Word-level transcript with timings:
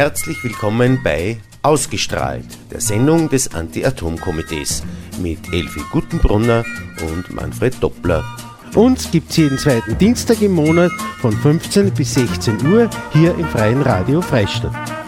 Herzlich 0.00 0.42
willkommen 0.42 1.02
bei 1.04 1.36
Ausgestrahlt, 1.60 2.46
der 2.70 2.80
Sendung 2.80 3.28
des 3.28 3.52
Anti-Atom-Komitees 3.52 4.82
mit 5.20 5.52
Elfi 5.52 5.82
Guttenbrunner 5.92 6.64
und 7.02 7.30
Manfred 7.34 7.74
Doppler. 7.82 8.24
Uns 8.74 9.10
gibt 9.10 9.28
es 9.28 9.36
jeden 9.36 9.58
zweiten 9.58 9.98
Dienstag 9.98 10.40
im 10.40 10.52
Monat 10.52 10.90
von 11.20 11.32
15 11.32 11.92
bis 11.92 12.14
16 12.14 12.66
Uhr 12.66 12.88
hier 13.12 13.34
im 13.34 13.46
Freien 13.48 13.82
Radio 13.82 14.22
Freistadt. 14.22 14.99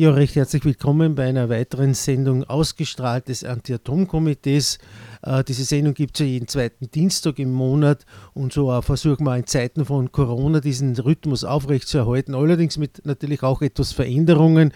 Ja, 0.00 0.12
recht 0.12 0.34
herzlich 0.34 0.64
willkommen 0.64 1.14
bei 1.14 1.28
einer 1.28 1.50
weiteren 1.50 1.92
Sendung 1.92 2.44
ausgestrahlt 2.44 3.28
des 3.28 3.44
Anti-Atom-Komitees. 3.44 4.78
Äh, 5.20 5.44
diese 5.44 5.64
Sendung 5.64 5.92
gibt 5.92 6.18
es 6.18 6.20
ja 6.20 6.32
jeden 6.32 6.48
zweiten 6.48 6.90
Dienstag 6.90 7.38
im 7.38 7.52
Monat 7.52 8.06
und 8.32 8.50
so 8.50 8.72
äh, 8.72 8.80
versuchen 8.80 9.24
wir 9.24 9.36
in 9.36 9.46
Zeiten 9.46 9.84
von 9.84 10.10
Corona 10.10 10.60
diesen 10.60 10.96
Rhythmus 10.96 11.44
aufrechtzuerhalten, 11.44 12.34
allerdings 12.34 12.78
mit 12.78 13.04
natürlich 13.04 13.42
auch 13.42 13.60
etwas 13.60 13.92
Veränderungen. 13.92 14.72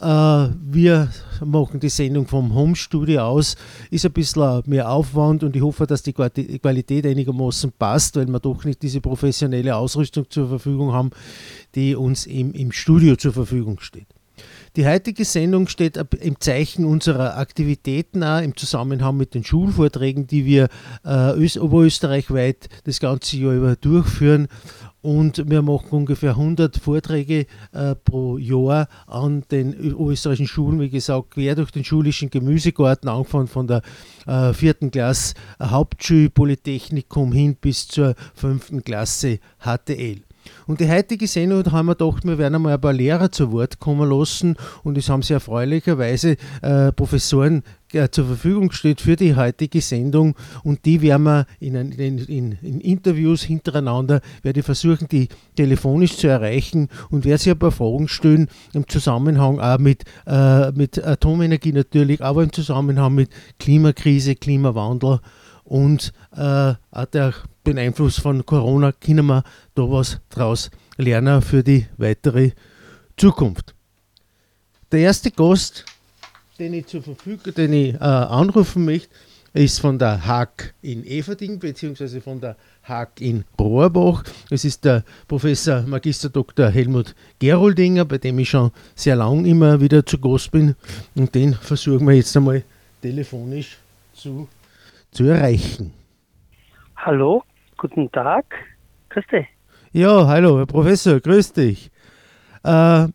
Äh, 0.00 0.06
wir 0.06 1.10
machen 1.44 1.78
die 1.80 1.90
Sendung 1.90 2.26
vom 2.26 2.54
Home-Studio 2.54 3.20
aus. 3.20 3.56
Ist 3.90 4.06
ein 4.06 4.12
bisschen 4.12 4.62
mehr 4.64 4.90
Aufwand 4.90 5.44
und 5.44 5.54
ich 5.54 5.60
hoffe, 5.62 5.86
dass 5.86 6.02
die 6.02 6.14
Qualität 6.14 7.04
einigermaßen 7.04 7.70
passt, 7.78 8.16
weil 8.16 8.28
wir 8.28 8.40
doch 8.40 8.64
nicht 8.64 8.80
diese 8.80 9.02
professionelle 9.02 9.76
Ausrüstung 9.76 10.24
zur 10.30 10.48
Verfügung 10.48 10.94
haben, 10.94 11.10
die 11.74 11.94
uns 11.94 12.24
im, 12.24 12.54
im 12.54 12.72
Studio 12.72 13.14
zur 13.16 13.34
Verfügung 13.34 13.78
steht. 13.80 14.13
Die 14.76 14.88
heutige 14.88 15.24
Sendung 15.24 15.68
steht 15.68 15.96
im 16.20 16.40
Zeichen 16.40 16.84
unserer 16.84 17.36
Aktivitäten 17.38 18.24
auch 18.24 18.40
im 18.42 18.56
Zusammenhang 18.56 19.16
mit 19.16 19.34
den 19.34 19.44
Schulvorträgen, 19.44 20.26
die 20.26 20.44
wir 20.46 20.68
äh, 21.04 21.58
oberösterreichweit 21.60 22.68
das 22.82 22.98
ganze 22.98 23.36
Jahr 23.36 23.54
über 23.54 23.76
durchführen. 23.76 24.48
Und 25.00 25.48
wir 25.48 25.62
machen 25.62 25.90
ungefähr 25.90 26.30
100 26.30 26.78
Vorträge 26.78 27.46
äh, 27.70 27.94
pro 27.94 28.36
Jahr 28.36 28.88
an 29.06 29.44
den 29.48 29.74
österreichischen 29.74 30.48
Schulen, 30.48 30.80
wie 30.80 30.90
gesagt, 30.90 31.32
quer 31.32 31.54
durch 31.54 31.70
den 31.70 31.84
schulischen 31.84 32.30
Gemüsegarten, 32.30 33.08
angefangen 33.08 33.46
von 33.46 33.68
der 33.68 33.82
äh, 34.26 34.52
vierten 34.54 34.90
Klasse 34.90 35.34
Hauptschulpolytechnikum 35.62 37.30
hin 37.30 37.54
bis 37.60 37.86
zur 37.86 38.16
fünften 38.34 38.82
Klasse 38.82 39.38
HTL. 39.60 40.22
Und 40.66 40.80
die 40.80 40.90
heutige 40.90 41.26
Sendung 41.26 41.70
haben 41.72 41.86
wir 41.86 41.94
gedacht, 41.94 42.24
wir 42.24 42.38
werden 42.38 42.54
einmal 42.56 42.74
ein 42.74 42.80
paar 42.80 42.92
Lehrer 42.92 43.30
zu 43.30 43.52
Wort 43.52 43.78
kommen 43.78 44.08
lassen. 44.10 44.56
Und 44.82 44.98
es 44.98 45.08
haben 45.08 45.22
sie 45.22 45.34
erfreulicherweise 45.34 46.36
äh, 46.62 46.92
Professoren 46.92 47.62
zur 48.10 48.26
Verfügung 48.26 48.68
gestellt 48.68 49.00
für 49.00 49.16
die 49.16 49.34
heutige 49.34 49.80
Sendung 49.80 50.34
und 50.62 50.84
die 50.84 51.00
werden 51.02 51.24
wir 51.24 51.46
in, 51.60 51.74
in, 51.74 52.18
in, 52.18 52.52
in 52.62 52.80
Interviews 52.80 53.42
hintereinander, 53.42 54.20
werde 54.42 54.60
ich 54.60 54.66
versuchen, 54.66 55.08
die 55.08 55.28
telefonisch 55.56 56.16
zu 56.16 56.28
erreichen 56.28 56.88
und 57.10 57.24
werde 57.24 57.42
sie 57.42 57.50
ein 57.50 57.58
paar 57.58 57.72
Fragen 57.72 58.08
stellen 58.08 58.48
im 58.72 58.88
Zusammenhang 58.88 59.60
auch 59.60 59.78
mit, 59.78 60.04
äh, 60.26 60.72
mit 60.72 61.02
Atomenergie 61.04 61.72
natürlich, 61.72 62.22
aber 62.22 62.42
im 62.42 62.52
Zusammenhang 62.52 63.14
mit 63.14 63.30
Klimakrise, 63.58 64.34
Klimawandel 64.34 65.20
und 65.64 66.12
äh, 66.36 66.74
auch 66.90 67.04
der 67.12 67.34
den 67.66 67.78
Einfluss 67.78 68.18
von 68.18 68.44
Corona 68.44 68.92
können 68.92 69.26
wir 69.26 69.42
da 69.74 69.82
was 69.82 70.20
draus 70.30 70.70
lernen 70.96 71.42
für 71.42 71.62
die 71.62 71.86
weitere 71.96 72.52
Zukunft. 73.16 73.74
Der 74.92 75.00
erste 75.00 75.30
Gast, 75.30 75.84
den 76.64 76.74
ich 76.74 76.86
zur 76.86 77.02
Verfügung, 77.02 77.52
den 77.54 77.72
ich 77.72 77.94
äh, 77.94 77.98
anrufen 77.98 78.86
möchte, 78.86 79.08
ist 79.52 79.80
von 79.80 79.98
der 79.98 80.26
Haag 80.26 80.74
in 80.80 81.04
Everding 81.04 81.58
bzw. 81.58 82.20
von 82.20 82.40
der 82.40 82.56
Haag 82.82 83.20
in 83.20 83.44
Rohrbach. 83.60 84.24
Es 84.50 84.64
ist 84.64 84.84
der 84.84 85.04
Professor 85.28 85.82
Magister 85.82 86.30
Dr. 86.30 86.70
Helmut 86.70 87.14
Geroldinger, 87.38 88.06
bei 88.06 88.18
dem 88.18 88.38
ich 88.38 88.48
schon 88.48 88.70
sehr 88.94 89.16
lang 89.16 89.44
immer 89.44 89.78
wieder 89.80 90.04
zu 90.06 90.18
Gast 90.18 90.50
bin. 90.52 90.74
Und 91.14 91.34
den 91.34 91.52
versuchen 91.52 92.06
wir 92.06 92.14
jetzt 92.14 92.34
einmal 92.36 92.64
telefonisch 93.02 93.76
zu, 94.14 94.48
zu 95.12 95.24
erreichen. 95.24 95.92
Hallo, 96.96 97.44
Guten 97.76 98.10
Tag. 98.10 98.46
Grüß 99.10 99.24
dich. 99.30 99.46
Ja, 99.92 100.26
hallo, 100.26 100.58
Herr 100.58 100.66
Professor, 100.66 101.20
grüß 101.20 101.52
dich. 101.52 101.90
Äh, 102.64 103.08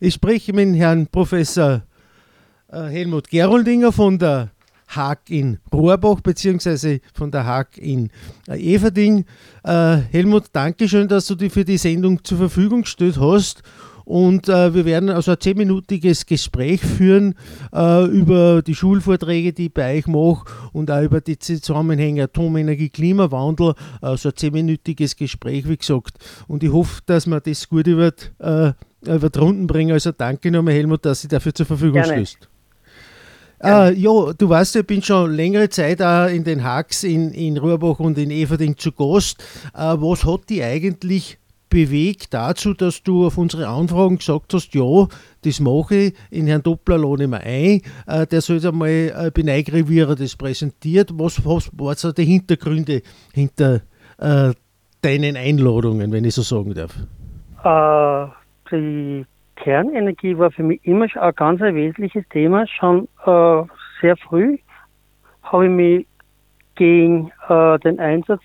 ich 0.00 0.14
spreche 0.14 0.52
mit 0.52 0.74
Herrn 0.74 1.06
Professor 1.06 1.82
Helmut 2.82 3.28
Geroldinger 3.28 3.92
von 3.92 4.18
der 4.18 4.50
Haag 4.88 5.30
in 5.30 5.58
Rohrbach 5.72 6.20
beziehungsweise 6.20 7.00
von 7.14 7.30
der 7.30 7.46
Haag 7.46 7.78
in 7.78 8.10
äh, 8.48 8.58
Everding. 8.58 9.24
Äh, 9.64 9.96
Helmut, 10.10 10.44
danke 10.52 10.88
schön, 10.88 11.08
dass 11.08 11.26
du 11.26 11.34
dich 11.34 11.52
für 11.52 11.64
die 11.64 11.78
Sendung 11.78 12.22
zur 12.22 12.38
Verfügung 12.38 12.82
gestellt 12.82 13.18
hast 13.18 13.62
und 14.04 14.48
äh, 14.48 14.74
wir 14.74 14.84
werden 14.84 15.08
also 15.08 15.32
ein 15.32 15.40
zehnminütiges 15.40 16.26
Gespräch 16.26 16.80
führen 16.82 17.34
äh, 17.72 18.04
über 18.06 18.62
die 18.62 18.74
Schulvorträge, 18.74 19.52
die 19.52 19.66
ich 19.66 19.74
bei 19.74 19.96
euch 19.96 20.06
mache 20.06 20.44
und 20.72 20.90
auch 20.90 21.02
über 21.02 21.20
die 21.20 21.38
Zusammenhänge 21.38 22.24
Atomenergie, 22.24 22.90
Klimawandel. 22.90 23.74
Also 24.02 24.28
ein 24.28 24.36
zehnminütiges 24.36 25.16
Gespräch, 25.16 25.66
wie 25.68 25.78
gesagt. 25.78 26.18
Und 26.48 26.62
ich 26.62 26.72
hoffe, 26.72 27.00
dass 27.06 27.26
wir 27.26 27.40
das 27.40 27.68
gut 27.68 27.86
über, 27.86 28.12
äh, 28.38 28.72
über 29.06 29.30
die 29.30 29.38
Runden 29.38 29.66
bringen. 29.66 29.92
Also 29.92 30.12
danke 30.12 30.50
nochmal, 30.50 30.74
Helmut, 30.74 31.04
dass 31.06 31.22
Sie 31.22 31.28
dafür 31.28 31.54
zur 31.54 31.66
Verfügung 31.66 32.04
stößt. 32.04 32.48
Äh, 33.62 33.94
ja, 33.94 34.32
du 34.32 34.48
weißt, 34.48 34.76
ich 34.76 34.86
bin 34.86 35.02
schon 35.02 35.32
längere 35.32 35.68
Zeit 35.68 36.02
auch 36.02 36.28
in 36.28 36.44
den 36.44 36.64
Hacks 36.64 37.04
in, 37.04 37.30
in 37.32 37.56
Ruhrbach 37.56 37.98
und 38.00 38.18
in 38.18 38.30
Everding 38.30 38.76
zu 38.76 38.92
Gast. 38.92 39.42
Äh, 39.74 39.96
was 39.98 40.24
hat 40.24 40.48
die 40.48 40.62
eigentlich 40.62 41.38
bewegt 41.74 42.32
dazu, 42.32 42.72
dass 42.72 43.02
du 43.02 43.26
auf 43.26 43.36
unsere 43.36 43.66
Anfragen 43.66 44.18
gesagt 44.18 44.54
hast, 44.54 44.74
ja, 44.74 45.08
das 45.42 45.58
mache 45.58 45.96
ich, 45.96 46.14
in 46.30 46.46
Herrn 46.46 46.62
Doppler 46.62 46.98
lohne 46.98 47.24
ich 47.24 47.30
mir 47.30 47.40
ein, 47.40 47.82
äh, 48.06 48.26
der 48.28 48.40
soll 48.42 48.64
einmal 48.64 48.88
äh, 48.90 49.30
beneigern, 49.34 49.88
wie 49.88 49.98
er 49.98 50.14
das 50.14 50.36
präsentiert. 50.36 51.10
Was, 51.14 51.44
was 51.44 51.70
waren 51.76 51.96
so 51.96 52.12
die 52.12 52.26
Hintergründe 52.26 53.02
hinter 53.32 53.80
äh, 54.18 54.52
deinen 55.00 55.36
Einladungen, 55.36 56.12
wenn 56.12 56.24
ich 56.24 56.34
so 56.34 56.42
sagen 56.42 56.74
darf? 56.74 56.94
Äh, 57.64 58.30
die 58.70 59.26
Kernenergie 59.56 60.36
war 60.36 60.50
für 60.50 60.62
mich 60.62 60.84
immer 60.84 61.08
schon 61.08 61.22
ein 61.22 61.34
ganz 61.34 61.60
wesentliches 61.60 62.28
Thema. 62.28 62.66
Schon 62.66 63.08
äh, 63.24 63.62
sehr 64.00 64.16
früh 64.16 64.58
habe 65.42 65.64
ich 65.66 65.70
mich 65.70 66.06
gegen 66.74 67.30
äh, 67.48 67.78
den 67.80 68.00
Einsatz 68.00 68.42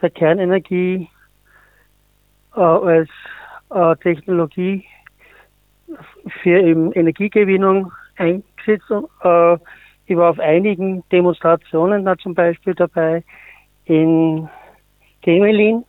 der 0.00 0.10
Kernenergie 0.10 1.08
äh, 2.54 2.60
als 2.60 3.08
äh, 3.70 3.96
Technologie 3.96 4.84
für 6.42 6.60
eben 6.60 6.92
Energiegewinnung 6.92 7.92
eingesetzt. 8.16 8.90
Äh, 9.22 9.58
ich 10.08 10.16
war 10.16 10.30
auf 10.30 10.38
einigen 10.38 11.02
Demonstrationen 11.10 12.04
da 12.04 12.16
zum 12.16 12.34
Beispiel 12.34 12.74
dabei 12.74 13.24
in 13.86 14.48
Gemelin 15.22 15.84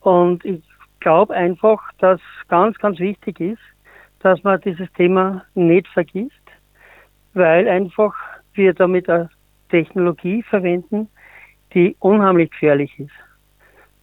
und 0.00 0.44
ich 0.44 0.62
glaube 1.00 1.34
einfach, 1.34 1.80
dass 1.98 2.20
ganz, 2.48 2.76
ganz 2.78 2.98
wichtig 2.98 3.40
ist, 3.40 3.60
dass 4.24 4.42
man 4.42 4.58
dieses 4.62 4.90
Thema 4.94 5.44
nicht 5.54 5.86
vergisst, 5.88 6.32
weil 7.34 7.68
einfach 7.68 8.14
wir 8.54 8.72
damit 8.72 9.08
eine 9.10 9.28
Technologie 9.68 10.42
verwenden, 10.42 11.08
die 11.74 11.94
unheimlich 12.00 12.50
gefährlich 12.50 12.98
ist. 12.98 13.12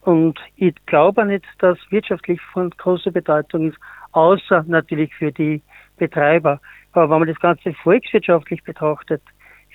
Und 0.01 0.39
ich 0.57 0.75
glaube 0.85 1.25
nicht, 1.25 1.45
dass 1.57 1.79
wirtschaftlich 1.89 2.39
von 2.53 2.69
großer 2.69 3.09
Bedeutung 3.09 3.69
ist, 3.69 3.79
außer 4.11 4.63
natürlich 4.67 5.11
für 5.15 5.31
die 5.31 5.63
Betreiber. 5.97 6.61
Aber 6.91 7.09
wenn 7.09 7.19
man 7.19 7.27
das 7.27 7.39
Ganze 7.39 7.73
volkswirtschaftlich 7.81 8.63
betrachtet, 8.63 9.23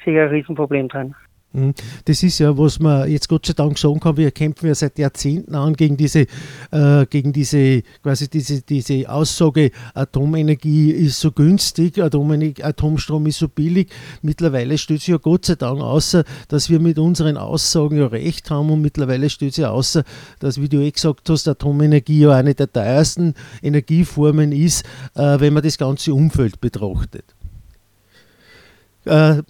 sehe 0.04 0.14
ich 0.14 0.20
ein 0.20 0.28
Riesenproblem 0.28 0.88
drin. 0.88 1.14
Mhm. 1.56 1.72
Das 2.04 2.22
ist 2.22 2.38
ja, 2.38 2.56
was 2.58 2.78
man 2.80 3.10
jetzt 3.10 3.28
Gott 3.30 3.46
sei 3.46 3.54
Dank 3.54 3.78
sagen 3.78 3.98
kann, 3.98 4.18
wir 4.18 4.30
kämpfen 4.30 4.66
ja 4.66 4.74
seit 4.74 4.98
Jahrzehnten 4.98 5.54
an 5.54 5.72
gegen 5.72 5.96
diese, 5.96 6.26
äh, 6.70 7.06
gegen 7.08 7.32
diese, 7.32 7.82
quasi 8.02 8.28
diese, 8.28 8.60
diese 8.60 9.08
Aussage, 9.08 9.70
Atomenergie 9.94 10.90
ist 10.90 11.18
so 11.18 11.32
günstig, 11.32 11.98
Atomstrom 11.98 13.26
ist 13.26 13.38
so 13.38 13.48
billig. 13.48 13.88
Mittlerweile 14.20 14.76
stellt 14.76 15.00
sich 15.00 15.08
ja 15.08 15.16
Gott 15.16 15.46
sei 15.46 15.54
Dank 15.54 15.80
außer, 15.80 16.24
dass 16.48 16.68
wir 16.68 16.78
mit 16.78 16.98
unseren 16.98 17.38
Aussagen 17.38 17.96
ja 17.96 18.06
recht 18.06 18.50
haben 18.50 18.70
und 18.70 18.82
mittlerweile 18.82 19.30
stellt 19.30 19.54
sich 19.54 19.64
außer, 19.64 20.04
dass, 20.40 20.60
wie 20.60 20.68
du 20.68 20.80
eh 20.80 20.90
gesagt 20.90 21.30
hast, 21.30 21.48
Atomenergie 21.48 22.20
ja 22.20 22.32
eine 22.32 22.54
der 22.54 22.70
teuersten 22.70 23.32
Energieformen 23.62 24.52
ist, 24.52 24.84
äh, 25.14 25.40
wenn 25.40 25.54
man 25.54 25.62
das 25.62 25.78
ganze 25.78 26.12
Umfeld 26.12 26.60
betrachtet. 26.60 27.24
Äh, 29.06 29.42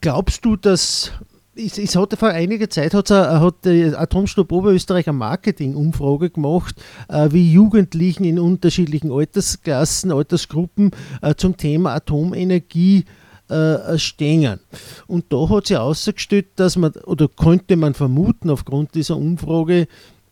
glaubst 0.00 0.44
du, 0.44 0.56
dass 0.56 1.12
es, 1.58 1.96
hat 1.96 2.18
vor 2.18 2.28
einiger 2.28 2.70
Zeit 2.70 2.94
hat, 2.94 3.10
hat 3.10 3.66
Atomstopp 3.66 4.52
Oberösterreich 4.52 5.08
eine 5.08 5.18
Marketing-Umfrage 5.18 6.30
gemacht, 6.30 6.76
äh, 7.08 7.28
wie 7.32 7.52
Jugendlichen 7.52 8.24
in 8.24 8.38
unterschiedlichen 8.38 9.10
Altersklassen, 9.10 10.12
Altersgruppen 10.12 10.92
äh, 11.20 11.34
zum 11.34 11.56
Thema 11.56 11.94
Atomenergie 11.94 13.04
äh, 13.48 13.98
stehen. 13.98 14.60
Und 15.06 15.32
da 15.32 15.48
hat 15.48 15.66
sich 15.66 15.76
ausgestellt, 15.76 16.46
dass 16.56 16.76
man, 16.76 16.92
oder 17.06 17.28
könnte 17.28 17.76
man 17.76 17.94
vermuten 17.94 18.50
aufgrund 18.50 18.94
dieser 18.94 19.16
Umfrage, 19.16 19.88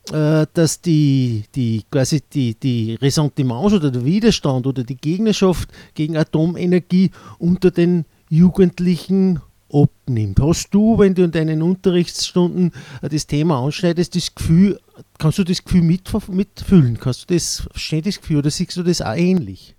dass 0.08 0.80
die, 0.82 1.46
die 1.56 1.82
quasi 1.90 2.22
die, 2.32 2.54
die 2.54 2.94
Ressentiments 2.94 3.74
oder 3.74 3.90
der 3.90 4.04
Widerstand 4.04 4.68
oder 4.68 4.84
die 4.84 4.96
Gegnerschaft 4.96 5.68
gegen 5.94 6.16
Atomenergie 6.16 7.10
unter 7.40 7.72
den 7.72 8.04
Jugendlichen 8.28 9.40
abnimmt. 9.72 10.38
Hast 10.40 10.72
du, 10.72 10.98
wenn 10.98 11.14
du 11.14 11.22
in 11.24 11.32
deinen 11.32 11.62
Unterrichtsstunden 11.62 12.72
das 13.02 13.26
Thema 13.26 13.64
anschneidest, 13.64 14.14
das 14.14 14.34
Gefühl, 14.34 14.78
kannst 15.18 15.38
du 15.38 15.44
das 15.44 15.64
Gefühl 15.64 15.82
mit, 15.82 16.10
mitfühlen? 16.28 16.98
Kannst 17.00 17.30
du 17.30 17.34
das, 17.34 17.68
verstehst 17.70 18.06
das 18.06 18.20
Gefühl 18.20 18.38
oder 18.38 18.50
siehst 18.50 18.76
du 18.76 18.82
das 18.82 19.02
auch 19.02 19.16
ähnlich? 19.16 19.76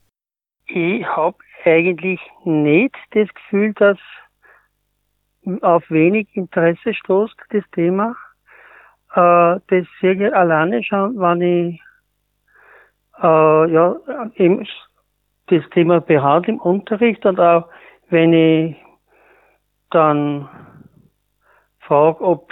Ich 0.68 1.06
habe 1.06 1.38
eigentlich 1.66 2.20
nicht 2.46 2.96
das 3.12 3.28
Gefühl, 3.34 3.74
dass 3.74 3.98
auf 5.62 5.90
wenig 5.90 6.28
Interesse 6.34 6.94
stoßt, 6.94 7.36
das 7.50 7.64
Thema. 7.72 8.16
Äh, 9.14 9.60
das 9.68 9.88
sehe 10.02 10.14
ich 10.14 10.34
alleine 10.34 10.84
schon, 10.84 11.18
wenn 11.18 11.42
ich 11.42 11.82
äh, 13.22 13.72
ja, 13.72 13.96
eben 14.36 14.68
das 15.48 15.64
Thema 15.72 16.02
behandle 16.02 16.54
im 16.54 16.60
Unterricht 16.60 17.26
und 17.26 17.40
auch 17.40 17.68
wenn 18.10 18.34
ich 18.34 18.76
dann 19.90 20.50
frage, 21.80 22.22
ob 22.22 22.52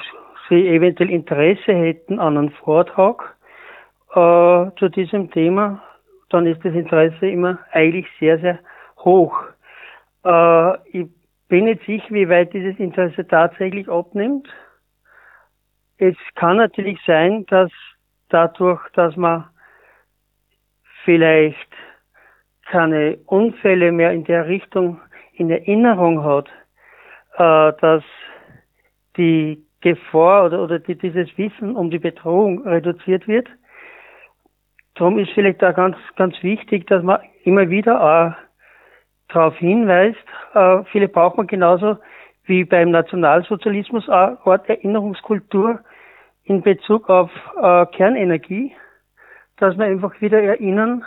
sie 0.50 0.68
eventuell 0.68 1.10
Interesse 1.10 1.74
hätten 1.74 2.19
an 2.19 2.38
einem 2.38 2.52
Vortrag 2.52 3.36
äh, 4.12 4.72
zu 4.78 4.90
diesem 4.90 5.31
Thema, 5.31 5.84
dann 6.30 6.46
ist 6.46 6.63
das 6.63 6.74
Interesse 6.74 7.28
immer 7.28 7.60
eigentlich 7.72 8.07
sehr, 8.19 8.40
sehr 8.40 8.60
hoch. 8.98 9.36
Äh, 10.24 10.78
ich 10.90 11.07
bin 11.48 11.66
nicht 11.66 11.86
sicher, 11.86 12.08
wie 12.10 12.30
weit 12.30 12.54
dieses 12.54 12.78
Interesse 12.80 13.28
tatsächlich 13.28 13.88
abnimmt. 13.90 14.48
Es 15.98 16.16
kann 16.36 16.58
natürlich 16.58 17.00
sein, 17.06 17.46
dass 17.48 17.72
dadurch, 18.30 18.81
dass 18.94 19.16
man 19.16 19.46
vielleicht 21.04 21.69
keine 22.66 23.18
Unfälle 23.28 23.92
mehr 23.92 24.12
in 24.12 24.24
der 24.24 24.48
Richtung 24.48 25.00
in 25.38 25.50
Erinnerung 25.50 26.24
hat, 26.24 26.48
äh, 27.38 27.74
dass 27.82 28.04
die 29.18 29.64
Gefahr 29.82 30.46
oder, 30.46 30.64
oder 30.64 30.80
die, 30.80 30.96
dieses 30.96 31.38
Wissen 31.38 31.76
um 31.76 31.92
die 31.92 32.00
Bedrohung 32.00 32.68
reduziert 32.68 33.28
wird. 33.28 33.48
Darum 34.96 35.20
ist 35.20 35.32
vielleicht 35.34 35.64
auch 35.64 35.76
ganz, 35.76 35.98
ganz 36.16 36.42
wichtig, 36.42 36.88
dass 36.88 37.04
man 37.04 37.20
immer 37.44 37.70
wieder 37.70 38.02
auch 38.02 38.34
darauf 39.28 39.58
hinweist, 39.58 40.18
äh, 40.54 40.84
viele 40.92 41.08
braucht 41.08 41.38
man 41.38 41.48
genauso 41.48 41.98
wie 42.46 42.64
beim 42.64 42.92
Nationalsozialismus 42.92 44.08
eine 44.08 44.38
Art 44.46 44.70
Erinnerungskultur 44.70 45.80
in 46.44 46.62
Bezug 46.62 47.10
auf 47.10 47.32
äh, 47.62 47.86
Kernenergie, 47.88 48.76
dass 49.58 49.78
wir 49.78 49.86
einfach 49.86 50.22
wieder 50.22 50.42
erinnern, 50.42 51.04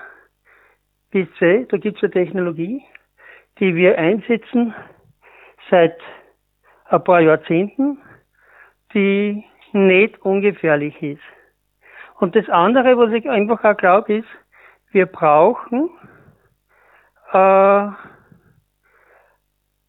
bis 1.11 1.29
da 1.41 1.77
gibt 1.79 1.97
es 1.97 2.03
eine 2.03 2.13
Technologie, 2.13 2.83
die 3.61 3.75
wir 3.75 3.99
einsetzen 3.99 4.75
seit 5.71 5.99
ein 6.87 7.05
paar 7.05 7.21
Jahrzehnten, 7.21 7.99
die 8.95 9.45
nicht 9.73 10.19
ungefährlich 10.23 11.01
ist. 11.03 11.23
Und 12.19 12.35
das 12.35 12.49
andere, 12.49 12.97
was 12.97 13.13
ich 13.13 13.29
einfach 13.29 13.63
auch 13.63 13.77
glaube, 13.77 14.19
ist, 14.19 14.29
wir 14.91 15.07
brauchen 15.07 15.91
äh, 17.33 17.89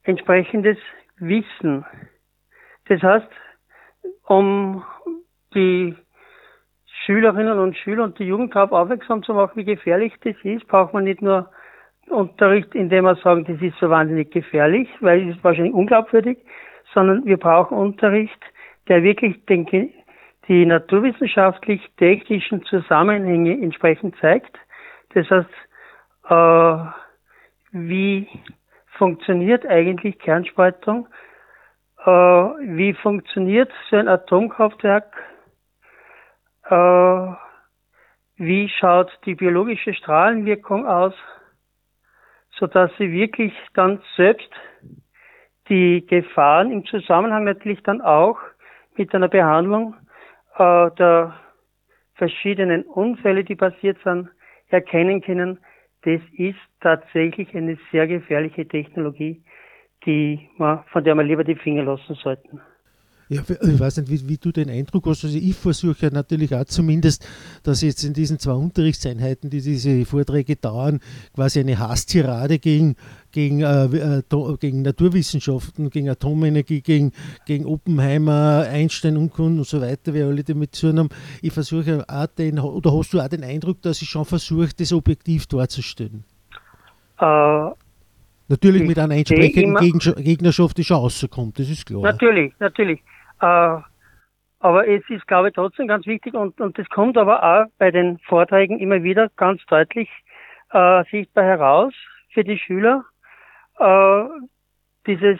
entsprechendes 0.04 0.78
Wissen. 1.18 1.86
Das 2.88 3.02
heißt, 3.02 3.30
um 4.26 4.84
die 5.54 5.96
Schülerinnen 7.06 7.58
und 7.58 7.78
Schüler 7.78 8.04
und 8.04 8.20
die 8.20 8.26
Jugend 8.26 8.54
darauf 8.54 8.72
aufmerksam 8.72 9.24
zu 9.24 9.34
machen, 9.34 9.54
wie 9.56 9.66
gefährlich 9.66 10.14
das 10.24 10.36
ist, 10.44 10.68
braucht 10.68 10.94
man 10.94 11.06
nicht 11.06 11.22
nur 11.22 11.50
Unterricht, 12.12 12.74
indem 12.76 13.06
wir 13.06 13.16
sagen, 13.16 13.46
das 13.46 13.62
ist 13.62 13.78
so 13.80 13.90
wahnsinnig 13.90 14.32
gefährlich, 14.32 14.90
weil 15.00 15.30
es 15.30 15.36
ist 15.36 15.44
wahrscheinlich 15.44 15.74
unglaubwürdig, 15.74 16.38
sondern 16.94 17.26
wir 17.26 17.38
brauchen 17.38 17.78
Unterricht, 17.78 18.40
der 18.88 19.04
wirklich 19.04 19.46
den, 19.46 19.66
die 20.48 20.66
naturwissenschaftlich-technischen 20.66 22.64
Zusammenhänge 22.64 23.54
entsprechend 23.54 24.16
zeigt. 24.18 24.58
Das 25.14 25.30
heißt, 25.30 25.50
äh, 26.30 26.78
wie 27.72 28.28
funktioniert 28.98 29.66
eigentlich 29.66 30.20
Kernspaltung? 30.20 31.08
Äh, 32.06 32.10
wie 32.10 32.94
funktioniert 32.94 33.72
so 33.90 33.98
ein 33.98 34.08
Atomkraftwerk? 34.08 35.14
Äh, 36.70 37.34
wie 38.38 38.70
schaut 38.70 39.12
die 39.26 39.36
biologische 39.36 39.94
Strahlenwirkung 39.94 40.88
aus, 40.88 41.14
sodass 42.60 42.92
sie 42.98 43.12
wirklich 43.12 43.54
dann 43.74 44.02
selbst 44.18 44.50
die 45.70 46.06
Gefahren 46.06 46.72
im 46.72 46.86
Zusammenhang 46.86 47.44
natürlich 47.44 47.82
dann 47.84 48.02
auch 48.02 48.38
mit 48.98 49.14
einer 49.14 49.30
Behandlung 49.30 49.96
äh, 50.58 50.92
der 50.92 51.36
verschiedenen 52.16 52.84
Unfälle, 52.84 53.44
die 53.44 53.56
passiert 53.56 53.98
sind, 54.04 54.30
erkennen 54.68 55.22
können. 55.22 55.60
Das 56.04 56.22
ist 56.34 56.60
tatsächlich 56.82 57.56
eine 57.56 57.78
sehr 57.92 58.08
gefährliche 58.08 58.68
Technologie, 58.68 59.42
die 60.06 60.50
man, 60.58 60.84
von 60.92 61.04
der 61.04 61.16
man 61.16 61.28
lieber 61.28 61.44
die 61.44 61.56
Finger 61.56 61.84
lassen 61.84 62.16
sollten. 62.16 62.62
Ja, 63.32 63.44
ich 63.48 63.80
weiß 63.80 63.98
nicht, 63.98 64.10
wie, 64.10 64.28
wie, 64.28 64.38
du 64.38 64.52
den 64.52 64.72
Eindruck 64.72 65.06
hast. 65.06 65.24
Also 65.24 65.38
ich 65.38 65.56
versuche 65.56 66.08
ja 66.08 66.10
natürlich 66.10 66.56
auch 66.56 66.66
zumindest, 66.66 67.28
dass 67.62 67.84
jetzt 67.84 68.04
in 68.04 68.14
diesen 68.14 68.40
zwei 68.40 68.54
Unterrichtseinheiten, 68.54 69.52
die 69.52 69.62
diese 69.62 70.04
Vorträge 70.06 70.56
dauern, 70.56 71.00
quasi 71.36 71.60
eine 71.60 71.78
Hasstirade 71.78 72.58
gegen, 72.58 72.96
gegen, 73.32 73.62
äh, 73.62 73.86
äh 73.86 74.24
gegen 74.60 74.82
Naturwissenschaften, 74.82 75.92
gegen 75.92 76.10
Atomenergie, 76.10 76.82
gegen, 76.82 77.12
gegen 77.46 77.68
Oppenheimer, 77.68 78.66
Einstein, 78.68 79.16
Unkunde 79.16 79.60
und 79.60 79.68
so 79.68 79.80
weiter, 79.80 80.16
wer 80.16 80.26
alle 80.26 80.44
damit 80.44 80.74
zu 80.74 80.92
haben. 80.92 81.10
Ich 81.44 81.54
versuche 81.54 82.04
auch 82.08 82.26
den, 82.26 82.58
oder 82.58 82.92
hast 82.98 83.14
du 83.14 83.20
auch 83.20 83.28
den 83.28 83.44
Eindruck, 83.44 83.84
dass 83.84 84.02
ich 84.02 84.10
schon 84.10 84.26
versuche, 84.26 84.70
das 84.76 84.92
objektiv 84.92 85.46
darzustellen? 85.46 86.24
Äh, 87.20 87.70
Natürlich 88.50 88.82
mit 88.82 88.98
einer 88.98 89.14
entsprechenden 89.14 89.76
Gegnerschaft, 90.16 90.76
die 90.80 90.84
schon 90.84 90.98
rauskommt, 90.98 91.60
das 91.60 91.70
ist 91.70 91.86
klar. 91.86 92.02
Natürlich, 92.02 92.52
natürlich. 92.58 93.00
Äh, 93.42 93.78
aber 94.62 94.88
es 94.88 95.04
ist, 95.10 95.26
glaube 95.28 95.50
ich, 95.50 95.54
trotzdem 95.54 95.88
ganz 95.88 96.06
wichtig 96.06 96.34
und, 96.34 96.60
und 96.60 96.78
das 96.78 96.90
kommt 96.90 97.18
aber 97.18 97.42
auch 97.44 97.66
bei 97.78 97.92
den 97.92 98.20
Vorträgen 98.20 98.80
immer 98.80 99.04
wieder 99.04 99.30
ganz 99.38 99.66
deutlich 99.68 100.10
äh, 100.72 101.04
sichtbar 101.10 101.46
heraus 101.46 101.94
für 102.34 102.44
die 102.44 102.58
Schüler. 102.58 103.06
Äh, 103.80 104.26
dieses, 105.08 105.40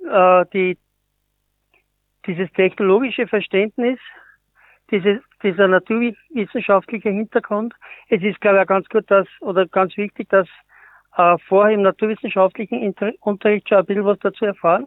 äh, 0.00 0.46
die, 0.54 0.78
dieses 2.26 2.50
technologische 2.52 3.26
Verständnis, 3.28 3.98
dieses, 4.90 5.20
dieser 5.42 5.68
naturwissenschaftliche 5.68 7.10
Hintergrund. 7.10 7.74
Es 8.08 8.22
ist, 8.22 8.40
glaube 8.40 8.56
ich, 8.56 8.62
auch 8.62 8.68
ganz 8.68 8.88
gut, 8.88 9.10
dass, 9.10 9.28
oder 9.40 9.66
ganz 9.66 9.94
wichtig, 9.98 10.30
dass 10.30 10.48
äh, 11.16 11.36
vorher 11.46 11.74
im 11.74 11.82
naturwissenschaftlichen 11.82 12.82
Inter 12.82 13.12
Unterricht 13.20 13.68
schon 13.68 13.78
ein 13.78 13.86
bisschen 13.86 14.06
was 14.06 14.18
dazu 14.20 14.46
erfahren 14.46 14.86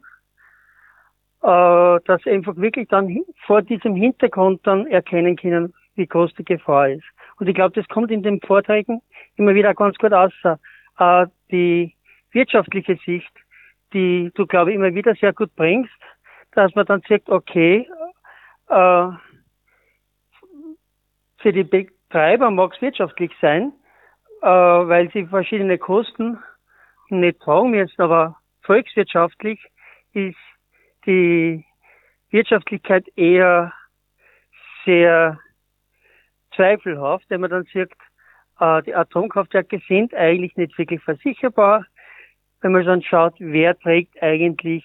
äh, 1.41 1.99
dass 2.05 2.25
einfach 2.25 2.55
wirklich 2.57 2.87
dann 2.89 3.23
vor 3.45 3.61
diesem 3.61 3.95
Hintergrund 3.95 4.65
dann 4.65 4.87
erkennen 4.87 5.35
können, 5.35 5.73
wie 5.95 6.07
groß 6.07 6.33
die 6.35 6.45
Gefahr 6.45 6.89
ist. 6.89 7.05
Und 7.37 7.47
ich 7.47 7.55
glaube, 7.55 7.73
das 7.75 7.87
kommt 7.87 8.11
in 8.11 8.23
den 8.23 8.41
Vorträgen 8.41 9.01
immer 9.35 9.53
wieder 9.53 9.73
ganz 9.73 9.97
gut 9.97 10.13
aus. 10.13 10.33
Äh, 10.97 11.27
die 11.51 11.95
wirtschaftliche 12.31 12.97
Sicht, 13.05 13.31
die 13.93 14.31
du, 14.35 14.45
glaube 14.45 14.71
ich, 14.71 14.75
immer 14.75 14.93
wieder 14.93 15.15
sehr 15.15 15.33
gut 15.33 15.55
bringst, 15.55 15.91
dass 16.51 16.73
man 16.75 16.85
dann 16.85 17.01
sagt, 17.07 17.29
okay, 17.29 17.87
äh, 18.67 19.07
für 21.37 21.53
die 21.53 21.63
Betreiber 21.63 22.51
mag 22.51 22.73
es 22.75 22.81
wirtschaftlich 22.81 23.31
sein, 23.41 23.71
äh, 24.41 24.47
weil 24.47 25.09
sie 25.11 25.25
verschiedene 25.25 25.77
Kosten 25.77 26.37
nicht 27.09 27.39
tragen 27.39 27.71
müssen, 27.71 28.01
aber 28.01 28.37
volkswirtschaftlich 28.61 29.59
ist 30.13 30.37
die 31.05 31.65
Wirtschaftlichkeit 32.29 33.07
eher 33.15 33.73
sehr 34.85 35.39
zweifelhaft, 36.55 37.25
wenn 37.29 37.41
man 37.41 37.49
dann 37.49 37.67
sagt, 37.73 37.97
äh, 38.59 38.83
die 38.83 38.95
Atomkraftwerke 38.95 39.81
sind 39.87 40.13
eigentlich 40.13 40.55
nicht 40.57 40.77
wirklich 40.77 41.01
versicherbar. 41.01 41.85
Wenn 42.61 42.73
man 42.73 42.85
dann 42.85 43.01
schaut, 43.01 43.35
wer 43.39 43.77
trägt 43.79 44.21
eigentlich 44.21 44.83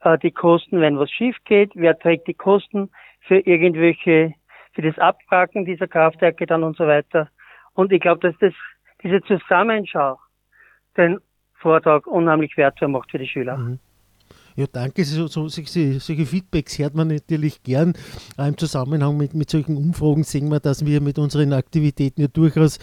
äh, 0.00 0.18
die 0.18 0.30
Kosten, 0.30 0.80
wenn 0.80 0.98
was 0.98 1.10
schief 1.10 1.36
geht, 1.44 1.72
wer 1.74 1.98
trägt 1.98 2.26
die 2.26 2.34
Kosten 2.34 2.90
für 3.20 3.38
irgendwelche, 3.38 4.34
für 4.72 4.82
das 4.82 4.98
Abwracken 4.98 5.64
dieser 5.64 5.88
Kraftwerke 5.88 6.46
dann 6.46 6.62
und 6.62 6.76
so 6.76 6.86
weiter. 6.86 7.28
Und 7.74 7.92
ich 7.92 8.00
glaube, 8.00 8.20
dass 8.20 8.38
das, 8.38 8.54
diese 9.02 9.22
Zusammenschau 9.22 10.18
den 10.96 11.20
Vortrag 11.54 12.06
unheimlich 12.06 12.56
wertvoll 12.56 12.88
macht 12.88 13.10
für 13.10 13.18
die 13.18 13.28
Schüler. 13.28 13.56
Mhm. 13.56 13.78
Ja, 14.60 14.66
danke. 14.70 15.06
So, 15.06 15.26
so, 15.26 15.48
solche, 15.48 16.00
solche, 16.00 16.26
Feedbacks 16.26 16.78
hört 16.78 16.94
man 16.94 17.08
natürlich 17.08 17.62
gern. 17.62 17.94
Im 18.36 18.58
Zusammenhang 18.58 19.16
mit, 19.16 19.32
mit 19.32 19.48
solchen 19.48 19.74
Umfragen 19.78 20.22
sehen 20.22 20.50
wir, 20.50 20.60
dass 20.60 20.84
wir 20.84 21.00
mit 21.00 21.18
unseren 21.18 21.54
Aktivitäten 21.54 22.20
ja 22.20 22.28
durchaus 22.28 22.78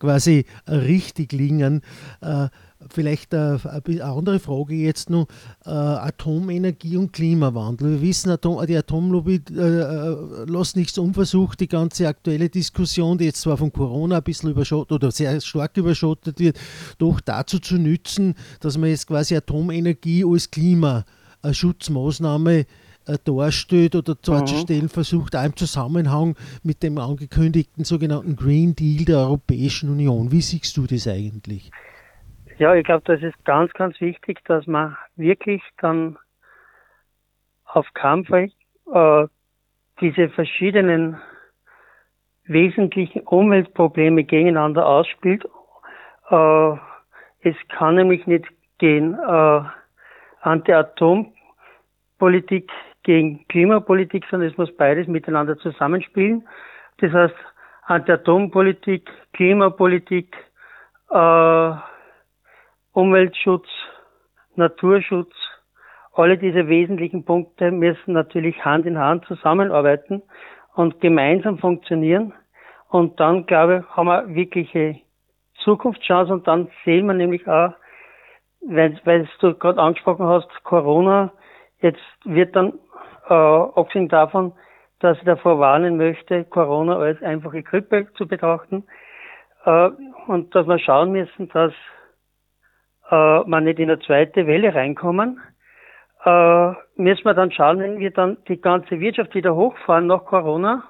quasi 0.00 0.44
richtig 0.66 1.30
liegen. 1.32 1.82
Äh, 2.20 2.48
Vielleicht 2.88 3.34
äh, 3.34 3.58
eine 3.62 4.04
andere 4.04 4.38
Frage 4.38 4.74
jetzt 4.74 5.10
noch: 5.10 5.26
äh, 5.66 5.70
Atomenergie 5.70 6.96
und 6.96 7.12
Klimawandel. 7.12 7.92
Wir 7.92 8.00
wissen, 8.00 8.30
Atom, 8.30 8.64
die 8.66 8.76
Atomlobby 8.76 9.42
äh, 9.50 9.60
äh, 9.60 10.16
lässt 10.46 10.76
nichts 10.76 10.96
unversucht. 10.96 11.60
Die 11.60 11.68
ganze 11.68 12.08
aktuelle 12.08 12.48
Diskussion, 12.48 13.18
die 13.18 13.26
jetzt 13.26 13.42
zwar 13.42 13.58
von 13.58 13.70
Corona 13.70 14.16
ein 14.16 14.22
bisschen 14.22 14.50
überschottet 14.50 14.92
oder 14.92 15.10
sehr 15.10 15.38
stark 15.42 15.76
überschottet 15.76 16.38
wird, 16.40 16.58
doch 16.96 17.20
dazu 17.20 17.58
zu 17.58 17.74
nützen, 17.74 18.34
dass 18.60 18.78
man 18.78 18.88
jetzt 18.88 19.06
quasi 19.06 19.36
Atomenergie 19.36 20.24
als 20.24 20.50
Klimaschutzmaßnahme 21.42 22.66
äh, 23.06 23.18
darstellt 23.24 23.94
oder 23.94 24.14
darzustellen 24.14 24.84
mhm. 24.84 24.88
versucht, 24.88 25.36
auch 25.36 25.44
im 25.44 25.56
Zusammenhang 25.56 26.36
mit 26.62 26.82
dem 26.82 26.98
angekündigten 26.98 27.84
sogenannten 27.84 28.36
Green 28.36 28.74
Deal 28.74 29.04
der 29.04 29.18
Europäischen 29.18 29.90
Union. 29.90 30.30
Wie 30.30 30.42
siehst 30.42 30.76
du 30.76 30.86
das 30.86 31.08
eigentlich? 31.08 31.70
Ja, 32.58 32.74
ich 32.74 32.84
glaube, 32.84 33.02
das 33.06 33.22
ist 33.22 33.42
ganz, 33.44 33.72
ganz 33.72 33.98
wichtig, 34.00 34.38
dass 34.44 34.66
man 34.66 34.96
wirklich 35.16 35.62
dann 35.78 36.18
auf 37.64 37.86
Fall 38.26 38.50
äh, 38.92 39.26
diese 40.00 40.28
verschiedenen 40.28 41.16
wesentlichen 42.44 43.22
Umweltprobleme 43.22 44.24
gegeneinander 44.24 44.86
ausspielt. 44.86 45.46
Äh, 46.28 46.72
es 47.42 47.56
kann 47.68 47.94
nämlich 47.94 48.26
nicht 48.26 48.46
gehen 48.78 49.14
äh, 49.14 49.60
Anti-Atom-Politik 50.40 52.70
gegen 53.02 53.46
Klimapolitik, 53.48 54.24
sondern 54.30 54.50
es 54.50 54.56
muss 54.56 54.74
beides 54.76 55.06
miteinander 55.06 55.58
zusammenspielen. 55.58 56.48
Das 56.98 57.12
heißt, 57.12 57.34
Anti-Atom-Politik, 57.84 59.10
Klimapolitik, 59.32 60.36
äh, 61.10 61.72
Umweltschutz, 62.92 63.66
Naturschutz, 64.56 65.32
alle 66.12 66.36
diese 66.36 66.68
wesentlichen 66.68 67.24
Punkte 67.24 67.70
müssen 67.70 68.12
natürlich 68.12 68.64
Hand 68.64 68.86
in 68.86 68.98
Hand 68.98 69.24
zusammenarbeiten 69.26 70.22
und 70.74 71.00
gemeinsam 71.00 71.58
funktionieren. 71.58 72.32
Und 72.88 73.20
dann, 73.20 73.46
glaube 73.46 73.84
ich, 73.84 73.96
haben 73.96 74.08
wir 74.08 74.34
wirkliche 74.34 75.00
Zukunftschance 75.64 76.32
und 76.32 76.46
dann 76.46 76.68
sehen 76.84 77.06
wir 77.06 77.14
nämlich 77.14 77.46
auch, 77.46 77.72
weil, 78.60 78.98
weil 79.04 79.28
du 79.40 79.54
gerade 79.54 79.80
angesprochen 79.80 80.26
hast, 80.26 80.48
Corona, 80.64 81.32
jetzt 81.80 82.02
wird 82.24 82.54
dann, 82.54 82.74
äh, 83.28 83.34
abgesehen 83.34 84.08
davon, 84.08 84.52
dass 85.00 85.18
ich 85.18 85.24
davor 85.24 85.58
warnen 85.58 85.96
möchte, 85.96 86.44
Corona 86.44 86.96
als 86.96 87.22
einfache 87.22 87.62
Grippe 87.62 88.08
zu 88.14 88.28
betrachten, 88.28 88.84
äh, 89.64 89.90
und 90.26 90.54
dass 90.54 90.66
wir 90.66 90.78
schauen 90.78 91.12
müssen, 91.12 91.48
dass 91.48 91.72
äh, 93.10 93.40
man 93.40 93.64
nicht 93.64 93.78
in 93.78 93.90
eine 93.90 94.00
zweite 94.00 94.46
Welle 94.46 94.74
reinkommen, 94.74 95.40
äh, 96.24 96.72
müssen 96.96 97.24
wir 97.24 97.34
dann 97.34 97.50
schauen, 97.50 97.78
wenn 97.80 97.98
wir 97.98 98.10
dann 98.10 98.38
die 98.48 98.60
ganze 98.60 99.00
Wirtschaft 99.00 99.34
wieder 99.34 99.54
hochfahren 99.54 100.06
nach 100.06 100.24
Corona, 100.26 100.84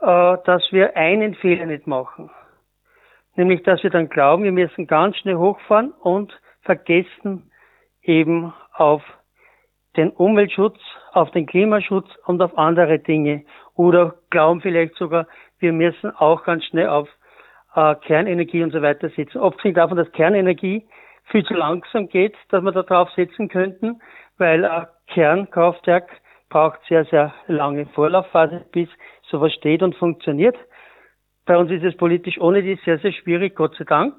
äh, 0.00 0.36
dass 0.44 0.62
wir 0.70 0.96
einen 0.96 1.34
Fehler 1.34 1.66
nicht 1.66 1.86
machen. 1.86 2.30
Nämlich, 3.36 3.64
dass 3.64 3.82
wir 3.82 3.90
dann 3.90 4.08
glauben, 4.08 4.44
wir 4.44 4.52
müssen 4.52 4.86
ganz 4.86 5.16
schnell 5.16 5.36
hochfahren 5.36 5.90
und 5.90 6.32
vergessen 6.64 7.50
eben 8.02 8.52
auf 8.72 9.02
den 9.96 10.10
Umweltschutz, 10.10 10.78
auf 11.12 11.30
den 11.30 11.46
Klimaschutz 11.46 12.08
und 12.26 12.42
auf 12.42 12.56
andere 12.58 12.98
Dinge. 12.98 13.44
Oder 13.74 14.14
glauben 14.30 14.60
vielleicht 14.60 14.96
sogar, 14.96 15.26
wir 15.58 15.72
müssen 15.72 16.10
auch 16.10 16.44
ganz 16.44 16.64
schnell 16.64 16.88
auf 16.88 17.08
äh, 17.74 17.94
Kernenergie 17.96 18.62
und 18.62 18.72
so 18.72 18.82
weiter 18.82 19.08
setzen. 19.10 19.40
Abgesehen 19.40 19.74
davon, 19.74 19.96
dass 19.96 20.10
Kernenergie 20.12 20.86
viel 21.26 21.44
zu 21.44 21.54
langsam 21.54 22.08
geht, 22.08 22.34
dass 22.50 22.62
wir 22.62 22.72
da 22.72 22.82
drauf 22.82 23.10
setzen 23.16 23.48
könnten, 23.48 24.00
weil 24.38 24.64
ein 24.64 24.86
Kernkraftwerk 25.08 26.10
braucht 26.50 26.80
sehr, 26.88 27.04
sehr 27.06 27.32
lange 27.46 27.86
Vorlaufphase, 27.86 28.66
bis 28.72 28.88
sowas 29.30 29.52
steht 29.54 29.82
und 29.82 29.96
funktioniert. 29.96 30.56
Bei 31.46 31.56
uns 31.56 31.70
ist 31.70 31.84
es 31.84 31.96
politisch 31.96 32.40
ohne 32.40 32.62
die 32.62 32.78
sehr, 32.84 32.98
sehr 32.98 33.12
schwierig, 33.12 33.54
Gott 33.54 33.74
sei 33.76 33.84
Dank. 33.84 34.14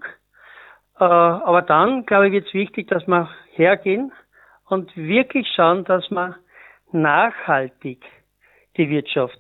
Äh, 1.00 1.04
aber 1.04 1.62
dann, 1.62 2.06
glaube 2.06 2.28
ich, 2.28 2.34
wird 2.34 2.48
es 2.48 2.54
wichtig, 2.54 2.88
dass 2.88 3.06
wir 3.08 3.30
hergehen 3.54 4.12
und 4.68 4.96
wirklich 4.96 5.48
schauen, 5.56 5.84
dass 5.86 6.10
wir 6.10 6.38
nachhaltig 6.92 8.02
die 8.78 8.90
Wirtschaft 8.90 9.40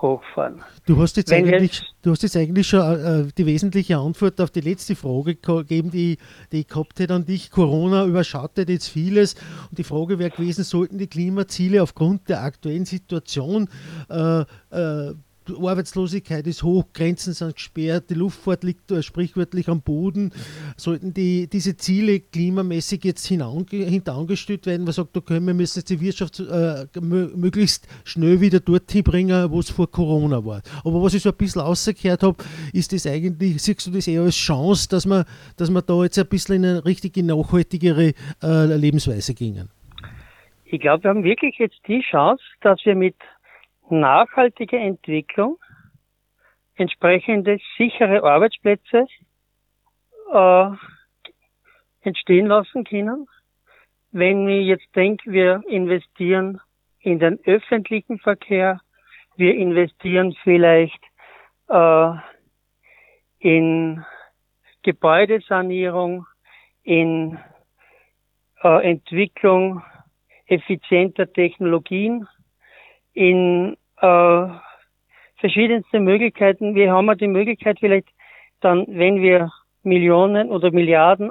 hochfahren. 0.00 0.62
Du 0.86 1.00
hast 1.00 1.16
jetzt, 1.16 1.32
eigentlich, 1.32 1.82
du 2.02 2.10
hast 2.10 2.22
jetzt 2.22 2.36
eigentlich 2.36 2.66
schon 2.66 2.80
äh, 2.80 3.32
die 3.36 3.46
wesentliche 3.46 3.96
Antwort 3.96 4.40
auf 4.40 4.50
die 4.50 4.60
letzte 4.60 4.94
Frage 4.96 5.36
gegeben, 5.36 5.90
die, 5.90 6.18
die 6.52 6.60
ich 6.60 6.68
gehabt 6.68 6.98
hätte 6.98 7.14
an 7.14 7.24
dich. 7.24 7.50
Corona 7.50 8.04
überschattet 8.04 8.68
jetzt 8.68 8.88
vieles 8.88 9.34
und 9.70 9.78
die 9.78 9.84
Frage 9.84 10.18
wäre 10.18 10.30
gewesen, 10.30 10.64
sollten 10.64 10.98
die 10.98 11.06
Klimaziele 11.06 11.82
aufgrund 11.82 12.28
der 12.28 12.42
aktuellen 12.42 12.84
Situation 12.84 13.68
äh, 14.10 14.40
äh, 14.70 15.14
Arbeitslosigkeit 15.50 16.46
ist 16.46 16.62
hoch, 16.62 16.84
Grenzen 16.92 17.32
sind 17.32 17.54
gesperrt, 17.54 18.10
die 18.10 18.14
Luftfahrt 18.14 18.64
liegt 18.64 18.92
sprichwörtlich 19.04 19.68
am 19.68 19.82
Boden. 19.82 20.32
Sollten 20.76 21.12
die, 21.12 21.48
diese 21.48 21.76
Ziele 21.76 22.20
klimamäßig 22.20 23.04
jetzt 23.04 23.26
hintangestellt 23.26 24.66
werden, 24.66 24.84
man 24.84 24.92
sagt, 24.92 25.16
okay, 25.16 25.40
wir 25.40 25.54
müssen 25.54 25.80
jetzt 25.80 25.90
die 25.90 26.00
Wirtschaft 26.00 26.40
äh, 26.40 26.86
möglichst 27.00 27.86
schnell 28.04 28.40
wieder 28.40 28.60
dorthin 28.60 29.02
bringen, 29.02 29.50
wo 29.50 29.60
es 29.60 29.70
vor 29.70 29.90
Corona 29.90 30.44
war. 30.44 30.62
Aber 30.84 31.02
was 31.02 31.14
ich 31.14 31.22
so 31.22 31.30
ein 31.30 31.36
bisschen 31.36 31.60
rausgehört 31.60 32.22
habe, 32.22 32.36
ist 32.72 32.92
das 32.92 33.06
eigentlich, 33.06 33.62
siehst 33.62 33.86
du 33.86 33.90
das 33.90 34.08
eher 34.08 34.22
als 34.22 34.36
Chance, 34.36 34.88
dass 34.88 35.06
man, 35.06 35.24
dass 35.56 35.70
man 35.70 35.82
da 35.86 36.02
jetzt 36.02 36.18
ein 36.18 36.26
bisschen 36.26 36.56
in 36.56 36.64
eine 36.64 36.84
richtige 36.84 37.22
nachhaltigere 37.22 38.12
äh, 38.42 38.76
Lebensweise 38.76 39.34
gingen? 39.34 39.68
Ich 40.64 40.80
glaube, 40.80 41.04
wir 41.04 41.10
haben 41.10 41.22
wirklich 41.22 41.56
jetzt 41.58 41.78
die 41.86 42.00
Chance, 42.00 42.42
dass 42.62 42.84
wir 42.84 42.96
mit 42.96 43.14
nachhaltige 43.90 44.78
Entwicklung, 44.78 45.58
entsprechende 46.76 47.58
sichere 47.76 48.22
Arbeitsplätze 48.22 49.06
äh, 50.32 50.70
entstehen 52.02 52.46
lassen 52.46 52.84
können. 52.84 53.26
Wenn 54.12 54.48
ich 54.48 54.66
jetzt 54.66 54.94
denke, 54.94 55.30
wir 55.30 55.62
investieren 55.68 56.60
in 57.00 57.18
den 57.18 57.38
öffentlichen 57.44 58.18
Verkehr, 58.18 58.80
wir 59.36 59.54
investieren 59.54 60.36
vielleicht 60.42 61.02
äh, 61.68 62.10
in 63.38 64.04
Gebäudesanierung, 64.82 66.26
in 66.82 67.38
äh, 68.62 68.90
Entwicklung 68.90 69.82
effizienter 70.46 71.32
Technologien, 71.32 72.28
in 73.14 73.76
äh, 74.00 74.46
verschiedenste 75.36 76.00
Möglichkeiten. 76.00 76.74
Wir 76.74 76.92
haben 76.92 77.06
ja 77.06 77.14
die 77.14 77.28
Möglichkeit 77.28 77.78
vielleicht 77.80 78.08
dann, 78.60 78.86
wenn 78.88 79.22
wir 79.22 79.50
Millionen 79.82 80.50
oder 80.50 80.70
Milliarden 80.70 81.30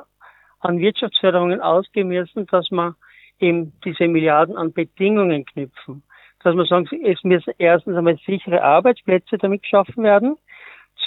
an 0.60 0.80
Wirtschaftsförderungen 0.80 1.62
ausgeben 1.62 2.10
müssen, 2.10 2.46
dass 2.48 2.70
wir 2.72 2.96
eben 3.40 3.74
diese 3.84 4.08
Milliarden 4.08 4.56
an 4.56 4.72
Bedingungen 4.72 5.46
knüpfen. 5.46 6.04
Dass 6.44 6.56
wir 6.56 6.66
sagen, 6.66 6.88
es 7.06 7.24
müssen 7.24 7.54
erstens 7.58 7.98
einmal 7.98 8.18
sichere 8.26 8.64
Arbeitsplätze 8.64 9.38
damit 9.38 9.64
geschaffen 9.64 10.04
werden. 10.04 10.38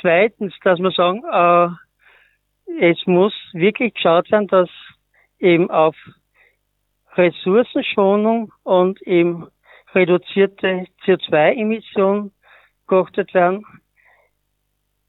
Zweitens, 0.00 0.54
dass 0.62 0.78
wir 0.78 0.90
sagen, 0.90 1.22
äh, 1.30 1.68
es 2.80 2.98
muss 3.06 3.32
wirklich 3.52 3.94
geschaut 3.94 4.30
werden, 4.30 4.48
dass 4.48 4.68
eben 5.38 5.70
auf 5.70 5.94
Ressourcenschonung 7.14 8.52
und 8.64 9.00
eben 9.02 9.46
reduzierte 9.94 10.86
CO2-Emissionen 11.04 12.32
geachtet 12.86 13.32
werden. 13.34 13.64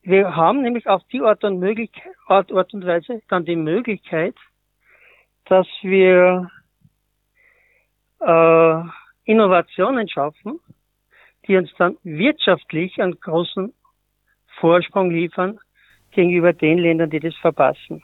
Wir 0.01 0.36
haben 0.36 0.62
nämlich 0.62 0.88
auf 0.88 1.03
die 1.12 1.22
Art 1.22 1.43
und, 1.43 1.63
Art, 2.27 2.51
Art 2.51 2.74
und 2.74 2.86
Weise 2.86 3.22
dann 3.27 3.46
die 3.46 3.55
Möglichkeit, 3.55 4.36
dass 5.46 5.67
wir 5.81 6.50
äh, 8.22 8.81
Innovationen 9.25 10.07
schaffen, 10.07 10.60
die 11.48 11.57
uns 11.57 11.69
dann 11.77 11.98
wirtschaftlich 12.03 13.01
einen 13.01 13.19
großen 13.19 13.74
Vorsprung 14.60 15.12
liefern 15.12 15.60
gegenüber 16.12 16.53
den 16.53 16.79
Ländern, 16.79 17.10
die 17.10 17.19
das 17.19 17.36
verpassen. 17.36 18.01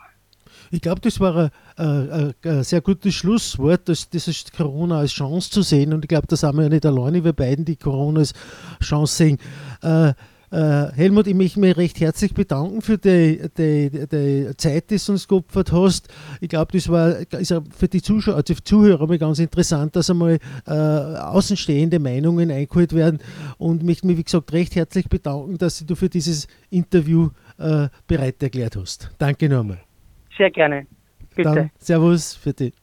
Ich 0.71 0.81
glaube, 0.81 1.01
das 1.01 1.19
war 1.19 1.51
ein, 1.75 2.09
ein, 2.09 2.33
ein, 2.43 2.63
sehr 2.63 2.81
gutes 2.81 3.13
Schlusswort, 3.13 3.89
das, 3.89 4.09
das 4.09 4.27
ist 4.27 4.53
Corona 4.53 4.99
als 4.99 5.11
Chance 5.11 5.49
zu 5.49 5.61
sehen. 5.61 5.93
Und 5.93 6.03
ich 6.03 6.09
glaube, 6.09 6.27
da 6.27 6.35
sind 6.35 6.55
wir 6.55 6.63
ja 6.63 6.69
nicht 6.69 6.85
alleine, 6.85 7.23
wir 7.23 7.33
beiden, 7.33 7.65
die 7.65 7.75
Corona 7.75 8.19
als 8.19 8.33
Chance 8.81 9.15
sehen. 9.15 9.37
Äh, 9.81 10.13
Äh, 10.53 10.91
Helmut, 10.93 11.25
ich 11.25 11.33
möchte 11.33 11.59
mich 11.59 11.75
recht 11.77 11.99
herzlich 11.99 12.35
bedanken 12.35 12.83
für 12.83 12.99
die, 12.99 13.41
die, 13.57 13.89
die 13.89 14.51
Zeit, 14.55 14.91
die 14.91 14.97
du 14.97 15.13
uns 15.13 15.27
geopfert 15.27 15.71
hast. 15.71 16.09
Ich 16.41 16.49
glaube, 16.49 16.71
das 16.73 16.89
war 16.89 17.17
ist 17.39 17.55
für 17.75 17.87
die 17.87 18.03
Zuschauer, 18.03 18.35
also 18.35 18.53
die 18.53 18.63
Zuhörer 18.63 19.07
mal 19.07 19.17
ganz 19.17 19.39
interessant, 19.39 19.95
dass 19.95 20.11
einmal 20.11 20.37
äh, 20.67 20.71
außenstehende 20.71 21.97
Meinungen 21.97 22.51
eingeholt 22.51 22.93
werden 22.93 23.17
und 23.57 23.81
möchte 23.81 24.05
mich, 24.05 24.17
wie 24.19 24.23
gesagt, 24.25 24.53
recht 24.53 24.75
herzlich 24.75 25.09
bedanken, 25.09 25.57
dass 25.57 25.83
du 25.83 25.95
für 25.95 26.09
dieses 26.09 26.45
Interview 26.69 27.29
äh, 27.57 27.87
bereit 28.05 28.43
erklärt 28.43 28.75
hast. 28.75 29.09
Danke 29.17 29.49
nochmal. 29.49 29.79
Sehr 30.37 30.51
gerne. 30.51 30.87
Bitte. 31.35 31.49
Dann, 31.49 31.71
servus 31.77 32.35
für 32.35 32.53
die. 32.53 32.73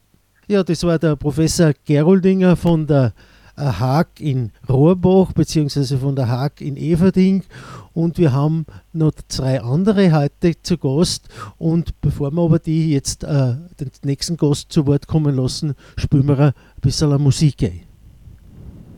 Ja, 0.49 0.63
das 0.65 0.83
war 0.85 0.99
der 0.99 1.17
Professor 1.17 1.73
Geroldinger 1.85 2.57
von 2.57 2.87
der 2.87 3.13
äh, 3.57 3.63
Haag 3.63 4.21
in 4.21 4.51
Rohrbach 4.69 5.33
beziehungsweise 5.33 5.99
von 5.99 6.17
der 6.17 6.29
Haag 6.29 6.61
in 6.61 6.77
Everding 6.77 7.45
und 7.93 8.19
wir 8.19 8.33
haben 8.33 8.67
noch 8.93 9.13
zwei 9.29 9.61
andere 9.61 10.13
heute 10.13 10.61
zu 10.63 10.79
Gast 10.79 11.29
und 11.59 12.01
bevor 12.01 12.33
wir 12.33 12.43
aber 12.43 12.59
die 12.59 12.93
jetzt 12.93 13.23
äh, 13.23 13.55
den 13.79 13.91
nächsten 14.03 14.37
Gast 14.37 14.73
zu 14.73 14.87
Wort 14.87 15.07
kommen 15.07 15.37
lassen, 15.37 15.75
spielen 15.97 16.27
wir 16.27 16.39
ein 16.39 16.53
bisschen 16.81 17.23
Musik 17.23 17.63
ein. 17.63 17.90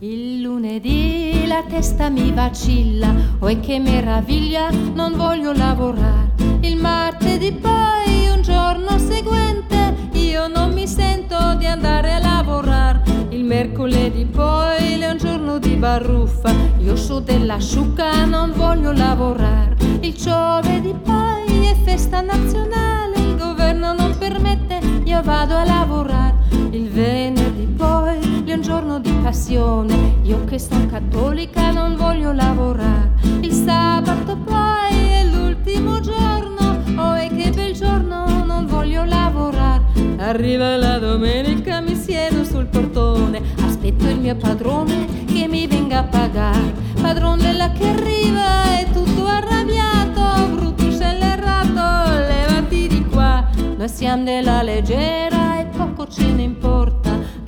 Il 0.05 0.41
lunedì 0.41 1.47
la 1.47 1.63
testa 1.63 2.09
mi 2.09 2.33
vacilla, 2.33 3.15
oh 3.39 3.61
che 3.61 3.79
meraviglia, 3.79 4.69
non 4.95 5.13
voglio 5.15 5.53
lavorare. 5.53 6.33
Il 6.63 6.77
martedì 6.77 7.53
poi 7.53 8.29
un 8.35 8.43
giorno 8.43 8.99
seguente 8.99 9.95
io 10.15 10.49
non 10.49 10.73
mi 10.73 10.89
sento 10.89 11.55
di 11.57 11.67
andare 11.67 12.15
a 12.15 12.19
lavorare. 12.19 13.03
Il 13.29 13.45
mercoledì 13.45 14.25
poi 14.25 15.01
è 15.01 15.09
un 15.09 15.19
giorno 15.19 15.61
di 15.61 15.77
baruffa, 15.77 16.53
io 16.79 16.97
so 16.97 17.21
della 17.21 17.61
sciuca, 17.61 18.25
non 18.25 18.51
voglio 18.57 18.91
lavorare. 18.91 19.77
Il 20.01 20.15
giovedì 20.15 20.97
poi 21.01 21.69
è 21.69 21.77
festa 21.85 22.21
nazionale, 22.21 23.21
il 23.21 23.37
governo 23.37 23.93
non 23.93 24.17
permette, 24.19 24.81
io 25.05 25.23
vado 25.23 25.55
a 25.55 25.65
lavorare. 25.65 26.35
Il 26.73 26.89
venerdì 26.89 27.67
poi 27.67 28.22
è 28.53 28.55
un 28.55 28.61
giorno 28.61 29.01
di 29.01 29.11
passione, 29.23 30.19
io 30.25 30.45
che 30.45 30.59
sono 30.59 30.85
cattolica 30.85 31.71
non 31.71 31.97
voglio 31.97 32.33
lavorare. 32.33 33.13
Il 33.41 33.51
sabato 33.51 34.37
poi 34.37 34.91
è 34.91 35.25
l'ultimo 35.25 36.01
giorno, 36.01 36.83
oh 36.99 37.17
e 37.17 37.29
che 37.35 37.51
bel 37.51 37.73
giorno, 37.73 38.45
non 38.45 38.67
voglio 38.67 39.05
lavorare. 39.05 39.81
Arriva 40.19 40.77
la 40.77 40.99
domenica, 40.99 41.81
mi 41.81 41.95
siedo 41.95 42.45
sul 42.45 42.67
portone, 42.67 43.41
aspetto 43.65 44.07
il 44.07 44.19
mio 44.19 44.37
padrone 44.37 45.25
che 45.25 45.49
mi 45.49 45.67
venga 45.67 46.01
a 46.01 46.05
pagare. 46.05 46.75
Padrone 47.01 47.43
della 47.43 47.73
che 47.73 47.89
arriva 47.89 48.79
è 48.79 48.87
tutto 48.93 49.25
arrabbiato, 49.25 50.49
brutto 50.55 50.91
scellerrato, 50.91 52.19
levati 52.19 52.87
di 52.87 53.03
qua. 53.07 53.49
Noi 53.79 53.89
siamo 53.89 54.25
della 54.25 54.63
leggera 54.63 55.59
e 55.59 55.65
poco 55.75 56.07
ce 56.07 56.27
ne 56.27 56.43
importa. 56.43 57.02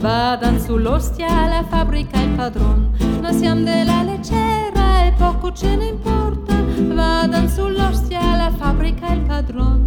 Vadan 0.04 0.61
sull'ostia 0.61 1.46
la 1.49 1.64
fabbrica 1.70 2.20
il 2.20 2.34
padron. 2.37 2.90
Noi 3.23 3.32
siamo 3.32 3.64
della 3.64 4.02
leggera 4.02 5.06
e 5.06 5.14
poco 5.16 5.50
ce 5.50 5.75
ne 5.76 5.87
importa. 5.87 6.54
Vadan 6.92 7.49
sull'ostia 7.49 8.37
la 8.37 8.50
fabbrica 8.50 9.14
il 9.14 9.23
padron. 9.23 9.80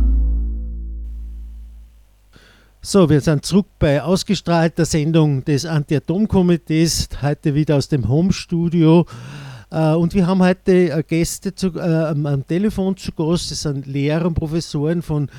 So, 2.82 3.08
wir 3.08 3.22
sind 3.22 3.46
zurück 3.46 3.68
bei 3.78 4.02
ausgestrahlter 4.02 4.86
Sendung 4.86 5.46
des 5.46 5.66
Anti-Atom-Komitees, 5.66 7.10
heute 7.22 7.54
wieder 7.54 7.76
aus 7.76 7.88
dem 7.88 8.08
Home-Studio. 8.08 9.06
Äh, 9.70 9.94
und 9.94 10.14
wir 10.14 10.28
haben 10.28 10.42
heute 10.42 10.92
äh, 10.92 11.04
Gäste 11.04 11.54
zu, 11.54 11.74
äh, 11.76 11.82
am, 11.82 12.46
Telefon 12.48 12.96
zu 12.96 13.12
Gast. 13.12 13.52
Das 13.52 13.64
sind 13.64 13.86
Lehrer 13.86 14.28
und 14.28 14.34
Professoren 14.34 15.02
von 15.02 15.30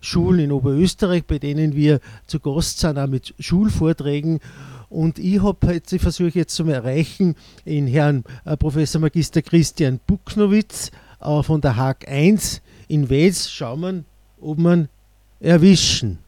Schulen 0.00 0.40
in 0.40 0.52
Oberösterreich, 0.52 1.24
bei 1.24 1.38
denen 1.38 1.74
wir 1.74 2.00
zu 2.26 2.40
Gast 2.40 2.78
sind, 2.78 2.98
auch 2.98 3.06
mit 3.06 3.34
Schulvorträgen. 3.38 4.40
Und 4.88 5.18
ich 5.18 5.42
habe 5.42 5.74
jetzt, 5.74 5.92
ich 5.92 6.02
versuche 6.02 6.32
jetzt 6.34 6.54
zu 6.54 6.64
erreichen, 6.64 7.36
in 7.64 7.86
Herrn 7.86 8.24
Professor 8.58 9.00
Magister 9.00 9.42
Christian 9.42 10.00
Bucknowitz 10.06 10.90
äh, 11.20 11.42
von 11.42 11.60
der 11.60 11.76
Haag 11.76 12.08
1 12.08 12.62
in 12.88 13.08
Wels. 13.08 13.50
Schauen 13.50 13.80
wir, 13.80 14.04
ob 14.40 14.58
wir 14.58 14.88
erwischen. 15.40 16.18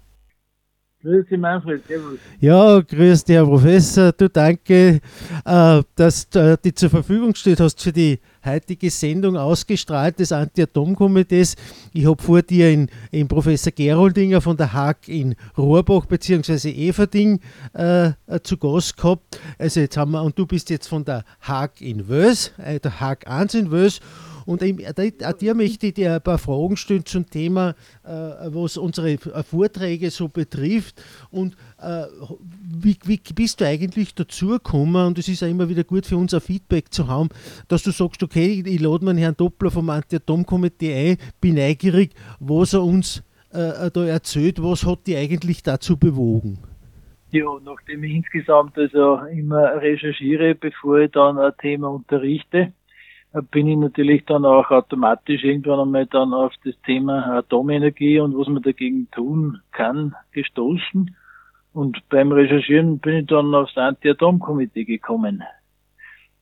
Grüß 1.02 1.26
dich, 1.26 1.38
Manfred. 1.38 1.84
Servus. 1.88 2.18
Ja, 2.38 2.80
grüß 2.80 3.24
dich, 3.24 3.34
Herr 3.34 3.44
Professor. 3.44 4.12
Du 4.12 4.28
danke, 4.28 5.00
äh, 5.44 5.82
dass 5.96 6.28
du 6.28 6.52
äh, 6.52 6.56
die 6.62 6.72
zur 6.72 6.90
Verfügung 6.90 7.34
steht 7.34 7.58
hast 7.58 7.82
für 7.82 7.92
die 7.92 8.20
heutige 8.44 8.88
Sendung 8.88 9.36
ausgestrahlt 9.36 10.20
des 10.20 10.30
Anti-Atom-Komitees. 10.30 11.56
Ich 11.92 12.06
habe 12.06 12.22
vor 12.22 12.42
dir 12.42 12.70
in, 12.70 12.88
in, 13.10 13.26
Professor 13.26 13.72
Geroldinger 13.72 14.40
von 14.40 14.56
der 14.56 14.72
Haag 14.72 15.08
in 15.08 15.34
Rohrbach 15.58 16.06
bzw. 16.06 16.70
Everding 16.70 17.40
äh, 17.72 18.12
zu 18.44 18.56
Gast 18.56 18.96
gehabt. 18.96 19.40
Also 19.58 19.80
jetzt 19.80 19.96
haben 19.96 20.12
wir, 20.12 20.22
und 20.22 20.38
du 20.38 20.46
bist 20.46 20.70
jetzt 20.70 20.86
von 20.86 21.04
der 21.04 21.24
Haag 21.40 21.80
in 21.80 22.08
Wös, 22.08 22.52
äh, 22.58 22.78
der 22.78 23.00
Haag 23.00 23.26
1 23.26 23.54
in 23.54 23.72
Wös. 23.72 24.00
Und 24.46 24.62
auch 24.62 25.32
dir 25.32 25.54
möchte 25.54 25.88
ich 25.88 25.94
dir 25.94 26.14
ein 26.14 26.22
paar 26.22 26.38
Fragen 26.38 26.76
stellen 26.76 27.06
zum 27.06 27.28
Thema, 27.28 27.74
äh, 28.04 28.08
was 28.08 28.76
unsere 28.76 29.18
Vorträge 29.18 30.10
so 30.10 30.28
betrifft. 30.28 31.02
Und 31.30 31.56
äh, 31.80 32.04
wie, 32.62 32.96
wie 33.04 33.20
bist 33.34 33.60
du 33.60 33.66
eigentlich 33.66 34.14
dazu 34.14 34.48
gekommen? 34.48 35.06
Und 35.06 35.18
es 35.18 35.28
ist 35.28 35.40
ja 35.40 35.48
immer 35.48 35.68
wieder 35.68 35.84
gut 35.84 36.06
für 36.06 36.16
uns 36.16 36.34
ein 36.34 36.40
Feedback 36.40 36.92
zu 36.92 37.08
haben, 37.08 37.28
dass 37.68 37.82
du 37.82 37.90
sagst, 37.90 38.22
okay, 38.22 38.62
ich 38.64 38.80
lade 38.80 39.04
meinen 39.04 39.18
Herrn 39.18 39.36
Doppler 39.36 39.70
vom 39.70 39.90
Anti-Atom-Komitee 39.90 41.10
ein, 41.10 41.16
bin 41.40 41.54
neugierig, 41.54 42.12
was 42.40 42.72
er 42.72 42.82
uns 42.82 43.22
äh, 43.52 43.90
da 43.90 44.06
erzählt. 44.06 44.62
Was 44.62 44.86
hat 44.86 45.06
die 45.06 45.16
eigentlich 45.16 45.62
dazu 45.62 45.96
bewogen? 45.96 46.58
Ja, 47.30 47.46
nachdem 47.64 48.04
ich 48.04 48.14
insgesamt 48.16 48.76
also 48.76 49.16
immer 49.32 49.80
recherchiere, 49.80 50.54
bevor 50.54 50.98
ich 50.98 51.12
dann 51.12 51.38
ein 51.38 51.52
Thema 51.58 51.88
unterrichte, 51.88 52.74
bin 53.40 53.66
ich 53.66 53.78
natürlich 53.78 54.24
dann 54.26 54.44
auch 54.44 54.70
automatisch 54.70 55.42
irgendwann 55.42 55.80
einmal 55.80 56.06
dann 56.06 56.34
auf 56.34 56.52
das 56.64 56.74
Thema 56.84 57.38
Atomenergie 57.38 58.20
und 58.20 58.36
was 58.36 58.48
man 58.48 58.62
dagegen 58.62 59.10
tun 59.10 59.60
kann 59.72 60.14
gestoßen. 60.32 61.16
Und 61.72 62.08
beim 62.10 62.32
Recherchieren 62.32 62.98
bin 62.98 63.20
ich 63.20 63.26
dann 63.26 63.54
aufs 63.54 63.78
Anti-Atom-Komitee 63.78 64.84
gekommen. 64.84 65.42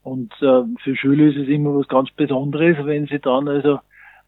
Und 0.03 0.33
äh, 0.43 0.63
für 0.83 0.97
Schüler 0.97 1.27
ist 1.27 1.37
es 1.37 1.49
immer 1.49 1.77
was 1.79 1.87
ganz 1.87 2.11
Besonderes, 2.11 2.85
wenn 2.85 3.07
sie 3.07 3.21
dann 3.21 3.47
also 3.47 3.79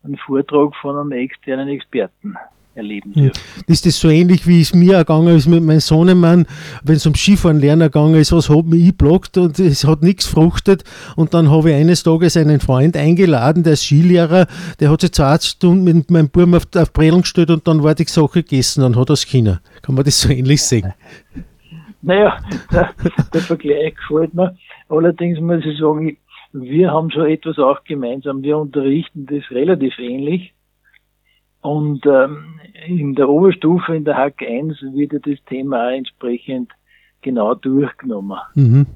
einen 0.05 0.17
Vortrag 0.19 0.77
von 0.77 0.97
einem 0.97 1.13
externen 1.13 1.69
Experten 1.69 2.37
erleben 2.75 3.13
dürfen. 3.13 3.41
Ist 3.67 3.87
das 3.87 3.99
so 3.99 4.09
ähnlich, 4.09 4.47
wie 4.47 4.61
es 4.61 4.75
mir 4.75 4.95
ergangen 4.95 5.37
ist 5.37 5.47
mit 5.47 5.63
meinem 5.63 5.81
Sohnemann, 5.81 6.47
wenn 6.83 6.97
es 6.97 7.07
um 7.07 7.15
Skifahren 7.15 7.61
lernen 7.61 7.83
gegangen 7.83 8.15
ist, 8.15 8.33
was 8.33 8.49
hat 8.49 8.67
mich 8.67 8.81
eingeblockt 8.81 9.39
und 9.39 9.59
es 9.59 9.87
hat 9.87 10.03
nichts 10.03 10.27
fruchtet 10.27 10.85
und 11.17 11.35
dann 11.35 11.51
habe 11.51 11.71
ich 11.71 11.77
eines 11.77 12.03
Tages 12.03 12.37
einen 12.37 12.61
Freund 12.61 12.97
eingeladen, 12.97 13.63
der 13.63 13.75
ist 13.75 13.85
Skilehrer, 13.85 14.47
der 14.81 14.91
hat 14.91 15.01
sich 15.01 15.13
zwei 15.13 15.37
Stunden 15.39 15.85
mit 15.85 16.11
meinem 16.11 16.29
Buben 16.29 16.55
auf, 16.55 16.67
auf 16.77 16.93
Bredel 16.93 17.21
gestellt 17.21 17.51
und 17.51 17.67
dann 17.67 17.83
war 17.83 17.95
die 17.95 18.05
Sache 18.05 18.43
gegessen 18.43 18.85
und 18.85 18.97
hat 18.97 19.11
das 19.11 19.25
China. 19.25 19.61
Kann 19.83 19.95
man 19.95 20.05
das 20.05 20.21
so 20.21 20.31
ähnlich 20.31 20.63
sehen? 20.63 20.93
Naja, 22.05 22.37
der, 22.73 22.91
der 23.33 23.41
Vergleich 23.41 23.95
gefällt 23.95 24.35
mir. 24.35 24.57
Allerdings 24.89 25.39
muss 25.39 25.65
ich 25.65 25.79
sagen, 25.79 26.17
wir 26.53 26.91
haben 26.91 27.11
so 27.11 27.23
etwas 27.23 27.59
auch 27.59 27.85
gemeinsam. 27.85 28.43
Wir 28.43 28.59
unterrichten 28.59 29.27
das 29.27 29.49
relativ 29.51 29.99
ähnlich. 29.99 30.53
Und 31.63 32.05
ähm, 32.07 32.61
in 32.87 33.15
der 33.15 33.29
Oberstufe, 33.29 33.95
in 33.95 34.05
der 34.05 34.17
Hack 34.17 34.43
1, 34.43 34.83
wird 34.93 35.13
ja 35.13 35.19
das 35.21 35.39
Thema 35.47 35.87
auch 35.87 35.97
entsprechend 35.97 36.71
genau 37.23 37.55
durchgenommen. 37.55 38.39
Mhm. 38.55 38.87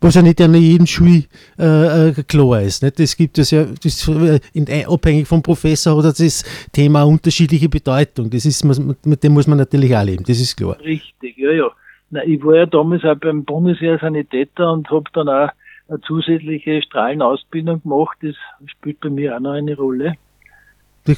Was 0.00 0.14
ja 0.14 0.22
nicht 0.22 0.40
an 0.40 0.54
jedem 0.54 0.86
Schul 0.86 1.24
äh, 1.58 2.08
äh, 2.08 2.22
klar 2.22 2.62
ist. 2.62 2.82
Nicht? 2.82 3.00
Das 3.00 3.16
gibt 3.16 3.36
es 3.38 3.50
ja, 3.50 3.64
das, 3.64 4.08
äh, 4.08 4.38
in, 4.54 4.66
abhängig 4.86 5.26
vom 5.26 5.42
Professor 5.42 6.02
hat 6.02 6.20
das 6.20 6.44
Thema 6.72 7.02
unterschiedliche 7.02 7.68
Bedeutung. 7.68 8.30
Das 8.30 8.46
ist, 8.46 8.64
mit 8.64 9.24
dem 9.24 9.32
muss 9.32 9.48
man 9.48 9.58
natürlich 9.58 9.94
auch 9.96 10.04
leben, 10.04 10.24
das 10.24 10.40
ist 10.40 10.56
klar. 10.56 10.78
Richtig, 10.80 11.36
ja, 11.36 11.50
ja. 11.50 11.68
Na, 12.10 12.24
ich 12.24 12.42
war 12.44 12.54
ja 12.54 12.66
damals 12.66 13.04
auch 13.04 13.16
beim 13.16 13.44
Bundesheer 13.44 13.98
Sanitäter 13.98 14.72
und 14.72 14.88
habe 14.88 15.10
dann 15.12 15.28
auch 15.28 15.50
eine 15.88 16.00
zusätzliche 16.02 16.80
Strahlenausbildung 16.82 17.82
gemacht. 17.82 18.16
Das 18.22 18.36
spielt 18.66 19.00
bei 19.00 19.10
mir 19.10 19.36
auch 19.36 19.40
noch 19.40 19.52
eine 19.52 19.76
Rolle. 19.76 20.14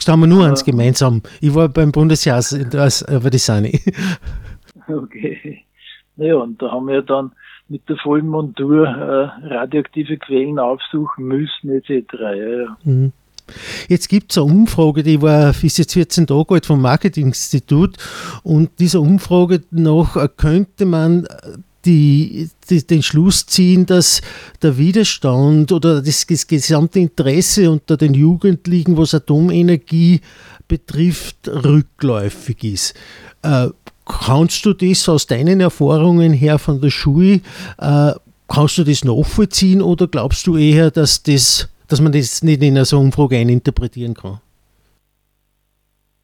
Da 0.05 0.13
haben 0.13 0.21
wir 0.21 0.27
nur 0.27 0.47
eins 0.47 0.65
gemeinsam. 0.65 1.23
Ich 1.41 1.55
war 1.55 1.69
beim 1.69 1.93
Bundesjahr 1.93 2.37
als 2.37 3.03
über 3.03 3.31
die 3.31 3.39
Sani. 3.39 3.81
Okay. 4.89 5.65
Naja, 6.17 6.35
und 6.37 6.61
da 6.61 6.73
haben 6.73 6.89
wir 6.89 7.03
dann 7.03 7.33
mit 7.69 7.89
der 7.89 7.97
vollen 7.97 8.27
Montur 8.27 8.87
äh, 8.87 9.47
radioaktive 9.47 10.19
Quellen 10.19 10.59
aufsuchen 10.59 11.27
müssen, 11.27 11.71
etc. 11.71 12.05
Ja, 12.13 12.35
ja. 12.35 12.77
Mhm. 12.83 13.13
Jetzt 13.89 14.09
gibt 14.09 14.31
es 14.31 14.39
eine 14.39 14.47
Umfrage, 14.47 15.03
die 15.03 15.23
war 15.23 15.51
ist 15.51 15.79
jetzt 15.79 15.95
14 15.95 16.27
Tage 16.27 16.55
alt 16.55 16.67
vom 16.67 16.83
Marketinginstitut 16.83 17.97
und 18.43 18.79
dieser 18.79 19.01
Umfrage 19.01 19.63
nach 19.71 20.17
könnte 20.37 20.85
man 20.85 21.27
die, 21.85 22.51
die, 22.69 22.87
den 22.87 23.03
Schluss 23.03 23.47
ziehen, 23.47 23.87
dass 23.87 24.21
der 24.63 24.79
Widerstand 24.79 25.73
oder 25.73 26.03
das, 26.03 26.27
das 26.27 26.47
gesamte 26.47 27.01
Interesse 27.01 27.71
unter 27.71 27.97
den 27.97 28.15
Jugendlichen, 28.15 28.97
was 28.97 29.15
Atomenergie 29.15 30.21
betrifft, 30.69 31.49
rückläufig 31.49 32.65
ist. 32.65 32.95
Äh, 33.43 33.69
kannst 34.07 34.65
du 34.67 34.73
das 34.73 35.09
aus 35.09 35.27
deinen 35.27 35.61
Erfahrungen 35.61 36.33
her 36.33 36.59
von 36.59 36.81
der 36.81 36.91
Schule, 36.91 37.41
äh, 37.79 38.13
kannst 38.49 38.79
du 38.79 38.85
das 38.85 39.05
nachvollziehen 39.05 39.81
oder 39.83 40.07
glaubst 40.07 40.47
du 40.47 40.57
eher, 40.57 40.91
dass, 40.91 41.23
das, 41.23 41.69
dass 41.89 42.01
man 42.01 42.13
das 42.13 42.43
nicht 42.43 42.63
in 42.63 42.85
so 42.85 42.97
eine 42.97 43.07
Umfrage 43.07 43.37
eininterpretieren 43.37 44.15
kann? 44.15 44.41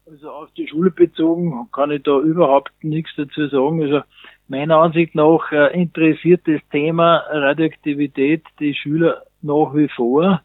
Also 0.09 0.29
auf 0.29 0.49
die 0.57 0.67
Schule 0.67 0.91
bezogen 0.91 1.67
kann 1.71 1.91
ich 1.91 2.03
da 2.03 2.19
überhaupt 2.19 2.71
nichts 2.81 3.11
dazu 3.17 3.47
sagen. 3.49 3.81
Also 3.83 4.01
meiner 4.47 4.77
Ansicht 4.77 5.15
nach 5.15 5.51
äh, 5.51 5.79
interessiert 5.79 6.41
das 6.45 6.61
Thema 6.71 7.23
Radioaktivität 7.29 8.43
die 8.59 8.73
Schüler 8.73 9.23
nach 9.41 9.73
wie 9.73 9.89
vor. 9.89 10.41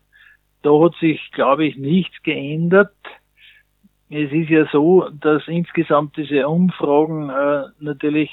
Da 0.62 0.70
hat 0.80 0.94
sich, 1.00 1.20
glaube 1.32 1.66
ich, 1.66 1.76
nichts 1.76 2.22
geändert. 2.22 2.94
Es 4.10 4.30
ist 4.30 4.50
ja 4.50 4.66
so, 4.70 5.08
dass 5.20 5.46
insgesamt 5.48 6.16
diese 6.16 6.46
Umfragen 6.46 7.30
äh, 7.30 7.64
natürlich 7.80 8.30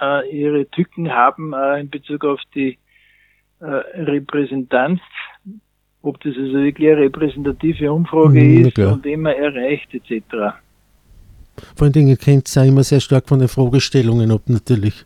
äh, 0.00 0.28
ihre 0.30 0.68
Tücken 0.70 1.12
haben 1.12 1.52
äh, 1.52 1.80
in 1.80 1.90
Bezug 1.90 2.24
auf 2.24 2.40
die 2.54 2.78
äh, 3.60 3.64
Repräsentanz, 3.64 5.00
ob 6.02 6.20
das 6.20 6.36
also 6.36 6.54
wirklich 6.54 6.88
eine 6.88 7.02
repräsentative 7.02 7.92
Umfrage 7.92 8.40
mhm, 8.40 8.66
ist 8.66 8.74
klar. 8.74 8.94
und 8.94 9.06
immer 9.06 9.34
erreicht 9.34 9.94
etc. 9.94 10.54
Vor 11.76 11.86
allen 11.86 11.92
Dingen 11.92 12.16
kennt 12.18 12.48
es 12.48 12.56
auch 12.56 12.64
immer 12.64 12.82
sehr 12.82 13.00
stark 13.00 13.28
von 13.28 13.38
den 13.38 13.48
Fragestellungen 13.48 14.30
ab 14.30 14.42
natürlich. 14.46 15.04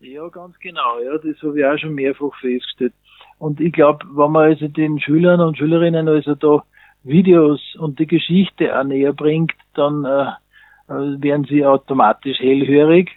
Ja, 0.00 0.28
ganz 0.28 0.58
genau. 0.58 0.98
Ja, 1.04 1.18
das 1.18 1.42
habe 1.42 1.58
ich 1.58 1.64
auch 1.64 1.78
schon 1.78 1.94
mehrfach 1.94 2.34
festgestellt. 2.40 2.92
Und 3.38 3.60
ich 3.60 3.72
glaube, 3.72 4.06
wenn 4.12 4.32
man 4.32 4.50
also 4.50 4.68
den 4.68 4.98
Schülern 5.00 5.40
und 5.40 5.58
Schülerinnen 5.58 6.08
also 6.08 6.34
da 6.34 6.64
Videos 7.02 7.60
und 7.78 7.98
die 7.98 8.06
Geschichte 8.06 8.78
auch 8.78 8.84
näher 8.84 9.12
bringt, 9.12 9.52
dann 9.74 10.04
äh, 10.04 10.30
äh, 10.88 11.22
werden 11.22 11.46
sie 11.48 11.64
automatisch 11.64 12.38
hellhörig. 12.38 13.10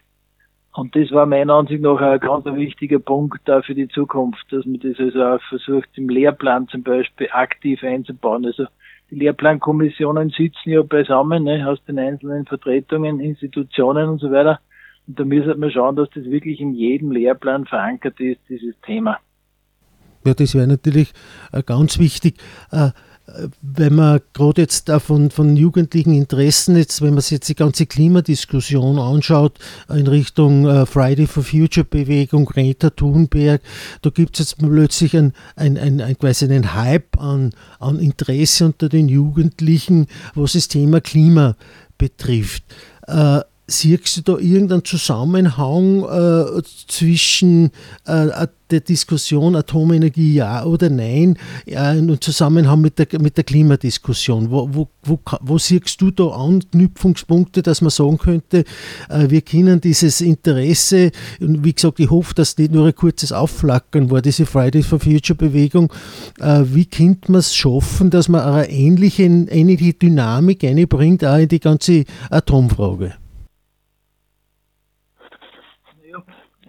Und 0.74 0.96
das 0.96 1.12
war 1.12 1.26
meiner 1.26 1.56
Ansicht 1.56 1.82
nach 1.82 2.00
ein 2.00 2.20
ganz 2.20 2.46
wichtiger 2.46 3.00
Punkt 3.00 3.42
da 3.46 3.62
für 3.62 3.74
die 3.74 3.88
Zukunft, 3.88 4.46
dass 4.52 4.66
man 4.66 4.80
das 4.80 5.00
also 5.00 5.24
auch 5.24 5.42
versucht, 5.50 5.90
im 5.96 6.10
Lehrplan 6.10 6.68
zum 6.68 6.84
Beispiel 6.84 7.30
aktiv 7.32 7.84
einzubauen. 7.84 8.46
Also 8.46 8.66
die 9.12 9.16
Lehrplankommissionen 9.16 10.30
sitzen 10.30 10.70
ja 10.70 10.82
beisammen 10.84 11.44
ne, 11.44 11.68
aus 11.68 11.84
den 11.86 12.00
einzelnen 12.00 12.46
Vertretungen, 12.46 13.20
Institutionen 13.20 14.10
und 14.10 14.20
so 14.20 14.32
weiter. 14.32 14.60
Und 15.08 15.20
da 15.20 15.26
müssen 15.26 15.60
wir 15.60 15.72
schauen, 15.72 15.96
dass 15.96 16.10
das 16.14 16.26
wirklich 16.26 16.60
in 16.60 16.74
jedem 16.74 17.12
Lehrplan 17.12 17.66
verankert 17.66 18.20
ist, 18.20 18.40
dieses 18.48 18.76
Thema. 18.86 19.18
Ja, 20.26 20.34
das 20.34 20.54
wäre 20.54 20.68
natürlich 20.68 21.14
äh, 21.52 21.64
ganz 21.64 21.98
wichtig. 21.98 22.36
Äh, 23.36 23.48
wenn 23.62 23.96
man 23.96 24.20
gerade 24.34 24.62
jetzt 24.62 24.90
von, 24.90 25.32
von 25.32 25.56
jugendlichen 25.56 26.14
Interessen, 26.14 26.76
jetzt, 26.76 27.02
wenn 27.02 27.14
man 27.14 27.22
sich 27.22 27.32
jetzt 27.32 27.50
die 27.50 27.56
ganze 27.56 27.86
Klimadiskussion 27.86 29.00
anschaut, 29.00 29.58
in 29.90 30.08
Richtung 30.08 30.68
äh, 30.68 30.86
Friday 30.86 31.28
for 31.28 31.44
Future 31.44 31.86
Bewegung, 31.86 32.46
Greta 32.46 32.90
Thunberg, 32.90 33.62
da 34.02 34.10
gibt 34.10 34.40
es 34.40 34.40
jetzt 34.40 34.58
plötzlich 34.58 35.16
ein, 35.16 35.34
ein, 35.56 35.78
ein, 35.78 36.02
ein, 36.02 36.18
quasi 36.18 36.46
einen 36.46 36.74
Hype 36.74 37.20
an, 37.20 37.52
an 37.80 38.00
Interesse 38.00 38.66
unter 38.66 38.90
den 38.90 39.10
Jugendlichen, 39.10 40.08
was 40.36 40.54
das 40.54 40.68
Thema 40.68 41.02
Klima 41.02 41.56
betrifft. 41.98 42.64
Äh, 43.70 43.72
Siehst 43.72 44.18
du 44.18 44.22
da 44.22 44.38
irgendeinen 44.38 44.84
Zusammenhang 44.84 46.04
äh, 46.04 46.62
zwischen 46.88 47.72
äh, 48.06 48.48
der 48.72 48.82
Diskussion 48.82 49.56
Atomenergie 49.56 50.36
ja 50.36 50.64
oder 50.64 50.90
nein 50.90 51.38
äh, 51.66 51.98
im 51.98 52.22
Zusammenhang 52.22 52.82
mit 52.82 53.00
der, 53.00 53.08
mit 53.20 53.38
der 53.38 53.44
Klimadiskussion? 53.44 54.52
Wo, 54.52 54.70
wo, 54.72 54.88
wo, 55.04 55.20
wo 55.42 55.58
siehst 55.58 56.02
du 56.02 56.12
da 56.12 56.28
Anknüpfungspunkte, 56.28 57.62
dass 57.64 57.82
man 57.82 57.90
sagen 57.90 58.18
könnte, 58.18 58.66
äh, 59.10 59.30
wir 59.30 59.42
können 59.42 59.82
dieses 59.82 60.22
Interesse, 60.22 61.12
und 61.40 61.64
wie 61.64 61.74
gesagt, 61.74 62.00
ich 62.00 62.10
hoffe, 62.10 62.36
dass 62.36 62.58
nicht 62.58 62.72
nur 62.72 62.88
ein 62.88 62.96
kurzes 62.96 63.32
Aufflackern 63.32 64.12
war, 64.12 64.22
diese 64.22 64.46
Fridays 64.46 64.86
for 64.86 65.00
Future 65.00 65.38
Bewegung, 65.38 65.92
äh, 66.40 66.64
wie 66.66 66.86
könnte 66.86 67.32
man 67.32 67.40
es 67.40 67.56
schaffen, 67.56 68.10
dass 68.10 68.30
man 68.30 68.42
eine 68.42 68.70
ähnliche, 68.70 69.24
ähnliche 69.24 69.94
Dynamik 69.94 70.64
einbringt, 70.64 71.24
auch 71.26 71.38
in 71.38 71.48
die 71.48 71.60
ganze 71.60 72.04
Atomfrage? 72.30 73.19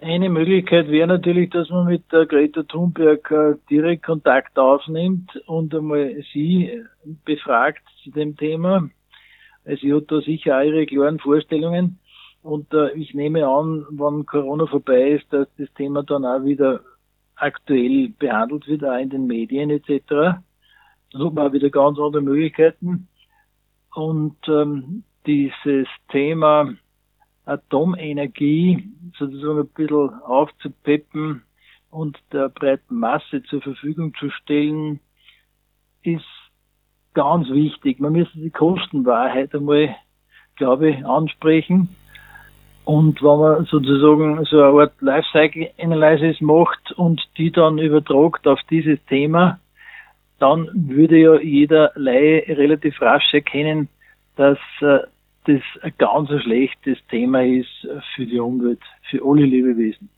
Eine 0.01 0.29
Möglichkeit 0.29 0.89
wäre 0.89 1.05
natürlich, 1.05 1.51
dass 1.51 1.69
man 1.69 1.85
mit 1.85 2.11
der 2.11 2.25
Greta 2.25 2.63
Thunberg 2.63 3.29
äh, 3.29 3.53
direkt 3.69 4.03
Kontakt 4.03 4.57
aufnimmt 4.57 5.35
und 5.45 5.75
einmal 5.75 6.23
sie 6.33 6.83
befragt 7.23 7.83
zu 8.03 8.09
dem 8.09 8.35
Thema. 8.35 8.89
Also 9.63 9.81
sie 9.81 9.93
hat 9.93 10.09
da 10.09 10.19
sicher 10.21 10.57
auch 10.57 10.63
ihre 10.63 10.87
klaren 10.87 11.19
Vorstellungen. 11.19 11.99
Und 12.41 12.73
äh, 12.73 12.91
ich 12.93 13.13
nehme 13.13 13.45
an, 13.47 13.85
wenn 13.91 14.25
Corona 14.25 14.65
vorbei 14.65 15.11
ist, 15.11 15.31
dass 15.31 15.47
das 15.59 15.71
Thema 15.75 16.01
dann 16.01 16.25
auch 16.25 16.43
wieder 16.43 16.81
aktuell 17.35 18.11
behandelt 18.17 18.67
wird, 18.67 18.83
auch 18.83 18.97
in 18.97 19.11
den 19.11 19.27
Medien 19.27 19.69
etc. 19.69 20.01
Dann 20.07 20.43
hat 21.13 21.33
man 21.33 21.47
auch 21.47 21.53
wieder 21.53 21.69
ganz 21.69 21.99
andere 21.99 22.23
Möglichkeiten. 22.23 23.07
Und 23.93 24.37
ähm, 24.47 25.03
dieses 25.27 25.87
Thema 26.09 26.73
Atomenergie 27.45 28.83
sozusagen 29.17 29.59
ein 29.59 29.67
bisschen 29.67 30.21
aufzupeppen 30.23 31.43
und 31.89 32.17
der 32.31 32.49
breiten 32.49 32.95
Masse 32.95 33.43
zur 33.43 33.61
Verfügung 33.61 34.13
zu 34.19 34.29
stellen, 34.29 34.99
ist 36.03 36.25
ganz 37.13 37.49
wichtig. 37.49 37.99
Man 37.99 38.13
müsste 38.13 38.39
die 38.39 38.49
Kostenwahrheit 38.49 39.53
einmal, 39.53 39.95
glaube 40.55 40.91
ich, 40.91 41.05
ansprechen. 41.05 41.89
Und 42.85 43.21
wenn 43.21 43.39
man 43.39 43.65
sozusagen 43.65 44.43
so 44.45 44.61
eine 44.61 44.81
Art 44.81 45.01
Lifecycle 45.01 45.69
Analysis 45.79 46.41
macht 46.41 46.91
und 46.93 47.21
die 47.37 47.51
dann 47.51 47.77
übertragt 47.77 48.47
auf 48.47 48.59
dieses 48.69 49.03
Thema, 49.05 49.59
dann 50.39 50.69
würde 50.73 51.17
ja 51.19 51.39
jeder 51.39 51.91
Laie 51.95 52.43
relativ 52.47 52.99
rasch 53.01 53.33
erkennen, 53.33 53.87
dass 54.35 54.57
äh, 54.81 54.99
das 55.45 55.61
ein 55.81 55.93
ganz 55.97 56.29
schlechtes 56.43 56.97
Thema 57.09 57.43
ist 57.43 57.87
für 58.15 58.25
die 58.25 58.39
Umwelt, 58.39 58.81
für 59.09 59.23
alle 59.23 59.45
Lebewesen. 59.45 60.09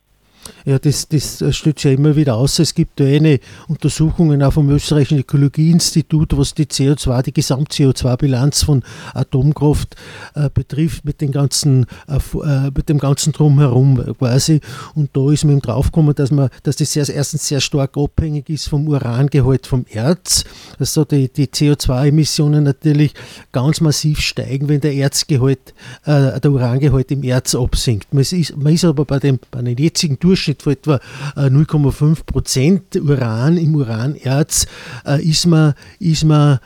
Ja, 0.65 0.79
das, 0.79 1.07
das 1.09 1.43
stützt 1.51 1.83
ja 1.83 1.91
immer 1.91 2.15
wieder 2.15 2.35
aus. 2.35 2.59
Es 2.59 2.73
gibt 2.73 2.99
ja 2.99 3.07
eine 3.07 3.39
Untersuchungen 3.67 4.41
auch 4.43 4.53
vom 4.53 4.69
Österreichischen 4.69 5.19
Ökologieinstitut, 5.19 6.37
was 6.37 6.53
die 6.53 6.65
CO2, 6.65 7.21
die 7.21 7.33
Gesamt-CO2-Bilanz 7.33 8.63
von 8.63 8.83
Atomkraft 9.13 9.95
äh, 10.35 10.49
betrifft, 10.53 11.05
mit, 11.05 11.21
den 11.21 11.31
ganzen, 11.31 11.85
äh, 12.07 12.15
äh, 12.15 12.71
mit 12.75 12.89
dem 12.89 12.97
ganzen 12.97 13.33
Drumherum 13.33 14.15
quasi. 14.17 14.61
Und 14.95 15.09
da 15.13 15.31
ist 15.31 15.43
man 15.43 15.59
draufgekommen, 15.59 16.15
dass 16.15 16.31
man, 16.31 16.49
dass 16.63 16.77
das 16.77 16.93
sehr, 16.93 17.07
erstens 17.09 17.47
sehr 17.47 17.59
stark 17.59 17.97
abhängig 17.97 18.49
ist 18.49 18.69
vom 18.69 18.87
Urangehalt 18.87 19.67
vom 19.67 19.85
Erz. 19.89 20.45
Also 20.79 21.03
die, 21.03 21.27
die 21.27 21.47
CO2-Emissionen 21.47 22.63
natürlich 22.63 23.13
ganz 23.51 23.81
massiv 23.81 24.19
steigen, 24.19 24.69
wenn 24.69 24.81
der 24.81 24.93
Erzgehalt, 24.93 25.73
äh, 26.05 26.39
der 26.39 26.51
Urangehalt 26.51 27.11
im 27.11 27.23
Erz 27.23 27.53
absinkt. 27.53 28.13
Man 28.13 28.21
ist, 28.21 28.55
man 28.55 28.73
ist 28.73 28.85
aber 28.85 29.05
bei 29.05 29.19
dem, 29.19 29.39
bei 29.51 29.61
den 29.61 29.77
jetzigen 29.77 30.17
Dur 30.19 30.32
Durchschnitt 30.33 30.63
von 30.63 30.73
etwa 30.73 30.99
0,5 31.35 32.11
äh, 32.11 32.23
Prozent 32.23 32.95
Uran 32.95 33.55
im 33.57 33.75
Uranerz 33.75 34.65
äh, 35.05 35.23
ist 35.23 35.45
man, 35.45 35.75
ist 35.99 36.23
man 36.23 36.57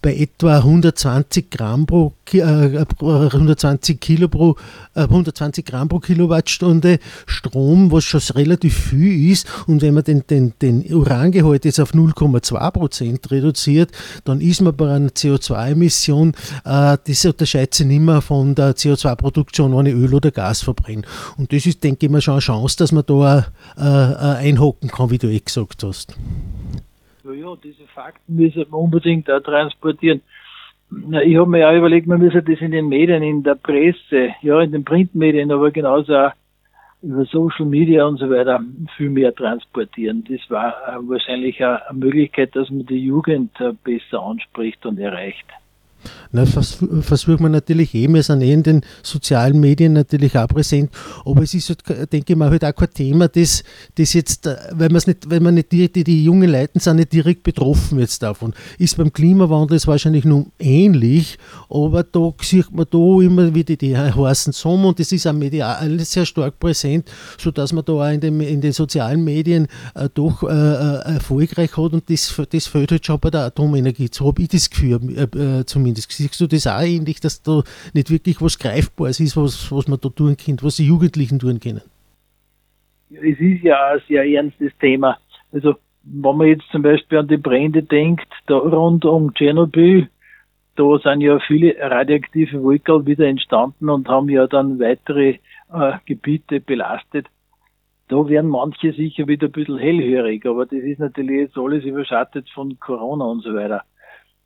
bei 0.00 0.16
etwa 0.16 0.58
120 0.58 1.50
Gramm 1.50 1.86
pro 1.86 2.12
120 2.32 4.00
Kilo 4.00 4.28
pro 4.28 4.56
120 4.94 5.64
Gramm 5.64 5.88
pro 5.88 6.00
Kilowattstunde 6.00 6.98
Strom, 7.26 7.92
was 7.92 8.04
schon 8.04 8.20
relativ 8.34 8.74
viel 8.74 9.30
ist. 9.30 9.46
Und 9.66 9.82
wenn 9.82 9.94
man 9.94 10.04
den, 10.04 10.26
den, 10.26 10.54
den 10.60 10.84
Urangehalt 10.92 11.64
jetzt 11.64 11.80
auf 11.80 11.92
0,2 11.92 12.70
Prozent 12.70 13.30
reduziert, 13.30 13.90
dann 14.24 14.40
ist 14.40 14.60
man 14.60 14.74
bei 14.74 14.90
einer 14.90 15.10
CO2-Emission, 15.10 16.32
äh, 16.64 16.96
das 17.04 17.24
unterscheidet 17.24 17.74
sich 17.74 17.86
nicht 17.86 18.00
mehr 18.00 18.22
von 18.22 18.54
der 18.54 18.74
CO2-Produktion, 18.74 19.76
wenn 19.76 19.86
ich 19.86 19.94
Öl 19.94 20.14
oder 20.14 20.30
Gas 20.30 20.62
verbrenne. 20.62 21.02
Und 21.36 21.52
das 21.52 21.66
ist, 21.66 21.84
denke 21.84 22.06
ich 22.06 22.12
mal, 22.12 22.20
schon 22.20 22.34
eine 22.34 22.40
Chance, 22.40 22.76
dass 22.78 22.92
man 22.92 23.04
da 23.06 23.46
äh, 23.76 23.80
einhocken 23.80 24.90
kann, 24.90 25.10
wie 25.10 25.18
du 25.18 25.28
eh 25.28 25.40
gesagt 25.40 25.82
hast 25.82 26.16
ja, 27.32 27.54
diese 27.62 27.86
Fakten 27.88 28.36
müssen 28.36 28.66
wir 28.70 28.72
unbedingt 28.72 29.28
da 29.28 29.40
transportieren. 29.40 30.22
Na, 30.90 31.22
ich 31.22 31.36
habe 31.36 31.50
mir 31.50 31.60
ja 31.60 31.74
überlegt, 31.74 32.06
man 32.06 32.20
müsse 32.20 32.42
das 32.42 32.60
in 32.60 32.70
den 32.70 32.88
Medien, 32.88 33.22
in 33.22 33.42
der 33.42 33.56
Presse, 33.56 34.34
ja, 34.42 34.60
in 34.60 34.72
den 34.72 34.84
Printmedien, 34.84 35.50
aber 35.50 35.70
genauso 35.70 36.14
auch 36.14 36.32
über 37.02 37.24
Social 37.26 37.66
Media 37.66 38.04
und 38.04 38.18
so 38.18 38.30
weiter 38.30 38.60
viel 38.96 39.10
mehr 39.10 39.34
transportieren. 39.34 40.24
Das 40.28 40.40
war 40.50 40.74
wahrscheinlich 41.02 41.62
eine 41.64 41.80
Möglichkeit, 41.92 42.54
dass 42.56 42.70
man 42.70 42.86
die 42.86 43.04
Jugend 43.04 43.60
äh, 43.60 43.72
besser 43.84 44.22
anspricht 44.22 44.84
und 44.86 44.98
erreicht. 44.98 45.46
Vers 46.46 46.78
versucht 47.00 47.40
man 47.40 47.52
natürlich 47.52 47.94
eh, 47.94 48.08
wir 48.08 48.22
sind 48.22 48.42
eh 48.42 48.52
in 48.52 48.62
den 48.62 48.80
sozialen 49.02 49.60
Medien 49.60 49.92
natürlich 49.92 50.36
auch 50.36 50.48
präsent, 50.48 50.90
aber 51.24 51.42
es 51.42 51.54
ist, 51.54 51.68
halt, 51.68 52.12
denke 52.12 52.32
ich 52.32 52.38
mal, 52.38 52.50
halt 52.50 52.64
auch 52.64 52.74
kein 52.74 52.92
Thema, 52.92 53.28
das, 53.28 53.62
das 53.94 54.12
jetzt, 54.12 54.46
äh, 54.46 54.56
wenn 54.72 54.92
man 54.92 55.02
nicht, 55.06 55.30
wenn 55.30 55.42
man 55.42 55.54
nicht 55.54 55.72
die, 55.72 55.90
die, 55.90 56.04
die 56.04 56.24
jungen 56.24 56.50
Leute 56.50 56.78
sind 56.80 56.96
nicht 56.96 57.12
direkt 57.12 57.42
betroffen 57.42 57.98
jetzt 57.98 58.22
davon. 58.22 58.54
Ist 58.78 58.96
beim 58.96 59.12
Klimawandel 59.12 59.76
ist 59.76 59.86
wahrscheinlich 59.86 60.24
nur 60.24 60.46
ähnlich, 60.58 61.38
aber 61.70 62.02
da 62.02 62.32
sieht 62.42 62.72
man 62.72 62.86
da 62.90 63.20
immer 63.20 63.54
wieder 63.54 63.76
die 63.76 63.96
heißen 63.96 64.52
Sommer 64.52 64.88
und 64.88 65.00
das 65.00 65.12
ist 65.12 65.26
auch 65.26 65.32
medial 65.32 65.98
sehr 66.00 66.26
stark 66.26 66.58
präsent, 66.58 67.10
sodass 67.38 67.72
man 67.72 67.84
da 67.84 67.92
auch 67.92 68.10
in, 68.10 68.20
dem, 68.20 68.40
in 68.40 68.60
den 68.60 68.72
sozialen 68.72 69.24
Medien 69.24 69.68
äh, 69.94 70.08
doch 70.12 70.42
äh, 70.42 70.46
äh 70.46 71.14
erfolgreich 71.16 71.76
hat 71.76 71.92
und 71.92 72.10
das, 72.10 72.34
das 72.50 72.66
fällt 72.66 72.90
halt 72.90 73.06
schon 73.06 73.20
bei 73.20 73.30
der 73.30 73.42
Atomenergie. 73.42 74.08
So 74.12 74.26
habe 74.26 74.42
ich 74.42 74.48
das 74.48 74.70
Gefühl, 74.70 75.00
äh, 75.16 75.38
äh 75.38 75.64
zumindest 75.96 76.12
siehst 76.12 76.40
du 76.40 76.46
das 76.46 76.66
auch 76.66 76.82
ähnlich, 76.82 77.20
dass 77.20 77.42
da 77.42 77.62
nicht 77.94 78.10
wirklich 78.10 78.40
was 78.40 78.58
Greifbares 78.58 79.20
ist, 79.20 79.36
was, 79.36 79.70
was 79.72 79.88
man 79.88 79.98
da 80.00 80.08
tun 80.08 80.36
kann, 80.36 80.58
was 80.62 80.76
die 80.76 80.86
Jugendlichen 80.86 81.38
tun 81.38 81.60
können? 81.60 81.82
Es 83.10 83.38
ist 83.38 83.62
ja 83.62 83.92
ein 83.92 84.00
sehr 84.08 84.24
ernstes 84.24 84.72
Thema. 84.80 85.18
Also, 85.52 85.76
wenn 86.02 86.36
man 86.36 86.48
jetzt 86.48 86.64
zum 86.70 86.82
Beispiel 86.82 87.18
an 87.18 87.28
die 87.28 87.36
Brände 87.36 87.82
denkt, 87.82 88.28
da 88.46 88.56
rund 88.56 89.04
um 89.04 89.32
Tschernobyl, 89.34 90.08
da 90.76 90.98
sind 90.98 91.20
ja 91.22 91.38
viele 91.46 91.74
radioaktive 91.78 92.62
Wolken 92.62 93.06
wieder 93.06 93.26
entstanden 93.26 93.88
und 93.88 94.08
haben 94.08 94.28
ja 94.28 94.46
dann 94.46 94.78
weitere 94.78 95.38
äh, 95.72 95.92
Gebiete 96.04 96.60
belastet. 96.60 97.26
Da 98.08 98.28
werden 98.28 98.50
manche 98.50 98.92
sicher 98.92 99.26
wieder 99.26 99.48
ein 99.48 99.52
bisschen 99.52 99.78
hellhörig, 99.78 100.44
aber 100.46 100.66
das 100.66 100.78
ist 100.78 101.00
natürlich 101.00 101.40
jetzt 101.40 101.58
alles 101.58 101.84
überschattet 101.84 102.48
von 102.50 102.78
Corona 102.78 103.24
und 103.24 103.42
so 103.42 103.54
weiter. 103.54 103.82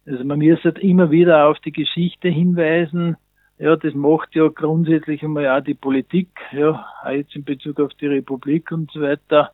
Also 0.06 0.24
man 0.24 0.38
muss 0.40 0.62
halt 0.64 0.78
immer 0.78 1.10
wieder 1.10 1.46
auf 1.46 1.58
die 1.60 1.72
Geschichte 1.72 2.28
hinweisen. 2.28 3.16
Ja, 3.58 3.76
das 3.76 3.94
macht 3.94 4.34
ja 4.34 4.48
grundsätzlich 4.48 5.22
einmal 5.22 5.48
auch 5.48 5.62
die 5.62 5.74
Politik, 5.74 6.30
ja, 6.52 6.86
auch 7.02 7.10
jetzt 7.10 7.36
in 7.36 7.44
Bezug 7.44 7.78
auf 7.78 7.92
die 8.00 8.06
Republik 8.06 8.72
und 8.72 8.90
so 8.90 9.02
weiter. 9.02 9.52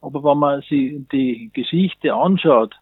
Aber 0.00 0.24
wenn 0.24 0.38
man 0.38 0.60
sich 0.62 1.00
die 1.12 1.50
Geschichte 1.52 2.14
anschaut, 2.14 2.74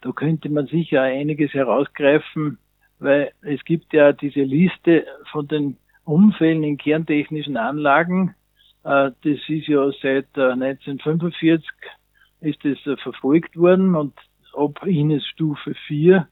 da 0.00 0.12
könnte 0.12 0.48
man 0.48 0.66
sicher 0.66 1.02
einiges 1.02 1.52
herausgreifen, 1.54 2.58
weil 2.98 3.32
es 3.42 3.64
gibt 3.64 3.92
ja 3.92 4.12
diese 4.12 4.42
Liste 4.42 5.06
von 5.30 5.46
den 5.48 5.76
Unfällen 6.04 6.62
in 6.62 6.78
kerntechnischen 6.78 7.56
Anlagen. 7.56 8.34
Äh, 8.84 9.10
das 9.22 9.38
ist 9.48 9.66
ja 9.66 9.90
seit 10.02 10.36
1945 10.36 11.64
äh, 12.40 12.50
ist 12.50 12.64
das 12.64 12.86
äh, 12.86 12.96
verfolgt 12.96 13.56
worden 13.56 13.94
und 13.94 14.14
ob 14.56 14.82
eines 14.82 15.26
Stufe 15.26 15.74
4 15.86 16.28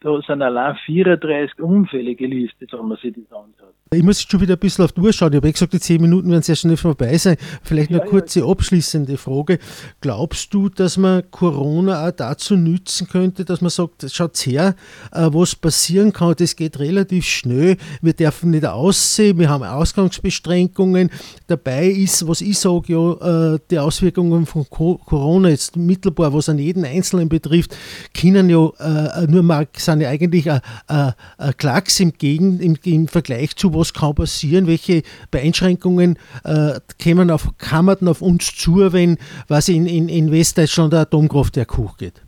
da 0.00 0.20
sind 0.26 0.42
allein 0.42 0.76
34 0.86 1.58
Unfälle 1.58 2.14
gelistet, 2.14 2.72
wenn 2.72 2.86
man 2.86 2.98
sich 2.98 3.14
das 3.14 3.36
anschaut. 3.36 3.74
Ich 3.90 4.02
muss 4.02 4.20
jetzt 4.20 4.30
schon 4.30 4.42
wieder 4.42 4.54
ein 4.54 4.58
bisschen 4.58 4.84
auf 4.84 4.92
die 4.92 5.00
Uhr 5.00 5.14
schauen. 5.14 5.32
Ich 5.32 5.36
habe 5.38 5.50
gesagt, 5.50 5.72
die 5.72 5.80
10 5.80 6.02
Minuten 6.02 6.30
werden 6.30 6.42
sehr 6.42 6.56
schnell 6.56 6.76
vorbei 6.76 7.16
sein. 7.16 7.38
Vielleicht 7.62 7.90
noch 7.90 8.02
eine 8.02 8.10
kurze 8.10 8.44
abschließende 8.44 9.16
Frage. 9.16 9.58
Glaubst 10.02 10.52
du, 10.52 10.68
dass 10.68 10.98
man 10.98 11.22
Corona 11.30 12.06
auch 12.06 12.10
dazu 12.10 12.54
nützen 12.54 13.08
könnte, 13.08 13.46
dass 13.46 13.62
man 13.62 13.70
sagt, 13.70 14.04
schaut 14.12 14.36
her, 14.44 14.74
äh, 15.10 15.30
was 15.32 15.56
passieren 15.56 16.12
kann, 16.12 16.34
das 16.38 16.54
geht 16.54 16.78
relativ 16.78 17.24
schnell. 17.24 17.78
Wir 18.02 18.12
dürfen 18.12 18.50
nicht 18.50 18.66
aussehen, 18.66 19.38
wir 19.38 19.48
haben 19.48 19.64
Ausgangsbeschränkungen. 19.64 21.10
Dabei 21.46 21.86
ist, 21.86 22.28
was 22.28 22.42
ich 22.42 22.58
sage, 22.58 22.92
ja, 22.92 23.54
äh, 23.54 23.58
die 23.70 23.78
Auswirkungen 23.78 24.44
von 24.44 24.66
Corona 24.68 25.48
jetzt 25.48 25.78
mittelbar, 25.78 26.34
was 26.34 26.50
an 26.50 26.58
jeden 26.58 26.84
Einzelnen 26.84 27.30
betrifft, 27.30 27.74
können 28.14 28.50
ja 28.50 28.68
äh, 28.80 29.26
nur 29.26 29.42
mal 29.42 29.66
sind 29.92 30.00
ja 30.00 30.08
eigentlich 30.08 30.50
ein, 30.50 30.60
ein, 30.86 31.14
ein 31.38 31.56
Klacks 31.56 32.00
im, 32.00 32.12
Gegen, 32.12 32.60
im, 32.60 32.76
im, 32.84 33.08
Vergleich 33.08 33.56
zu, 33.56 33.74
was 33.74 33.92
kann 33.92 34.14
passieren, 34.14 34.66
welche 34.66 35.02
Beeinschränkungen 35.30 36.18
äh, 36.44 36.80
kämen 36.98 37.30
auf, 37.30 37.48
kamen 37.58 38.08
auf 38.08 38.22
uns 38.22 38.54
zu, 38.54 38.92
wenn 38.92 39.18
was 39.48 39.68
in, 39.68 39.86
in, 39.86 40.08
in 40.08 40.30
Westdeutschland 40.30 40.94
ein 40.94 41.00
Atomkraftwerk 41.00 41.76
hochgeht. 41.76 42.22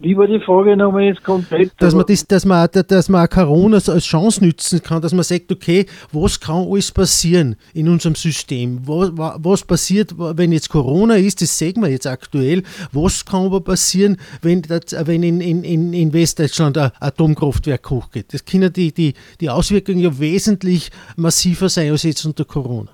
Wie 0.00 0.16
war 0.16 0.26
die 0.26 0.40
Frage 0.40 0.76
nochmal 0.76 1.02
jetzt 1.02 1.22
konkret? 1.22 1.70
Dass 1.78 1.94
man, 1.94 2.04
das, 2.06 2.26
dass, 2.26 2.44
man, 2.44 2.68
dass 2.72 3.08
man 3.08 3.28
Corona 3.28 3.76
als 3.76 4.04
Chance 4.04 4.44
nützen 4.44 4.82
kann, 4.82 5.00
dass 5.00 5.12
man 5.12 5.22
sagt, 5.22 5.52
okay, 5.52 5.86
was 6.10 6.40
kann 6.40 6.66
alles 6.68 6.90
passieren 6.90 7.54
in 7.72 7.88
unserem 7.88 8.16
System? 8.16 8.80
Was, 8.86 9.12
was 9.16 9.62
passiert, 9.62 10.14
wenn 10.18 10.50
jetzt 10.50 10.68
Corona 10.68 11.14
ist, 11.14 11.42
das 11.42 11.56
sehen 11.56 11.80
wir 11.80 11.90
jetzt 11.90 12.08
aktuell. 12.08 12.64
Was 12.90 13.24
kann 13.24 13.46
aber 13.46 13.60
passieren, 13.60 14.16
wenn, 14.40 14.62
das, 14.62 14.96
wenn 15.06 15.22
in, 15.22 15.40
in, 15.40 15.92
in 15.92 16.12
Westdeutschland 16.12 16.76
ein 16.76 16.90
Atomkraftwerk 16.98 17.88
hochgeht? 17.88 18.34
Das 18.34 18.44
können 18.44 18.72
die, 18.72 18.90
die, 18.92 19.14
die 19.40 19.48
Auswirkungen 19.48 20.00
ja 20.00 20.18
wesentlich 20.18 20.90
massiver 21.16 21.68
sein 21.68 21.92
als 21.92 22.02
jetzt 22.02 22.24
unter 22.26 22.44
Corona. 22.44 22.90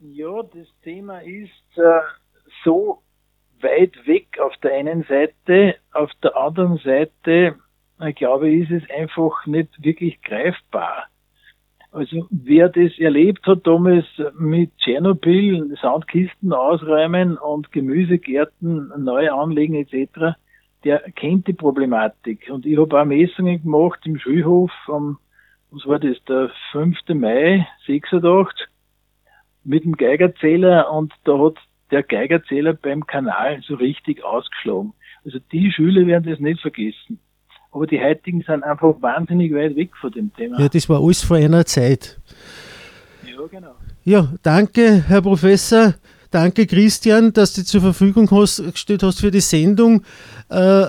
Ja, 0.00 0.42
das 0.42 0.68
Thema 0.82 1.20
ist 1.20 1.78
äh, 1.78 2.00
so 2.62 2.98
weit 3.64 4.06
weg 4.06 4.38
auf 4.40 4.56
der 4.62 4.74
einen 4.74 5.02
Seite, 5.04 5.74
auf 5.92 6.12
der 6.22 6.36
anderen 6.36 6.76
Seite, 6.78 7.56
ich 8.06 8.14
glaube, 8.14 8.54
ist 8.54 8.70
es 8.70 8.82
einfach 8.90 9.46
nicht 9.46 9.70
wirklich 9.82 10.22
greifbar. 10.22 11.08
Also 11.90 12.26
wer 12.30 12.68
das 12.68 12.98
erlebt 12.98 13.46
hat 13.46 13.66
damals 13.66 14.04
mit 14.36 14.76
Tschernobyl, 14.78 15.76
Sandkisten 15.80 16.52
ausräumen 16.52 17.38
und 17.38 17.70
Gemüsegärten 17.70 18.92
neu 18.98 19.30
anlegen 19.30 19.74
etc., 19.76 20.36
der 20.82 20.98
kennt 21.12 21.46
die 21.46 21.52
Problematik. 21.52 22.50
Und 22.50 22.66
ich 22.66 22.76
habe 22.78 23.00
auch 23.00 23.04
Messungen 23.04 23.62
gemacht 23.62 24.00
im 24.04 24.18
Schulhof 24.18 24.72
am, 24.88 25.18
was 25.70 25.86
war 25.86 25.98
das, 25.98 26.16
der 26.28 26.50
5. 26.72 26.98
Mai 27.14 27.66
86 27.86 28.66
mit 29.62 29.84
dem 29.84 29.96
Geigerzähler 29.96 30.92
und 30.92 31.12
da 31.24 31.38
hat 31.38 31.56
der 31.90 32.02
Geigerzähler 32.02 32.74
beim 32.74 33.06
Kanal 33.06 33.62
so 33.66 33.74
richtig 33.74 34.24
ausgeschlagen. 34.24 34.92
Also 35.24 35.38
die 35.52 35.72
Schüler 35.72 36.06
werden 36.06 36.30
das 36.30 36.40
nicht 36.40 36.60
vergessen. 36.60 37.18
Aber 37.72 37.86
die 37.86 38.00
heutigen 38.00 38.42
sind 38.46 38.62
einfach 38.62 38.94
wahnsinnig 39.00 39.52
weit 39.52 39.74
weg 39.74 39.90
von 40.00 40.12
dem 40.12 40.32
Thema. 40.34 40.60
Ja, 40.60 40.68
das 40.68 40.88
war 40.88 41.02
alles 41.02 41.24
vor 41.24 41.36
einer 41.36 41.64
Zeit. 41.66 42.20
Ja, 43.26 43.46
genau. 43.50 43.74
Ja, 44.04 44.32
danke, 44.42 45.04
Herr 45.08 45.22
Professor. 45.22 45.94
Danke, 46.30 46.66
Christian, 46.66 47.32
dass 47.32 47.54
du 47.54 47.64
zur 47.64 47.80
Verfügung 47.80 48.30
hast, 48.30 48.62
gestellt 48.72 49.02
hast 49.02 49.20
für 49.20 49.30
die 49.30 49.40
Sendung. 49.40 50.02
Äh, 50.50 50.84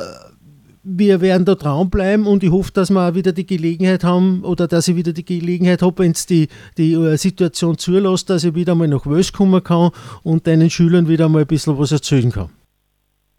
wir 0.86 1.20
werden 1.20 1.46
da 1.46 1.56
dranbleiben 1.56 2.28
und 2.28 2.44
ich 2.44 2.52
hoffe, 2.52 2.72
dass 2.72 2.92
wir 2.92 3.10
auch 3.10 3.16
wieder 3.16 3.34
die 3.34 3.46
Gelegenheit 3.46 4.04
haben 4.04 4.44
oder 4.44 4.68
dass 4.68 4.88
ich 4.88 4.96
wieder 4.96 5.14
die 5.14 5.26
Gelegenheit 5.26 5.82
habe, 5.82 6.04
wenn 6.04 6.12
es 6.12 6.28
die, 6.28 6.48
die 6.78 6.94
äh, 6.94 7.18
Situation 7.18 7.78
zulässt, 7.78 8.30
dass 8.30 8.44
ich 8.44 8.54
wieder 8.54 8.76
mal 8.76 8.88
nach 8.88 9.06
Wels 9.08 9.34
kommen 9.34 9.64
kann 9.64 9.90
und 10.24 10.46
deinen 10.46 10.70
Schülern 10.70 11.08
wieder 11.08 11.28
mal 11.28 11.42
ein 11.42 11.48
bisschen 11.48 11.78
was 11.78 11.92
erzählen 11.92 12.32
kann. 12.32 12.50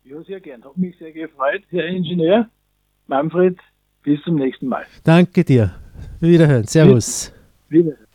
Ja, 0.04 0.22
sehr 0.24 0.40
gern. 0.40 0.64
Hat 0.64 0.76
mich 0.76 0.98
sehr 0.98 1.12
gefreut, 1.12 1.62
Herr 1.70 1.86
Ingenieur. 1.86 2.48
Manfred, 3.06 3.56
bis 4.02 4.20
zum 4.24 4.36
nächsten 4.36 4.66
Mal. 4.66 4.84
Danke 5.04 5.44
dir. 5.44 5.72
Wiederhören. 6.20 6.64
Servus. 6.64 7.32
Wiederhören. 7.68 8.05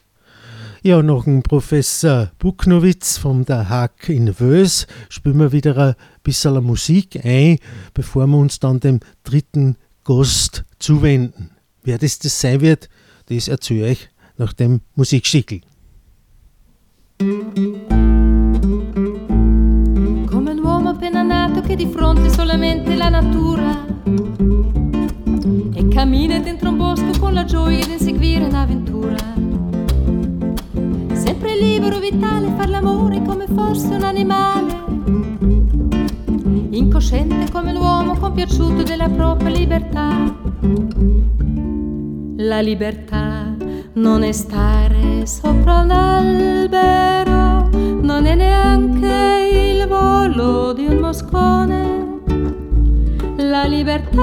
Ja, 0.84 1.04
noch 1.04 1.28
ein 1.28 1.44
Professor 1.44 2.32
Bucknowitz 2.40 3.20
von 3.20 3.46
der 3.46 3.70
Hack 3.70 4.10
in 4.10 4.34
Wös. 4.40 4.88
Spielen 5.10 5.38
wir 5.38 5.52
wieder 5.52 5.78
ein 5.78 5.94
bisschen 6.24 6.64
Musik 6.64 7.24
ein, 7.24 7.60
bevor 7.94 8.26
wir 8.26 8.38
uns 8.38 8.60
dann 8.60 8.80
dem 8.80 9.00
dritten 9.24 9.78
Gast 10.04 10.64
zuwenden. 10.80 11.52
Wer 11.84 12.00
das, 12.00 12.18
das 12.18 12.42
sein 12.42 12.62
wird, 12.62 12.90
das 13.28 13.48
erzähle 13.48 13.92
ich 13.92 14.10
nach 14.38 14.54
dem 14.54 14.82
Musikstickel. 14.96 15.62
Come 17.20 17.52
un 20.52 20.60
uomo 20.64 20.90
appena 20.90 21.22
nato 21.22 21.62
che 21.62 21.76
di 21.76 21.86
fronte 21.86 22.28
solamente 22.32 22.96
la 22.96 23.10
natura 23.10 23.86
e 25.76 25.88
cammina 25.90 26.40
dentro 26.40 26.70
un 26.70 26.78
bosco 26.78 27.20
con 27.20 27.36
la 27.36 27.46
gioia 27.46 27.86
di 27.86 27.94
inseguire 27.94 28.46
un'avventura 28.46 29.52
sempre 31.42 31.58
libero, 31.58 31.98
vitale, 31.98 32.54
far 32.56 32.70
l'amore 32.70 33.20
come 33.24 33.48
fosse 33.48 33.96
un 33.96 34.04
animale. 34.04 34.84
Incosciente 36.70 37.52
come 37.52 37.74
l'uomo 37.74 38.16
compiaciuto 38.16 38.84
della 38.84 39.10
propria 39.10 39.50
libertà. 39.50 40.36
La 42.38 42.60
libertà 42.62 43.56
non 43.94 44.22
è 44.22 44.32
stare 44.32 45.26
sopra 45.26 45.80
un 45.80 45.90
albero, 45.90 47.70
non 48.02 48.28
è 48.28 48.36
neanche 48.36 49.74
il 49.74 49.88
volo 49.88 50.74
di 50.74 50.86
un 50.86 50.98
moscone. 50.98 52.20
La 53.38 53.64
libertà 53.64 54.22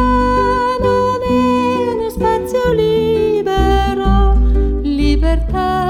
non 0.81 1.19
è 1.29 1.95
uno 1.95 2.11
spazio 2.11 2.73
libero, 2.73 4.37
libertà 4.83 5.89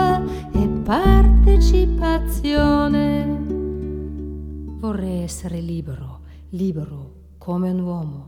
partecipazione. 0.88 3.44
Vorrei 4.80 5.22
essere 5.22 5.60
libero, 5.60 6.20
libero 6.48 7.12
come 7.36 7.68
un 7.68 7.80
uomo. 7.80 8.27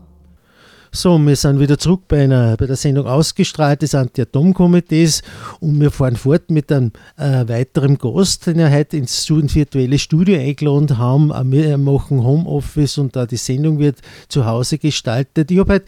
So, 0.93 1.17
wir 1.17 1.37
sind 1.37 1.61
wieder 1.61 1.77
zurück 1.77 2.01
bei, 2.09 2.25
einer, 2.25 2.57
bei 2.57 2.65
der 2.65 2.75
Sendung 2.75 3.07
ausgestrahlt 3.07 3.81
des 3.81 3.95
Anti-Atom-Komitees 3.95 5.21
und 5.61 5.79
wir 5.79 5.89
fahren 5.89 6.17
fort 6.17 6.51
mit 6.51 6.69
einem 6.69 6.91
äh, 7.15 7.47
weiteren 7.47 7.97
Gast, 7.97 8.47
den 8.47 8.57
wir 8.57 8.69
heute 8.69 8.97
ins, 8.97 9.29
virtuelle 9.29 9.97
Studio 9.97 10.37
eingeladen 10.37 10.97
haben. 10.97 11.31
Auch 11.31 11.45
wir 11.45 11.77
machen 11.77 12.21
Homeoffice 12.25 12.97
und 12.97 13.15
da 13.15 13.25
die 13.25 13.37
Sendung 13.37 13.79
wird 13.79 13.99
zu 14.27 14.45
Hause 14.45 14.79
gestaltet. 14.79 15.49
Ich 15.49 15.59
habe 15.59 15.75
heute 15.75 15.85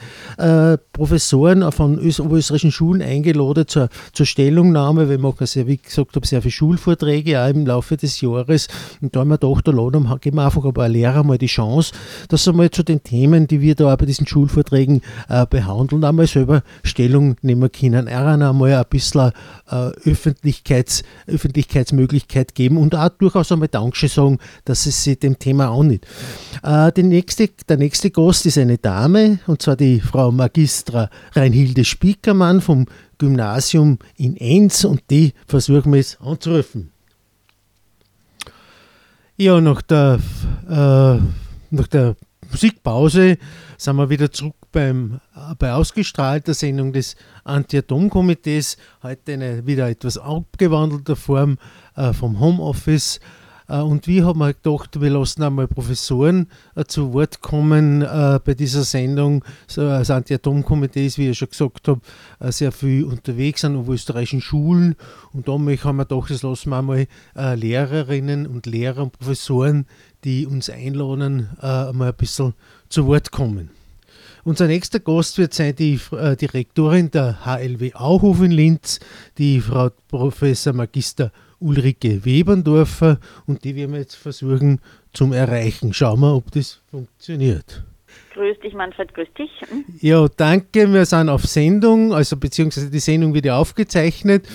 äh, 0.73 0.77
Professoren 0.93 1.69
von 1.73 1.99
österreichischen 1.99 2.71
Schulen 2.71 3.01
eingeladen 3.01 3.67
zur, 3.67 3.89
zur 4.13 4.25
Stellungnahme. 4.25 5.09
Wir 5.09 5.19
machen 5.19 5.45
sehr, 5.47 5.67
wie 5.67 5.79
gesagt 5.79 6.15
habe, 6.15 6.25
sehr 6.25 6.41
viele 6.41 6.53
Schulvorträge 6.53 7.41
auch 7.41 7.49
im 7.49 7.65
Laufe 7.65 7.97
des 7.97 8.21
Jahres. 8.21 8.69
Und 9.01 9.13
da 9.13 9.19
haben 9.19 9.31
wir 9.31 9.37
gedacht, 9.37 9.67
da 9.67 9.71
laden, 9.73 10.07
geben 10.21 10.37
wir 10.37 10.45
einfach 10.45 10.63
ein 10.63 10.73
paar 10.73 10.87
Lehrer 10.87 11.25
mal 11.25 11.37
die 11.37 11.47
Chance, 11.47 11.91
dass 12.29 12.45
sie 12.45 12.53
mal 12.53 12.71
zu 12.71 12.83
den 12.83 13.03
Themen, 13.03 13.47
die 13.47 13.59
wir 13.59 13.75
da 13.75 13.93
bei 13.97 14.05
diesen 14.05 14.25
Schulvorträgen 14.25 14.92
Anliegen 14.93 15.01
äh, 15.29 15.45
behandeln, 15.45 16.03
einmal 16.03 16.27
selber 16.27 16.63
Stellung 16.83 17.35
nehmen 17.41 17.71
können, 17.71 18.07
einmal 18.07 18.73
ein 18.73 18.85
bisschen 18.89 19.31
äh, 19.69 19.91
Öffentlichkeits, 20.05 21.03
Öffentlichkeitsmöglichkeit 21.27 22.55
geben 22.55 22.77
und 22.77 22.95
auch 22.95 23.09
durchaus 23.09 23.51
einmal 23.51 23.67
Dankeschön 23.67 24.09
sagen, 24.09 24.39
dass 24.65 24.85
es 24.85 25.03
sich 25.03 25.19
dem 25.19 25.39
Thema 25.39 25.69
annimmt. 25.69 26.05
Äh, 26.63 26.91
die 26.91 27.03
nächste, 27.03 27.49
der 27.67 27.77
nächste 27.77 28.11
Gast 28.11 28.45
ist 28.45 28.57
eine 28.57 28.77
Dame, 28.77 29.39
und 29.47 29.61
zwar 29.61 29.75
die 29.75 29.99
Frau 29.99 30.31
Magistra 30.31 31.09
Reinhilde 31.33 31.85
Spiekermann 31.85 32.61
vom 32.61 32.85
Gymnasium 33.17 33.99
in 34.17 34.35
Enz 34.37 34.83
und 34.83 35.01
die 35.09 35.33
versuchen 35.47 35.91
wir 35.91 35.97
jetzt 35.97 36.19
anzurufen. 36.21 36.91
Ja, 39.35 39.59
nach 39.59 39.81
der, 39.81 40.19
äh, 40.69 41.19
nach 41.71 41.87
der 41.87 42.15
Musikpause 42.51 43.37
sind 43.77 43.95
wir 43.95 44.09
wieder 44.09 44.31
zurück 44.31 44.53
beim, 44.73 45.21
bei 45.57 45.71
ausgestrahlter 45.71 46.53
Sendung 46.53 46.91
des 46.91 47.15
Anti-Atom-Komitees. 47.45 48.75
Heute 49.01 49.33
eine 49.33 49.65
wieder 49.65 49.87
etwas 49.87 50.17
abgewandelter 50.17 51.15
Form 51.15 51.57
äh, 51.95 52.11
vom 52.11 52.41
Homeoffice. 52.41 53.21
Äh, 53.69 53.77
und 53.77 54.07
wie 54.07 54.23
haben 54.23 54.39
wir 54.39 54.53
gedacht, 54.53 54.99
wir 54.99 55.09
lassen 55.09 55.43
einmal 55.43 55.67
Professoren 55.67 56.47
äh, 56.75 56.83
zu 56.85 57.13
Wort 57.13 57.41
kommen 57.41 58.01
äh, 58.01 58.39
bei 58.43 58.55
dieser 58.55 58.83
Sendung. 58.83 59.45
Das 59.73 60.09
Anti-Atom-Komitee 60.09 61.05
ist, 61.05 61.17
wie 61.17 61.29
ich 61.29 61.37
schon 61.37 61.49
gesagt 61.49 61.87
habe, 61.87 62.01
äh, 62.39 62.51
sehr 62.51 62.71
viel 62.71 63.05
unterwegs 63.05 63.63
an 63.63 63.87
österreichischen 63.87 64.41
Schulen. 64.41 64.95
Und 65.31 65.47
da 65.47 65.53
haben 65.53 65.67
wir 65.67 65.77
gedacht, 65.77 66.29
das 66.29 66.41
lassen 66.41 66.71
wir 66.71 66.79
einmal 66.79 67.07
äh, 67.37 67.55
Lehrerinnen 67.55 68.47
und 68.47 68.65
Lehrer 68.65 69.03
und 69.03 69.17
Professoren, 69.17 69.85
die 70.23 70.47
uns 70.47 70.69
einladen, 70.69 71.49
mal 71.61 72.01
ein 72.01 72.13
bisschen 72.15 72.53
zu 72.87 73.07
Wort 73.07 73.31
kommen. 73.31 73.82
Unser 74.45 74.67
nächster 74.67 74.99
Gast 74.99 75.37
wird 75.37 75.53
sein 75.53 75.73
die 75.73 75.97
äh, 76.11 76.35
Direktorin 76.35 77.09
der 77.09 77.45
HLW 77.45 77.93
Auhof 77.93 78.41
in 78.41 78.51
Linz, 78.51 78.99
die 79.37 79.61
Frau 79.61 79.89
Professor 80.09 80.73
Magister 80.73 81.31
Ulrike 81.59 82.25
Weberndorfer 82.25 83.19
und 83.45 83.63
die 83.63 83.73
werden 83.73 83.93
wir 83.93 83.99
jetzt 83.99 84.15
versuchen 84.15 84.81
zum 85.13 85.31
Erreichen. 85.31 85.93
Schauen 85.93 86.19
wir, 86.19 86.35
ob 86.35 86.51
das 86.51 86.81
funktioniert. 86.91 87.85
Grüß 88.33 88.59
dich, 88.59 88.73
Manfred, 88.73 89.13
grüß 89.13 89.29
dich. 89.37 89.49
Hm? 89.69 89.85
Ja, 90.01 90.27
danke. 90.27 90.91
Wir 90.91 91.05
sind 91.05 91.29
auf 91.29 91.45
Sendung, 91.45 92.13
also 92.13 92.35
beziehungsweise 92.35 92.89
die 92.89 92.99
Sendung 92.99 93.33
wird 93.33 93.45
ja 93.45 93.57
aufgezeichnet 93.57 94.45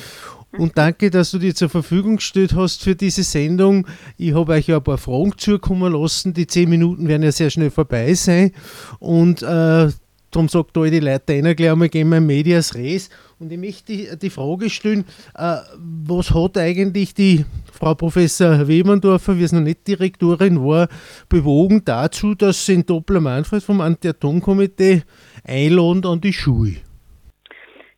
und 0.53 0.79
danke, 0.79 1.11
dass 1.11 1.31
du 1.31 1.39
dir 1.39 1.55
zur 1.55 1.69
Verfügung 1.69 2.17
gestellt 2.17 2.55
hast 2.55 2.83
für 2.83 2.95
diese 2.95 3.23
Sendung. 3.23 3.87
Ich 4.17 4.35
habe 4.35 4.53
euch 4.53 4.69
ja 4.69 4.79
ein 4.79 4.83
paar 4.83 4.97
Fragen 4.97 5.37
zukommen 5.37 5.93
lassen. 5.93 6.33
Die 6.33 6.47
zehn 6.47 6.71
Minuten 6.71 7.07
werden 7.07 7.23
ja 7.23 7.33
sehr 7.33 7.51
schnell 7.51 7.71
vorbei 7.71 8.15
sein. 8.15 8.53
Und 8.99 9.43
äh, 9.43 9.91
darum 10.31 10.49
sagt 10.49 10.77
alle 10.79 10.91
die 10.91 11.01
Leute 11.01 11.35
einer 11.35 11.55
gleich 11.55 11.71
einmal, 11.71 11.91
gehen 11.91 12.09
wir 12.09 12.17
in 12.17 12.27
Medias 12.27 12.75
Res. 12.75 13.11
Und 13.39 13.53
ich 13.53 13.59
möchte 13.59 13.93
die, 13.93 14.09
die 14.21 14.31
Frage 14.31 14.71
stellen, 14.71 15.05
äh, 15.35 15.57
was 15.77 16.31
hat 16.33 16.57
eigentlich 16.57 17.13
die 17.13 17.45
Frau 17.71 17.95
Professor 17.95 18.67
Webendorfer, 18.67 19.39
wie 19.39 19.45
es 19.45 19.53
noch 19.53 19.61
nicht 19.61 19.87
Direktorin 19.87 20.65
war, 20.65 20.89
bewogen 21.29 21.83
dazu, 21.85 22.35
dass 22.35 22.65
sie 22.65 22.75
in 22.75 22.87
Doppler 22.87 23.21
Manfred 23.21 23.63
vom 23.63 23.83
Anti-Atom-Komitee 23.83 25.03
einladen 25.45 26.07
an 26.07 26.23
die 26.23 26.33
Schule? 26.33 26.77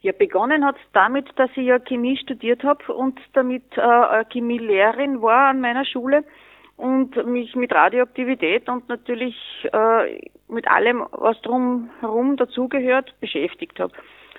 Ja, 0.03 0.13
begonnen 0.13 0.65
hat 0.65 0.77
es 0.77 0.93
damit, 0.93 1.27
dass 1.37 1.51
ich 1.57 1.67
ja 1.67 1.79
Chemie 1.79 2.17
studiert 2.17 2.65
habe 2.65 2.93
und 2.95 3.21
damit 3.35 3.65
äh, 3.77 4.25
Chemielehrerin 4.33 5.21
war 5.21 5.49
an 5.49 5.61
meiner 5.61 5.85
Schule 5.85 6.25
und 6.79 7.15
mich 7.27 7.55
mit 7.55 7.73
Radioaktivität 7.73 8.69
und 8.71 8.89
natürlich 8.89 9.37
äh, 9.73 10.21
mit 10.49 10.67
allem, 10.69 11.05
was 11.13 11.41
drumherum 11.43 12.37
dazugehört, 12.39 13.15
beschäftigt 13.21 13.79
habe. 13.79 13.93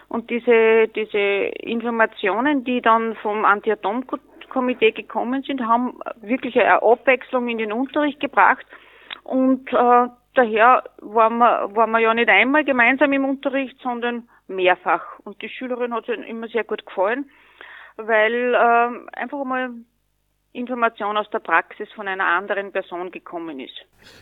Und 0.09 0.31
diese, 0.31 0.87
diese 0.87 1.19
Informationen, 1.19 2.63
die 2.63 2.81
dann 2.81 3.15
vom 3.17 3.45
Anti-Atom-Komitee 3.45 4.91
gekommen 4.91 5.43
sind, 5.43 5.61
haben 5.61 5.99
wirklich 6.21 6.59
eine 6.59 6.81
Abwechslung 6.81 7.47
in 7.47 7.59
den 7.59 7.71
Unterricht 7.71 8.19
gebracht 8.19 8.65
und 9.23 9.71
äh, 9.71 10.07
daher 10.33 10.83
waren 11.01 11.37
wir, 11.37 11.75
waren 11.75 11.91
wir 11.91 11.99
ja 11.99 12.13
nicht 12.13 12.29
einmal 12.29 12.63
gemeinsam 12.63 13.13
im 13.13 13.25
Unterricht, 13.25 13.77
sondern 13.81 14.27
mehrfach. 14.51 15.19
Und 15.19 15.41
die 15.41 15.49
Schülerin 15.49 15.93
hat 15.93 16.07
es 16.07 16.25
immer 16.25 16.47
sehr 16.47 16.63
gut 16.63 16.85
gefallen, 16.85 17.29
weil 17.97 18.55
ähm, 18.59 19.09
einfach 19.13 19.43
mal 19.43 19.71
Information 20.53 21.15
aus 21.15 21.29
der 21.29 21.39
Praxis 21.39 21.87
von 21.95 22.07
einer 22.07 22.25
anderen 22.25 22.73
Person 22.73 23.09
gekommen 23.09 23.59
ist. 23.59 23.73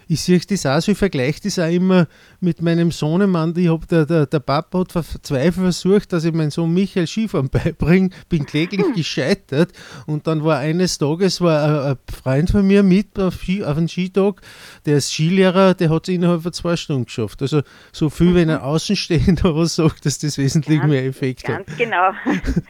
Ich 0.07 0.21
sehe 0.21 0.39
das 0.39 0.65
auch 0.65 0.79
so, 0.79 0.91
ich 0.91 0.97
vergleiche 0.97 1.41
das 1.43 1.57
auch 1.57 1.71
immer 1.71 2.07
mit 2.39 2.61
meinem 2.61 2.91
Sohnemann. 2.91 3.53
Ich 3.57 3.69
hab, 3.69 3.87
der, 3.87 4.05
der, 4.05 4.25
der 4.27 4.39
Papa 4.39 4.79
hat 4.79 4.91
verzweifelt 4.91 5.53
versucht, 5.53 6.13
dass 6.13 6.25
ich 6.25 6.33
meinen 6.33 6.51
Sohn 6.51 6.73
Michael 6.73 7.07
Skifahren 7.07 7.49
beibringe, 7.51 8.09
bin 8.29 8.45
kläglich 8.45 8.85
gescheitert 8.95 9.71
und 10.05 10.27
dann 10.27 10.43
war 10.43 10.59
eines 10.59 10.97
Tages 10.97 11.41
war 11.41 11.91
ein, 11.91 11.97
Freund 12.13 12.51
von 12.51 12.67
mir 12.67 12.83
mit 12.83 13.17
auf, 13.17 13.35
Ski, 13.35 13.63
auf 13.63 13.77
einen 13.77 13.87
Skitag, 13.87 14.41
der 14.85 14.97
ist 14.97 15.11
Skilehrer, 15.11 15.73
der 15.73 15.89
hat 15.89 16.07
es 16.07 16.13
innerhalb 16.13 16.43
von 16.43 16.53
zwei 16.53 16.75
Stunden 16.75 17.05
geschafft. 17.05 17.41
Also 17.41 17.61
so 17.91 18.09
viel, 18.09 18.31
mhm. 18.31 18.35
wenn 18.35 18.49
ein 18.51 18.59
Außenstehender 18.59 19.55
was 19.55 19.75
sagt, 19.75 20.05
dass 20.05 20.19
das 20.19 20.37
wesentlich 20.37 20.79
ganz, 20.79 20.91
mehr 20.91 21.05
Effekt 21.05 21.43
ganz 21.43 21.59
hat. 21.59 21.65
Ganz 21.67 21.77
genau. 21.79 22.11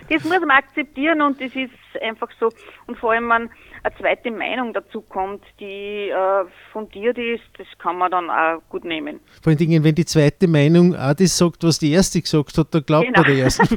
Das 0.09 0.23
muss 0.23 0.39
man 0.39 0.51
akzeptieren 0.51 1.21
und 1.21 1.41
das 1.41 1.53
ist 1.55 1.71
einfach 2.01 2.29
so. 2.39 2.49
Und 2.87 2.97
vor 2.97 3.11
allem, 3.11 3.25
man 3.25 3.49
eine 3.83 3.95
zweite 3.95 4.31
Meinung 4.31 4.73
dazu 4.73 5.01
kommt, 5.01 5.43
die 5.59 6.09
äh, 6.09 6.45
fundiert 6.71 7.17
ist, 7.17 7.43
das 7.57 7.67
kann 7.77 7.97
man 7.97 8.11
dann 8.11 8.29
auch 8.29 8.61
gut 8.69 8.83
nehmen. 8.83 9.19
Vor 9.41 9.51
allen 9.51 9.57
Dingen, 9.57 9.83
wenn 9.83 9.95
die 9.95 10.05
zweite 10.05 10.47
Meinung 10.47 10.95
auch 10.95 11.13
das 11.13 11.37
sagt, 11.37 11.63
was 11.63 11.79
die 11.79 11.91
erste 11.91 12.21
gesagt 12.21 12.57
hat, 12.57 12.73
dann 12.73 12.83
glaubt 12.83 13.07
genau. 13.07 13.21
man 13.21 13.31
der 13.31 13.43
ersten. 13.43 13.67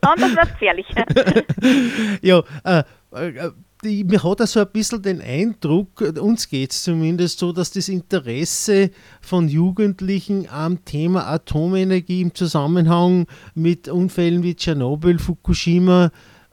Anders 0.00 0.36
wird 0.36 0.52
gefährlich. 0.52 0.86
ja, 2.22 2.42
äh, 2.64 2.82
äh, 3.12 3.50
die, 3.84 4.04
mir 4.04 4.22
hat 4.22 4.46
so 4.46 4.60
ein 4.60 4.68
bisschen 4.72 5.02
den 5.02 5.20
Eindruck, 5.20 6.00
uns 6.20 6.48
geht 6.48 6.70
es 6.70 6.84
zumindest 6.84 7.40
so, 7.40 7.52
dass 7.52 7.72
das 7.72 7.88
Interesse 7.88 8.90
von 9.20 9.48
Jugendlichen 9.48 10.48
am 10.48 10.84
Thema 10.84 11.26
Atomenergie 11.26 12.22
im 12.22 12.32
Zusammenhang 12.32 13.26
mit 13.54 13.88
Unfällen 13.88 14.44
wie 14.44 14.54
Tschernobyl, 14.54 15.18
Fukushima 15.18 16.06
äh, 16.06 16.10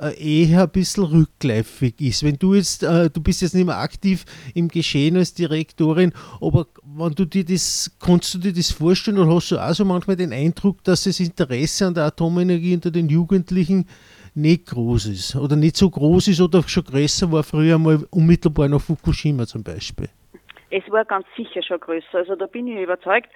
eher 0.07 0.63
ein 0.63 0.69
bisschen 0.69 1.03
rückläufig 1.03 1.99
ist. 1.99 2.23
Wenn 2.23 2.37
du 2.37 2.53
jetzt, 2.53 2.83
äh, 2.83 3.09
du 3.09 3.21
bist 3.21 3.41
jetzt 3.41 3.53
nicht 3.53 3.65
mehr 3.65 3.77
aktiv 3.77 4.25
im 4.55 4.67
Geschehen 4.67 5.17
als 5.17 5.33
Direktorin, 5.33 6.13
aber 6.41 6.67
wenn 6.83 7.13
du 7.13 7.25
dir 7.25 7.43
das, 7.43 7.95
kannst 7.99 8.33
du 8.33 8.37
dir 8.37 8.53
das 8.53 8.71
vorstellen 8.71 9.19
oder 9.19 9.35
hast 9.35 9.51
du 9.51 9.57
auch 9.57 9.73
so 9.73 9.85
manchmal 9.85 10.15
den 10.15 10.33
Eindruck, 10.33 10.83
dass 10.83 11.03
das 11.03 11.19
Interesse 11.19 11.87
an 11.87 11.93
der 11.93 12.05
Atomenergie 12.05 12.75
unter 12.75 12.91
den 12.91 13.09
Jugendlichen 13.09 13.87
nicht 14.35 14.67
groß 14.67 15.07
ist 15.07 15.35
oder 15.35 15.55
nicht 15.55 15.75
so 15.75 15.89
groß 15.89 16.29
ist 16.29 16.41
oder 16.41 16.63
schon 16.63 16.83
größer 16.83 17.31
war 17.31 17.43
früher 17.43 17.77
mal 17.77 17.99
unmittelbar 18.11 18.69
nach 18.69 18.81
Fukushima 18.81 19.45
zum 19.45 19.63
Beispiel? 19.63 20.09
Es 20.71 20.83
war 20.91 21.03
ganz 21.03 21.25
sicher 21.35 21.63
schon 21.63 21.79
größer, 21.79 22.19
also 22.19 22.35
da 22.35 22.45
bin 22.45 22.67
ich 22.67 22.81
überzeugt 22.81 23.29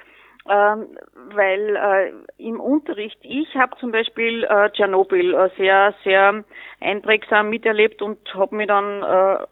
ähm, 0.49 0.97
weil 1.33 1.75
äh, 1.75 2.43
im 2.43 2.59
Unterricht, 2.59 3.17
ich 3.21 3.55
habe 3.55 3.77
zum 3.77 3.91
Beispiel 3.91 4.43
äh, 4.43 4.69
Tschernobyl 4.71 5.33
äh, 5.33 5.49
sehr, 5.57 5.93
sehr 6.03 6.43
einprägsam 6.81 7.49
miterlebt 7.49 8.01
und 8.01 8.17
habe 8.33 8.55
mich 8.55 8.67
dann 8.67 9.03
äh, 9.03 9.45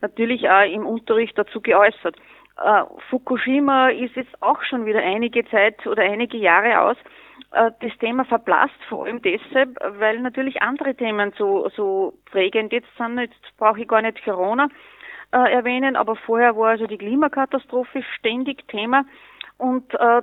natürlich 0.00 0.48
auch 0.48 0.72
im 0.72 0.86
Unterricht 0.86 1.36
dazu 1.36 1.60
geäußert. 1.60 2.16
Äh, 2.62 2.82
Fukushima 3.08 3.88
ist 3.88 4.14
jetzt 4.16 4.40
auch 4.40 4.62
schon 4.62 4.86
wieder 4.86 5.00
einige 5.00 5.44
Zeit 5.46 5.86
oder 5.86 6.02
einige 6.02 6.36
Jahre 6.36 6.80
aus. 6.80 6.96
Äh, 7.52 7.72
das 7.80 7.96
Thema 7.98 8.24
verblasst 8.24 8.78
vor 8.88 9.06
allem 9.06 9.20
deshalb, 9.22 9.76
weil 9.98 10.20
natürlich 10.20 10.62
andere 10.62 10.94
Themen 10.94 11.32
so, 11.36 11.68
so 11.70 12.14
prägend 12.30 12.72
jetzt 12.72 12.94
sind. 12.96 13.18
Jetzt 13.18 13.56
brauche 13.56 13.80
ich 13.80 13.88
gar 13.88 14.02
nicht 14.02 14.22
Corona 14.24 14.68
äh, 15.32 15.52
erwähnen, 15.52 15.96
aber 15.96 16.16
vorher 16.16 16.56
war 16.56 16.70
also 16.70 16.86
die 16.86 16.98
Klimakatastrophe 16.98 18.02
ständig 18.18 18.68
Thema. 18.68 19.04
Und 19.60 19.92
äh, 19.94 20.22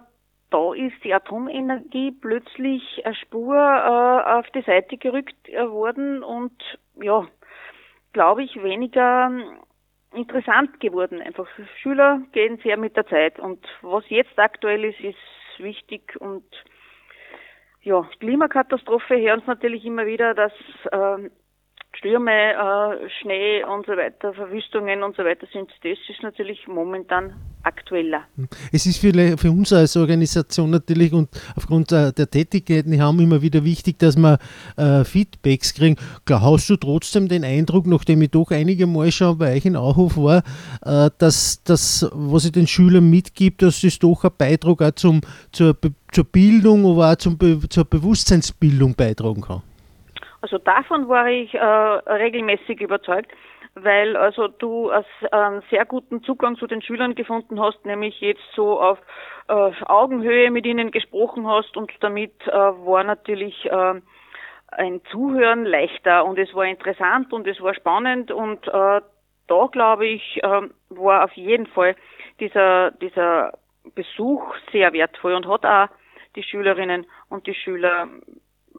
da 0.50 0.74
ist 0.74 1.04
die 1.04 1.14
Atomenergie 1.14 2.12
plötzlich 2.12 3.06
eine 3.06 3.14
Spur 3.14 3.56
äh, 3.56 4.32
auf 4.32 4.50
die 4.50 4.64
Seite 4.64 4.98
gerückt 4.98 5.48
äh, 5.48 5.70
worden 5.70 6.24
und 6.24 6.54
ja, 7.00 7.28
glaube 8.14 8.44
ich, 8.44 8.64
weniger 8.64 9.28
ähm, 9.28 9.44
interessant 10.14 10.80
geworden. 10.80 11.22
Einfach 11.22 11.48
Schüler 11.82 12.22
gehen 12.32 12.58
sehr 12.64 12.78
mit 12.78 12.98
der 12.98 13.06
Zeit 13.06 13.40
und 13.40 13.64
was 13.84 14.10
jetzt 14.10 14.40
aktuell 14.40 14.86
ist, 14.86 15.00
ist 15.02 15.60
wichtig 15.60 16.20
und 16.20 16.46
ja, 17.82 18.10
Klimakatastrophe 18.20 19.20
hören 19.22 19.40
uns 19.40 19.48
natürlich 19.48 19.86
immer 19.86 20.08
wieder, 20.08 20.34
dass 20.34 20.52
äh, 20.92 21.30
Stürme, 21.98 22.32
äh, 22.32 23.10
Schnee 23.22 23.64
und 23.64 23.86
so 23.86 23.94
weiter, 23.94 24.34
Verwüstungen 24.34 25.04
und 25.04 25.16
so 25.16 25.24
weiter 25.24 25.48
sind. 25.52 25.70
Das 25.84 25.98
ist 26.08 26.22
natürlich 26.22 26.68
momentan 26.68 27.34
aktueller. 27.64 28.22
Es 28.72 28.86
ist 28.86 29.00
für, 29.00 29.38
für 29.38 29.52
uns 29.52 29.74
als 29.74 29.98
Organisation 29.98 30.70
natürlich 30.70 31.12
und 31.12 31.30
aufgrund 31.56 31.92
der, 31.92 32.12
der 32.12 32.30
Tätigkeiten, 32.30 33.02
haben 33.02 33.20
immer 33.20 33.42
wieder 33.42 33.64
wichtig, 33.64 34.00
dass 34.00 34.16
wir 34.16 34.38
äh, 34.78 35.04
Feedbacks 35.04 35.74
kriegen. 35.74 35.98
Klar, 36.26 36.42
hast 36.42 36.70
du 36.70 36.78
trotzdem 36.78 37.28
den 37.28 37.44
Eindruck, 37.44 37.88
nachdem 37.88 38.22
ich 38.22 38.32
doch 38.32 38.52
einige 38.52 38.88
Mal 38.88 39.12
schon 39.12 39.38
bei 39.38 39.56
euch 39.56 39.66
in 39.66 39.76
Auhof 39.76 40.18
war, 40.18 40.44
äh, 40.86 41.10
dass 41.18 41.64
das, 41.64 42.08
was 42.14 42.46
ich 42.46 42.52
den 42.52 42.68
Schülern 42.68 43.10
mitgibt, 43.10 43.62
dass 43.62 43.82
das 43.82 44.00
doch 44.00 44.24
ein 44.24 44.32
Beitrag 44.38 44.82
auch 44.82 44.92
zum, 44.92 45.22
zur, 45.52 45.76
zur 46.12 46.24
Bildung, 46.26 46.86
aber 46.86 47.12
auch 47.12 47.16
zum, 47.18 47.38
zur 47.70 47.86
Bewusstseinsbildung 47.86 48.96
beitragen 48.96 49.42
kann? 49.42 49.62
Also 50.48 50.60
davon 50.60 51.10
war 51.10 51.28
ich 51.28 51.54
äh, 51.54 51.60
regelmäßig 51.60 52.80
überzeugt, 52.80 53.30
weil 53.76 54.16
also 54.16 54.48
du 54.48 54.90
einen 54.90 55.62
sehr 55.70 55.84
guten 55.84 56.24
Zugang 56.24 56.56
zu 56.56 56.68
den 56.68 56.82
Schülern 56.82 57.16
gefunden 57.16 57.60
hast, 57.60 57.86
nämlich 57.86 58.22
jetzt 58.22 58.50
so 58.56 58.80
auf 58.80 58.98
äh, 59.50 59.72
Augenhöhe 59.88 60.50
mit 60.50 60.66
ihnen 60.66 60.92
gesprochen 60.92 61.46
hast 61.48 61.76
und 61.76 61.92
damit 62.00 62.32
äh, 62.48 62.54
war 62.54 63.04
natürlich 63.04 63.66
äh, 63.66 63.96
ein 64.72 65.02
Zuhören 65.12 65.66
leichter 65.66 66.24
und 66.24 66.40
es 66.40 66.54
war 66.56 66.64
interessant 66.64 67.34
und 67.34 67.46
es 67.46 67.60
war 67.60 67.74
spannend 67.74 68.32
und 68.32 68.66
äh, 68.70 69.02
da 69.48 69.68
glaube 69.70 70.08
ich 70.08 70.42
äh, 70.44 70.62
war 70.88 71.26
auf 71.26 71.34
jeden 71.34 71.68
Fall 71.68 71.94
dieser 72.40 72.92
dieser 72.92 73.52
Besuch 73.96 74.56
sehr 74.72 74.94
wertvoll 74.94 75.34
und 75.34 75.46
hat 75.46 75.66
auch 75.66 75.90
die 76.38 76.44
Schülerinnen 76.44 77.06
und 77.28 77.48
die 77.48 77.56
Schüler 77.56 78.08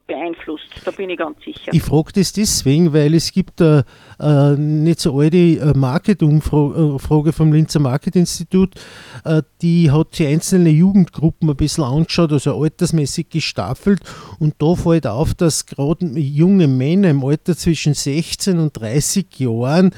beeinflusst, 0.09 0.67
da 0.83 0.91
bin 0.91 1.09
ich 1.09 1.17
ganz 1.17 1.37
sicher. 1.45 1.71
Ich 1.71 1.83
frage 1.83 2.11
das 2.13 2.33
deswegen, 2.33 2.91
weil 2.91 3.13
es 3.13 3.31
gibt 3.31 3.61
eine 3.61 3.85
äh, 4.19 4.55
nicht 4.57 4.99
so 4.99 5.17
alte 5.17 5.37
äh, 5.37 5.77
Market-Umfrage 5.77 7.31
vom 7.31 7.53
Linzer 7.53 7.79
Market-Institut, 7.79 8.73
äh, 9.23 9.43
die 9.61 9.91
hat 9.91 10.17
die 10.17 10.25
einzelnen 10.25 10.75
Jugendgruppen 10.75 11.49
ein 11.49 11.55
bisschen 11.55 11.83
angeschaut, 11.83 12.33
also 12.33 12.61
altersmäßig 12.61 13.29
gestaffelt 13.29 14.01
und 14.39 14.55
da 14.57 14.75
fällt 14.75 15.07
auf, 15.07 15.35
dass 15.35 15.67
gerade 15.67 16.05
junge 16.19 16.67
Männer 16.67 17.11
im 17.11 17.23
Alter 17.23 17.55
zwischen 17.55 17.93
16 17.93 18.59
und 18.59 18.79
30 18.79 19.39
Jahren 19.39 19.91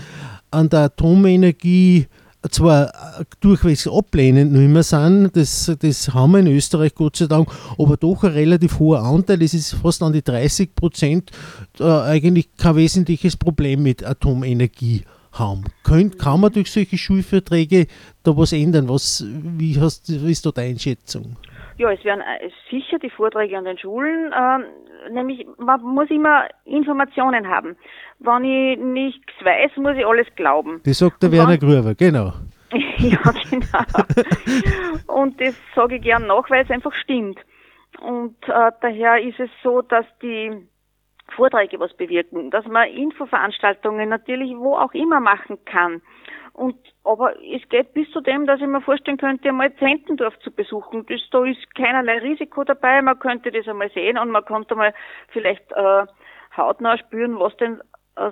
an 0.51 0.69
der 0.69 0.81
Atomenergie 0.81 2.07
zwar 2.49 2.87
äh, 2.87 3.23
durchwegs 3.39 3.87
ablehnend 3.87 4.51
nur 4.51 4.63
immer 4.63 4.83
sind, 4.83 5.35
das, 5.35 5.77
das 5.81 6.13
haben 6.13 6.31
wir 6.31 6.39
in 6.39 6.47
Österreich 6.47 6.95
Gott 6.95 7.15
sei 7.15 7.27
Dank, 7.27 7.49
aber 7.77 7.97
doch 7.97 8.23
ein 8.23 8.31
relativ 8.31 8.79
hoher 8.79 9.03
Anteil, 9.03 9.41
es 9.41 9.53
ist 9.53 9.73
fast 9.73 10.01
an 10.01 10.13
die 10.13 10.23
30 10.23 10.75
Prozent, 10.75 11.31
äh, 11.79 11.83
eigentlich 11.83 12.55
kein 12.57 12.75
wesentliches 12.75 13.37
Problem 13.37 13.83
mit 13.83 14.05
Atomenergie 14.05 15.03
haben. 15.33 15.65
Könnt, 15.83 16.19
kann 16.19 16.41
man 16.41 16.51
durch 16.51 16.71
solche 16.71 16.97
Schulverträge 16.97 17.87
da 18.23 18.35
was 18.35 18.53
ändern? 18.53 18.89
Was, 18.89 19.23
wie, 19.27 19.79
hast, 19.79 20.09
wie 20.09 20.31
ist 20.31 20.45
da 20.45 20.51
deine 20.51 20.69
Einschätzung? 20.69 21.37
Ja, 21.77 21.91
es 21.91 22.03
werden 22.03 22.21
äh, 22.21 22.49
sicher 22.69 22.99
die 22.99 23.09
Vorträge 23.09 23.57
an 23.57 23.65
den 23.65 23.77
Schulen, 23.77 24.31
äh, 24.31 25.11
nämlich 25.11 25.47
man 25.57 25.81
muss 25.81 26.09
immer 26.09 26.47
Informationen 26.65 27.47
haben. 27.47 27.75
Wenn 28.23 28.43
ich 28.43 28.79
nichts 28.79 29.33
weiß, 29.43 29.77
muss 29.77 29.97
ich 29.97 30.05
alles 30.05 30.27
glauben. 30.35 30.79
Das 30.85 30.99
sagt 30.99 31.23
der 31.23 31.31
Werner 31.31 31.57
Grüber, 31.57 31.95
genau. 31.95 32.33
ja, 32.97 33.19
genau. 33.49 33.83
Und 35.07 35.41
das 35.41 35.55
sage 35.75 35.95
ich 35.95 36.03
gern 36.03 36.27
nach, 36.27 36.47
weil 36.49 36.63
es 36.63 36.69
einfach 36.69 36.93
stimmt. 36.93 37.39
Und 37.99 38.35
äh, 38.47 38.71
daher 38.79 39.21
ist 39.21 39.39
es 39.39 39.49
so, 39.63 39.81
dass 39.81 40.05
die 40.21 40.51
Vorträge 41.35 41.79
was 41.79 41.93
bewirken, 41.95 42.51
dass 42.51 42.65
man 42.65 42.89
Infoveranstaltungen 42.89 44.09
natürlich 44.09 44.55
wo 44.55 44.75
auch 44.75 44.93
immer 44.93 45.19
machen 45.19 45.57
kann. 45.65 46.01
Und, 46.53 46.75
aber 47.03 47.33
es 47.41 47.67
geht 47.69 47.93
bis 47.93 48.09
zu 48.11 48.21
dem, 48.21 48.45
dass 48.45 48.59
ich 48.59 48.67
mir 48.67 48.81
vorstellen 48.81 49.17
könnte, 49.17 49.49
einmal 49.49 49.73
Zentendorf 49.77 50.37
zu 50.39 50.51
besuchen. 50.51 51.05
Das, 51.07 51.21
da 51.31 51.43
ist 51.45 51.73
keinerlei 51.75 52.19
Risiko 52.19 52.63
dabei. 52.63 53.01
Man 53.01 53.17
könnte 53.17 53.51
das 53.51 53.67
einmal 53.67 53.89
sehen 53.91 54.17
und 54.17 54.29
man 54.29 54.45
könnte 54.45 54.75
mal 54.75 54.93
vielleicht 55.29 55.71
äh, 55.71 56.05
hautnah 56.55 56.97
spüren, 56.97 57.39
was 57.39 57.55
denn 57.57 57.81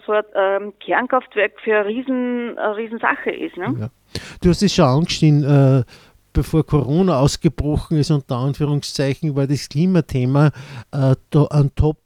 so 0.06 0.14
ein 0.14 0.24
ähm, 0.36 0.74
Kernkraftwerk 0.80 1.54
für 1.64 1.78
eine 1.78 1.86
riesen, 1.88 2.58
eine 2.58 2.78
Riesensache 2.78 3.32
ist. 3.32 3.58
Ne? 3.58 3.76
Ja. 3.80 3.90
Du 4.42 4.50
hast 4.50 4.62
es 4.62 4.74
schon 4.74 4.86
angeschnitten, 4.86 5.44
äh, 5.44 5.84
bevor 6.34 6.66
Corona 6.66 7.20
ausgebrochen 7.20 7.98
ist, 7.98 8.12
unter 8.12 8.38
Anführungszeichen, 8.38 9.36
war 9.36 9.48
das 9.48 9.70
Klimathema 9.70 10.52
äh, 10.92 11.16
da 11.30 11.44
an 11.46 11.72
top 11.76 11.98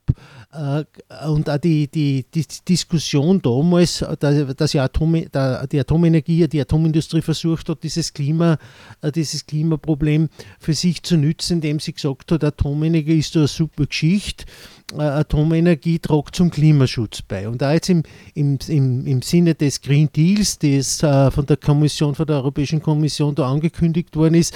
und 1.25 1.49
auch 1.49 1.57
die, 1.57 1.87
die, 1.87 2.25
die 2.33 2.45
Diskussion 2.67 3.41
damals, 3.41 4.05
dass 4.19 4.71
die, 4.71 4.79
Atom, 4.79 5.13
die 5.13 5.79
Atomenergie, 5.79 6.47
die 6.47 6.61
Atomindustrie 6.61 7.21
versucht 7.21 7.69
hat, 7.69 7.81
dieses, 7.81 8.13
Klima, 8.13 8.57
äh, 9.01 9.11
dieses 9.11 9.47
Klimaproblem 9.47 10.29
für 10.59 10.73
sich 10.73 11.01
zu 11.01 11.17
nützen, 11.17 11.53
indem 11.53 11.79
sie 11.79 11.93
gesagt 11.93 12.31
hat, 12.31 12.43
Atomenergie 12.43 13.17
ist 13.17 13.35
eine 13.35 13.47
super 13.47 13.87
Geschichte, 13.87 14.45
äh, 14.93 15.01
Atomenergie 15.01 15.97
trägt 15.97 16.35
zum 16.35 16.51
Klimaschutz 16.51 17.23
bei. 17.23 17.47
Und 17.47 17.63
da 17.63 17.73
jetzt 17.73 17.89
im, 17.89 18.03
im, 18.35 18.59
im, 18.67 19.07
im 19.07 19.21
Sinne 19.23 19.55
des 19.55 19.81
Green 19.81 20.09
Deals, 20.15 20.59
das 20.59 20.99
von 20.99 21.45
der 21.47 21.57
Kommission, 21.57 22.13
von 22.13 22.27
der 22.27 22.35
Europäischen 22.35 22.81
Kommission 22.81 23.33
da 23.33 23.49
angekündigt 23.49 24.15
worden 24.15 24.35
ist, 24.35 24.55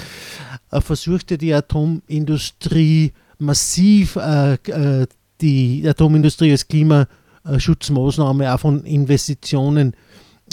versuchte 0.70 1.38
die 1.38 1.52
Atomindustrie 1.52 3.12
massiv 3.38 4.16
äh, 4.16 4.58
die 5.40 5.84
Atomindustrie 5.86 6.50
als 6.50 6.66
Klimaschutzmaßnahme 6.68 8.52
auch 8.54 8.60
von 8.60 8.84
Investitionen 8.84 9.94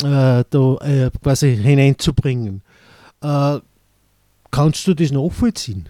äh, 0.03 0.43
da 0.49 0.77
äh, 0.81 1.09
quasi 1.23 1.55
hineinzubringen. 1.55 2.61
Äh, 3.21 3.59
kannst 4.51 4.87
du 4.87 4.93
das 4.93 5.11
nachvollziehen? 5.11 5.89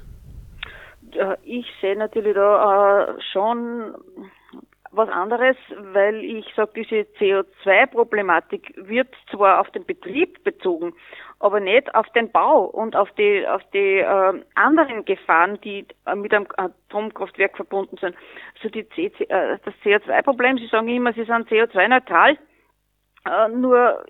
Ich 1.44 1.66
sehe 1.82 1.98
natürlich 1.98 2.36
da 2.36 3.06
äh, 3.06 3.14
schon 3.32 3.96
was 4.96 5.10
anderes, 5.10 5.56
weil 5.94 6.24
ich 6.24 6.46
sage, 6.56 6.72
diese 6.76 7.08
CO2-Problematik 7.20 8.74
wird 8.78 9.08
zwar 9.32 9.60
auf 9.60 9.70
den 9.72 9.86
Betrieb 9.86 10.44
bezogen, 10.44 10.94
aber 11.40 11.60
nicht 11.60 11.94
auf 11.94 12.08
den 12.10 12.32
Bau 12.32 12.66
und 12.66 12.96
auf 12.96 13.12
die 13.12 13.46
auf 13.48 13.62
die 13.74 14.00
äh, 14.00 14.44
anderen 14.56 15.06
Gefahren, 15.06 15.60
die 15.62 15.86
mit 16.16 16.34
einem 16.34 16.48
Atomkraftwerk 16.58 17.56
verbunden 17.56 17.98
sind. 17.98 18.16
Also 18.56 18.70
die 18.70 18.88
CC, 18.90 19.24
äh, 19.26 19.58
das 19.64 19.74
CO2-Problem, 19.84 20.58
Sie 20.58 20.68
sagen 20.68 20.88
immer, 20.88 21.14
Sie 21.14 21.26
sind 21.26 21.50
CO2-neutral, 21.50 22.38
äh, 23.26 23.48
nur 23.50 24.06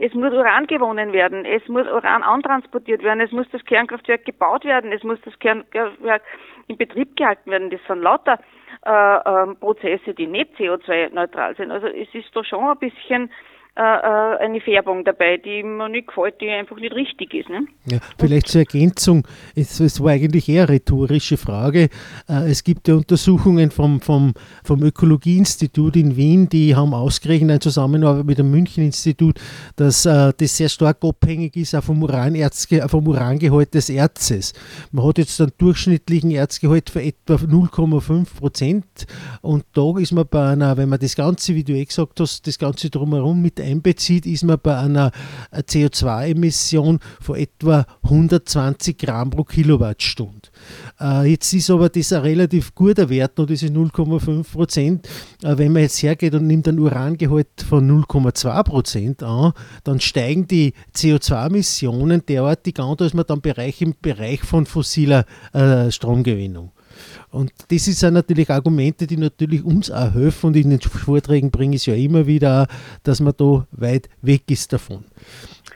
es 0.00 0.14
muss 0.14 0.32
Uran 0.32 0.66
gewonnen 0.66 1.12
werden, 1.12 1.44
es 1.44 1.66
muss 1.68 1.86
Uran 1.86 2.22
antransportiert 2.22 3.02
werden, 3.02 3.20
es 3.20 3.32
muss 3.32 3.46
das 3.52 3.64
Kernkraftwerk 3.64 4.24
gebaut 4.24 4.64
werden, 4.64 4.92
es 4.92 5.02
muss 5.02 5.20
das 5.24 5.38
Kernkraftwerk 5.38 6.22
in 6.66 6.76
Betrieb 6.76 7.16
gehalten 7.16 7.50
werden. 7.50 7.70
Das 7.70 7.80
sind 7.86 8.02
lauter 8.02 8.38
äh, 8.84 9.16
äh, 9.16 9.54
Prozesse, 9.56 10.14
die 10.14 10.26
nicht 10.26 10.54
CO2-neutral 10.56 11.56
sind. 11.56 11.70
Also 11.70 11.86
es 11.86 12.08
ist 12.14 12.34
da 12.34 12.44
schon 12.44 12.64
ein 12.64 12.78
bisschen 12.78 13.30
äh, 13.76 13.80
äh, 13.80 14.38
eine 14.38 14.60
Färbung 14.60 15.04
dabei, 15.04 15.36
die 15.36 15.64
mir 15.64 15.88
nicht 15.88 16.06
gefällt, 16.06 16.40
die 16.40 16.48
einfach 16.48 16.76
nicht 16.76 16.94
richtig 16.94 17.34
ist. 17.34 17.48
Ne? 17.48 17.66
Ja, 17.86 17.98
vielleicht 18.20 18.46
zur 18.46 18.60
Ergänzung, 18.60 19.26
es, 19.56 19.80
es, 19.80 20.00
war 20.00 20.12
eigentlich 20.12 20.48
eher 20.48 20.68
eine 20.68 20.74
rhetorische 20.74 21.36
Frage. 21.36 21.88
Äh, 22.28 22.50
es 22.50 22.62
gibt 22.62 22.86
ja 22.86 22.94
Untersuchungen 22.94 23.72
vom, 23.72 24.00
vom, 24.00 24.34
vom 24.62 24.80
Ökologieinstitut 24.80 25.96
in 25.96 26.16
Wien, 26.16 26.48
die 26.48 26.76
haben 26.76 26.94
ausgerechnet 26.94 27.50
in 27.50 27.60
Zusammenarbeit 27.62 28.26
mit 28.26 28.38
dem 28.38 28.52
München-Institut, 28.52 29.40
dass 29.74 30.04
das 30.04 30.36
sehr 30.38 30.68
stark 30.68 30.98
abhängig 31.02 31.56
ist 31.56 31.74
vom, 31.76 32.04
Uranerzge, 32.04 32.88
vom 32.88 33.08
Urangehalt 33.08 33.74
des 33.74 33.90
Erzes. 33.90 34.52
Man 34.92 35.04
hat 35.04 35.18
jetzt 35.18 35.40
einen 35.40 35.50
durchschnittlichen 35.58 36.30
Erzgehalt 36.30 36.90
von 36.90 37.02
etwa 37.02 37.34
0,5 37.34 38.38
Prozent 38.38 39.06
und 39.42 39.64
da 39.72 39.98
ist 39.98 40.12
man 40.12 40.28
bei 40.30 40.50
einer, 40.50 40.76
wenn 40.76 40.88
man 40.88 41.00
das 41.00 41.16
Ganze, 41.16 41.56
wie 41.56 41.64
du 41.64 41.72
eh 41.72 41.84
gesagt 41.84 42.20
hast, 42.20 42.46
das 42.46 42.58
Ganze 42.60 42.88
drumherum 42.88 43.42
mit 43.42 43.63
einbezieht, 43.64 44.26
ist 44.26 44.44
man 44.44 44.58
bei 44.62 44.76
einer 44.76 45.10
CO2-Emission 45.52 47.00
von 47.20 47.36
etwa 47.36 47.86
120 48.02 48.98
Gramm 48.98 49.30
pro 49.30 49.44
Kilowattstunde. 49.44 50.48
Äh, 51.00 51.30
jetzt 51.30 51.52
ist 51.52 51.70
aber 51.70 51.88
das 51.88 52.12
ein 52.12 52.22
relativ 52.22 52.74
guter 52.74 53.08
Wert, 53.08 53.38
noch 53.38 53.46
diese 53.46 53.66
0,5 53.66 54.52
Prozent. 54.52 55.08
Äh, 55.42 55.58
wenn 55.58 55.72
man 55.72 55.82
jetzt 55.82 56.02
hergeht 56.02 56.34
und 56.34 56.46
nimmt 56.46 56.68
einen 56.68 56.78
Urangehalt 56.78 57.48
von 57.68 58.04
0,2 58.04 58.62
Prozent 58.62 59.22
an, 59.22 59.52
dann 59.82 60.00
steigen 60.00 60.46
die 60.46 60.74
CO2-Emissionen 60.94 62.24
derartig 62.26 62.78
an, 62.78 62.96
dass 62.96 63.14
man 63.14 63.24
dann 63.26 63.40
Bereich 63.40 63.80
im 63.82 63.94
Bereich 64.00 64.42
von 64.42 64.66
fossiler 64.66 65.24
äh, 65.52 65.90
Stromgewinnung. 65.90 66.72
Und 67.34 67.52
das 67.72 67.84
sind 67.84 68.14
natürlich 68.14 68.48
Argumente, 68.48 69.06
die 69.06 69.16
natürlich 69.16 69.64
uns 69.64 69.90
auch 69.90 70.14
helfen 70.14 70.46
und 70.48 70.56
in 70.56 70.70
den 70.70 70.80
Vorträgen 70.80 71.50
bringe 71.50 71.74
ich 71.74 71.82
es 71.82 71.86
ja 71.86 71.94
immer 71.94 72.26
wieder, 72.26 72.68
dass 73.02 73.20
man 73.20 73.34
da 73.36 73.66
weit 73.72 74.08
weg 74.22 74.42
ist 74.48 74.72
davon. 74.72 75.04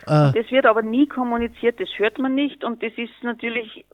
Äh, 0.06 0.32
das 0.32 0.50
wird 0.50 0.66
aber 0.66 0.82
nie 0.82 1.06
kommuniziert, 1.08 1.80
das 1.80 1.88
hört 1.96 2.18
man 2.18 2.36
nicht 2.36 2.62
und 2.62 2.80
das 2.82 2.92
ist 2.96 3.12
natürlich 3.22 3.84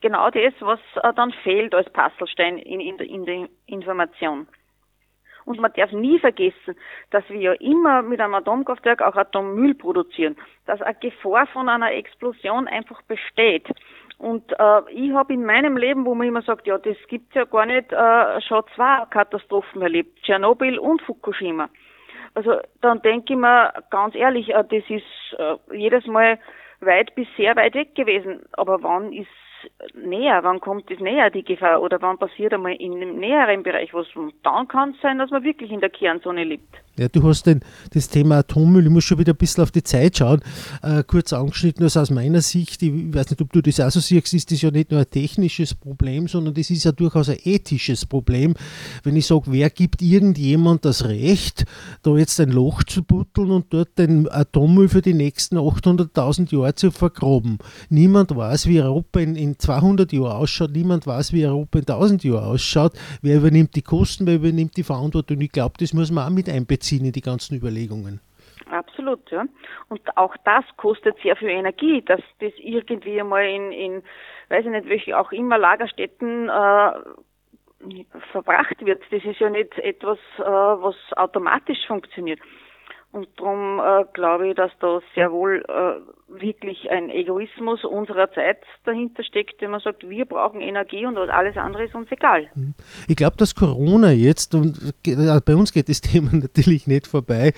genau 0.00 0.30
das, 0.30 0.54
was 0.60 0.78
äh, 1.02 1.12
dann 1.14 1.32
fehlt 1.42 1.74
als 1.74 1.90
Puzzlestein 1.90 2.58
in, 2.58 2.80
in, 2.80 2.98
in 2.98 3.26
der 3.26 3.48
Information. 3.66 4.46
Und 5.44 5.60
man 5.60 5.72
darf 5.72 5.90
nie 5.92 6.18
vergessen, 6.18 6.76
dass 7.10 7.24
wir 7.30 7.40
ja 7.40 7.52
immer 7.54 8.02
mit 8.02 8.20
einem 8.20 8.34
Atomkraftwerk 8.34 9.00
auch 9.00 9.16
Atommüll 9.16 9.74
produzieren, 9.74 10.36
dass 10.66 10.82
eine 10.82 10.94
Gefahr 11.00 11.46
von 11.46 11.68
einer 11.68 11.90
Explosion 11.90 12.68
einfach 12.68 13.00
besteht. 13.02 13.66
Und 14.18 14.52
äh, 14.58 14.80
ich 14.90 15.12
habe 15.12 15.32
in 15.32 15.44
meinem 15.44 15.76
Leben, 15.76 16.04
wo 16.04 16.14
man 16.14 16.26
immer 16.26 16.42
sagt, 16.42 16.66
ja, 16.66 16.76
das 16.76 16.96
gibt's 17.08 17.34
ja 17.34 17.44
gar 17.44 17.66
nicht, 17.66 17.92
äh, 17.92 18.40
schon 18.40 18.64
zwei 18.74 19.04
Katastrophen 19.10 19.80
erlebt, 19.80 20.20
Tschernobyl 20.22 20.78
und 20.78 21.00
Fukushima. 21.02 21.68
Also 22.34 22.58
dann 22.80 23.00
denke 23.02 23.34
ich 23.34 23.38
mir 23.38 23.72
ganz 23.90 24.14
ehrlich, 24.16 24.48
äh, 24.50 24.64
das 24.64 24.82
ist 24.88 25.38
äh, 25.38 25.76
jedes 25.76 26.06
Mal 26.06 26.38
weit 26.80 27.14
bis 27.14 27.28
sehr 27.36 27.54
weit 27.56 27.74
weg 27.74 27.94
gewesen. 27.94 28.42
Aber 28.52 28.82
wann 28.82 29.12
ist 29.12 29.28
näher? 29.94 30.40
Wann 30.42 30.60
kommt 30.60 30.90
es 30.90 31.00
näher, 31.00 31.30
die 31.30 31.44
Gefahr? 31.44 31.82
Oder 31.82 32.00
wann 32.00 32.18
passiert 32.18 32.52
einmal 32.52 32.74
in 32.74 32.94
einem 32.94 33.18
näheren 33.18 33.62
Bereich 33.62 33.92
was? 33.94 34.06
Und 34.14 34.34
dann 34.42 34.68
kann 34.68 34.90
es 34.90 35.00
sein, 35.00 35.18
dass 35.18 35.30
man 35.30 35.44
wirklich 35.44 35.70
in 35.70 35.80
der 35.80 35.90
Kernzone 35.90 36.44
lebt. 36.44 36.76
Ja, 36.98 37.06
du 37.08 37.22
hast 37.22 37.46
den, 37.46 37.60
das 37.94 38.08
Thema 38.08 38.38
Atommüll, 38.38 38.84
ich 38.84 38.90
muss 38.90 39.04
schon 39.04 39.20
wieder 39.20 39.32
ein 39.32 39.36
bisschen 39.36 39.62
auf 39.62 39.70
die 39.70 39.84
Zeit 39.84 40.18
schauen, 40.18 40.40
äh, 40.82 41.04
kurz 41.06 41.32
angeschnitten, 41.32 41.84
also 41.84 42.00
aus 42.00 42.10
meiner 42.10 42.40
Sicht, 42.40 42.82
ich 42.82 42.92
weiß 42.92 43.30
nicht, 43.30 43.40
ob 43.40 43.52
du 43.52 43.62
das 43.62 43.78
auch 43.78 43.90
so 43.90 44.00
siehst, 44.00 44.34
ist 44.34 44.50
das 44.50 44.62
ja 44.62 44.72
nicht 44.72 44.90
nur 44.90 44.98
ein 44.98 45.08
technisches 45.08 45.76
Problem, 45.76 46.26
sondern 46.26 46.54
das 46.54 46.70
ist 46.70 46.84
ja 46.84 46.90
durchaus 46.90 47.28
ein 47.28 47.38
ethisches 47.44 48.04
Problem. 48.04 48.54
Wenn 49.04 49.14
ich 49.14 49.28
sage, 49.28 49.44
wer 49.46 49.70
gibt 49.70 50.02
irgendjemand 50.02 50.84
das 50.84 51.04
Recht, 51.04 51.66
da 52.02 52.16
jetzt 52.16 52.40
ein 52.40 52.50
Loch 52.50 52.82
zu 52.82 53.04
butteln 53.04 53.52
und 53.52 53.72
dort 53.72 53.96
den 53.96 54.28
Atommüll 54.28 54.88
für 54.88 55.02
die 55.02 55.14
nächsten 55.14 55.56
800.000 55.56 56.52
Jahre 56.52 56.74
zu 56.74 56.90
vergraben? 56.90 57.58
Niemand 57.90 58.34
weiß, 58.34 58.66
wie 58.66 58.82
Europa 58.82 59.20
in, 59.20 59.36
in 59.36 59.57
200 59.58 60.12
Jahren 60.12 60.32
ausschaut, 60.32 60.70
niemand 60.70 61.06
weiß, 61.06 61.32
wie 61.32 61.46
Europa 61.46 61.78
in 61.78 61.84
1000 61.86 62.24
Jahren 62.24 62.44
ausschaut. 62.44 62.92
Wer 63.22 63.38
übernimmt 63.38 63.74
die 63.76 63.82
Kosten, 63.82 64.26
wer 64.26 64.36
übernimmt 64.36 64.76
die 64.76 64.84
Verantwortung? 64.84 65.40
Ich 65.40 65.52
glaube, 65.52 65.74
das 65.78 65.92
muss 65.92 66.10
man 66.10 66.26
auch 66.26 66.34
mit 66.34 66.48
einbeziehen 66.48 67.04
in 67.04 67.12
die 67.12 67.20
ganzen 67.20 67.56
Überlegungen. 67.56 68.20
Absolut, 68.70 69.30
ja. 69.30 69.44
Und 69.88 70.00
auch 70.16 70.36
das 70.44 70.64
kostet 70.76 71.16
sehr 71.22 71.36
viel 71.36 71.48
Energie, 71.48 72.02
dass 72.02 72.20
das 72.40 72.52
irgendwie 72.58 73.20
einmal 73.20 73.44
in, 73.46 73.72
in 73.72 74.02
weiß 74.48 74.64
ich 74.64 74.70
nicht, 74.70 74.88
welche 74.88 75.18
auch 75.18 75.32
immer 75.32 75.58
Lagerstätten 75.58 76.48
äh, 76.48 76.90
verbracht 78.32 78.84
wird. 78.84 79.02
Das 79.10 79.24
ist 79.24 79.40
ja 79.40 79.50
nicht 79.50 79.78
etwas, 79.78 80.18
äh, 80.38 80.42
was 80.42 80.96
automatisch 81.16 81.86
funktioniert. 81.86 82.40
Und 83.10 83.28
darum 83.36 83.80
äh, 83.80 84.04
glaube 84.12 84.48
ich, 84.48 84.54
dass 84.54 84.70
da 84.80 85.00
sehr 85.14 85.32
wohl 85.32 85.64
äh, 85.66 86.00
wirklich 86.28 86.90
ein 86.90 87.08
Egoismus 87.08 87.82
unserer 87.84 88.30
Zeit 88.32 88.58
dahinter 88.84 89.24
steckt, 89.24 89.62
wenn 89.62 89.70
man 89.70 89.80
sagt, 89.80 90.08
wir 90.08 90.26
brauchen 90.26 90.60
Energie 90.60 91.06
und 91.06 91.16
alles 91.16 91.56
andere 91.56 91.84
ist 91.84 91.94
uns 91.94 92.10
egal. 92.12 92.48
Mhm. 92.54 92.74
Ich 93.06 93.16
glaube, 93.16 93.36
dass 93.38 93.54
Corona 93.54 94.12
jetzt, 94.12 94.54
und 94.54 94.76
äh, 95.06 95.40
bei 95.44 95.56
uns 95.56 95.72
geht 95.72 95.88
das 95.88 96.00
Thema 96.02 96.30
natürlich 96.34 96.86
nicht 96.86 97.06
vorbei, 97.06 97.52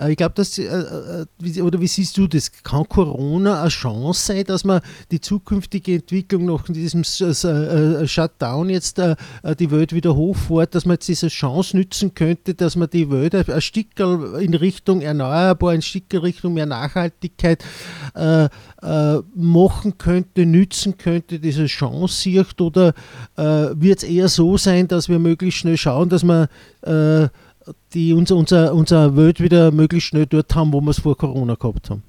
äh, 0.00 0.10
ich 0.10 0.16
glaube, 0.16 0.34
dass, 0.34 0.58
äh, 0.58 1.62
oder 1.62 1.80
wie 1.80 1.86
siehst 1.86 2.18
du 2.18 2.26
das, 2.26 2.50
kann 2.64 2.88
Corona 2.88 3.60
eine 3.60 3.68
Chance 3.68 4.32
sein, 4.32 4.44
dass 4.44 4.64
man 4.64 4.80
die 5.12 5.20
zukünftige 5.20 5.94
Entwicklung 5.94 6.46
nach 6.46 6.64
diesem 6.64 7.04
Shutdown 7.04 8.70
jetzt 8.70 8.98
die 8.98 9.70
Welt 9.70 9.92
wieder 9.92 10.16
hochfährt, 10.16 10.74
dass 10.74 10.84
man 10.84 10.94
jetzt 10.94 11.08
diese 11.08 11.28
Chance 11.28 11.76
nützen 11.76 12.14
könnte, 12.14 12.54
dass 12.54 12.76
man 12.76 12.90
die 12.90 13.10
Welt 13.10 13.34
ein 13.34 13.60
Stück 13.60 13.98
in 13.98 14.54
Richtung 14.54 14.95
Richtung 14.96 15.02
erneuerbar, 15.02 15.70
ein 15.70 15.82
Stück 15.82 16.04
Richtung 16.22 16.54
mehr 16.54 16.66
Nachhaltigkeit 16.66 17.64
äh, 18.14 18.44
äh, 18.44 19.22
machen 19.34 19.98
könnte, 19.98 20.46
nützen 20.46 20.96
könnte, 20.96 21.38
diese 21.38 21.66
Chance 21.66 22.14
sieht? 22.14 22.60
Oder 22.60 22.94
äh, 23.36 23.74
wird 23.74 23.98
es 23.98 24.04
eher 24.04 24.28
so 24.28 24.56
sein, 24.56 24.88
dass 24.88 25.08
wir 25.08 25.18
möglichst 25.18 25.60
schnell 25.60 25.76
schauen, 25.76 26.08
dass 26.08 26.24
wir 26.24 26.48
äh, 26.82 27.28
die, 27.92 28.12
unser, 28.12 28.36
unser, 28.36 28.74
unser 28.74 29.16
Welt 29.16 29.40
wieder 29.40 29.70
möglichst 29.70 30.08
schnell 30.08 30.26
dort 30.26 30.54
haben, 30.54 30.72
wo 30.72 30.80
wir 30.80 30.90
es 30.90 31.00
vor 31.00 31.16
Corona 31.16 31.54
gehabt 31.54 31.90
haben? 31.90 32.02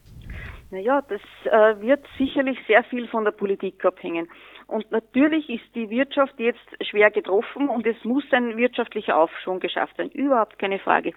Naja, 0.69 1.01
das 1.07 1.21
äh, 1.45 1.81
wird 1.81 2.05
sicherlich 2.17 2.57
sehr 2.67 2.83
viel 2.83 3.07
von 3.07 3.23
der 3.23 3.31
Politik 3.31 3.83
abhängen. 3.85 4.27
Und 4.67 4.91
natürlich 4.91 5.49
ist 5.49 5.63
die 5.75 5.89
Wirtschaft 5.89 6.37
jetzt 6.39 6.59
schwer 6.81 7.09
getroffen 7.09 7.69
und 7.69 7.87
es 7.87 7.95
muss 8.03 8.25
ein 8.31 8.57
wirtschaftlicher 8.57 9.17
Aufschwung 9.17 9.61
geschafft 9.61 9.97
werden. 9.97 10.11
Überhaupt 10.11 10.59
keine 10.59 10.77
Frage. 10.77 11.13